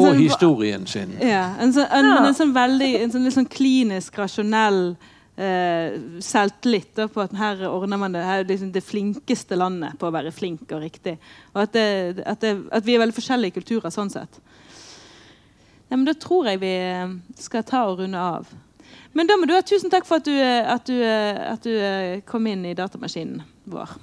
Og 0.00 0.06
sånn- 0.06 0.16
historien 0.22 0.86
sin. 0.86 1.12
Ja, 1.20 1.54
en 1.60 1.72
sånn, 1.72 1.86
en, 1.92 2.04
Ja. 2.08 2.26
en 2.26 2.34
sånn 2.34 2.54
veldig 2.56 2.94
en 3.02 3.10
sånn 3.12 3.24
litt 3.24 3.34
sånn 3.36 3.48
klinisk, 3.52 4.16
rasjonell 4.18 4.96
eh, 4.96 4.96
Eh, 5.38 6.00
selvtillit 6.18 6.96
da, 6.98 7.04
på 7.06 7.22
at 7.22 7.34
her 7.38 7.60
ordner 7.68 8.00
man 8.00 8.14
det. 8.14 8.24
Her 8.26 8.40
er 8.42 8.48
liksom 8.48 8.72
det 8.74 8.82
flinkeste 8.82 9.54
landet 9.54 9.94
på 10.00 10.08
å 10.08 10.14
være 10.14 10.32
flink 10.34 10.72
og 10.74 10.82
riktig. 10.82 11.14
Og 11.52 11.60
at, 11.62 11.76
det, 11.76 12.24
at, 12.26 12.40
det, 12.42 12.54
at 12.74 12.86
vi 12.86 12.96
er 12.96 13.04
veldig 13.04 13.14
forskjellige 13.14 13.54
kulturer 13.60 13.94
sånn 13.94 14.10
sett. 14.10 14.40
Ja, 15.88 15.94
men 15.94 16.08
Da 16.08 16.16
tror 16.18 16.50
jeg 16.50 16.58
vi 16.64 16.72
eh, 16.74 17.14
skal 17.38 17.62
ta 17.68 17.84
og 17.86 18.02
runde 18.02 18.18
av. 18.18 18.50
Men 19.14 19.30
da 19.30 19.36
må 19.38 19.46
du 19.46 19.54
ha 19.54 19.62
tusen 19.62 19.92
takk 19.94 20.08
for 20.08 20.18
at 20.18 20.26
du, 20.26 20.34
eh, 20.34 20.72
at 20.74 20.90
du, 20.90 20.98
at 21.06 21.62
du 21.62 22.26
kom 22.26 22.50
inn 22.50 22.66
i 22.66 22.74
datamaskinen 22.74 23.46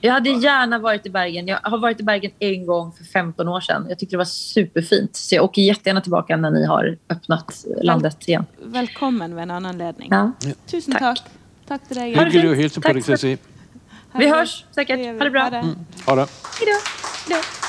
jag 0.02 0.14
hade 0.14 0.30
gärna 0.30 0.80
varit 0.80 1.06
i 1.06 1.10
Bergen. 1.10 1.48
Jag 1.48 1.60
har 1.64 1.78
varit 1.78 2.00
i 2.00 2.04
Bergen 2.04 2.32
en 2.40 2.66
gång 2.66 2.92
för 2.92 3.04
15 3.04 3.48
år 3.48 3.62
sedan. 3.62 3.86
Jag 3.90 4.00
tyckte 4.00 4.14
det 4.14 4.18
var 4.18 4.26
superfint. 4.26 5.16
Så 5.16 5.36
jag 5.36 5.44
åker 5.44 5.62
jättegärna 5.62 6.02
tillbaka 6.02 6.38
när 6.38 6.52
ni 6.52 6.66
har 6.66 6.98
öppnat 7.10 7.66
landet 7.82 8.28
igen. 8.28 8.46
Velkommen 8.64 9.36
ved 9.36 9.44
en 9.44 9.52
annen 9.52 9.70
anledning. 9.70 10.08
Ja. 10.12 10.32
Tusen 10.68 10.94
Takk. 10.94 11.02
takk. 11.02 11.22
Takk 11.68 11.88
til 11.88 11.98
deg. 11.98 12.16
Ha 12.16 12.24
det 12.24 12.32
Hyggelig 12.32 12.50
å 12.50 12.56
fint. 12.56 12.64
hilse 12.64 12.82
på 12.82 13.02
Sissi. 13.02 13.38
Vi 14.18 14.28
hörs 14.30 14.66
säkert. 14.76 15.00
Ha 15.00 15.24
det 15.24 15.32
bra. 15.32 15.44
Ha 15.44 15.50
det. 15.50 15.64
Ha 16.06 16.16
det. 16.16 16.28
Hej 16.60 16.68
då. 16.72 16.80
Hej 17.28 17.42
då. 17.42 17.65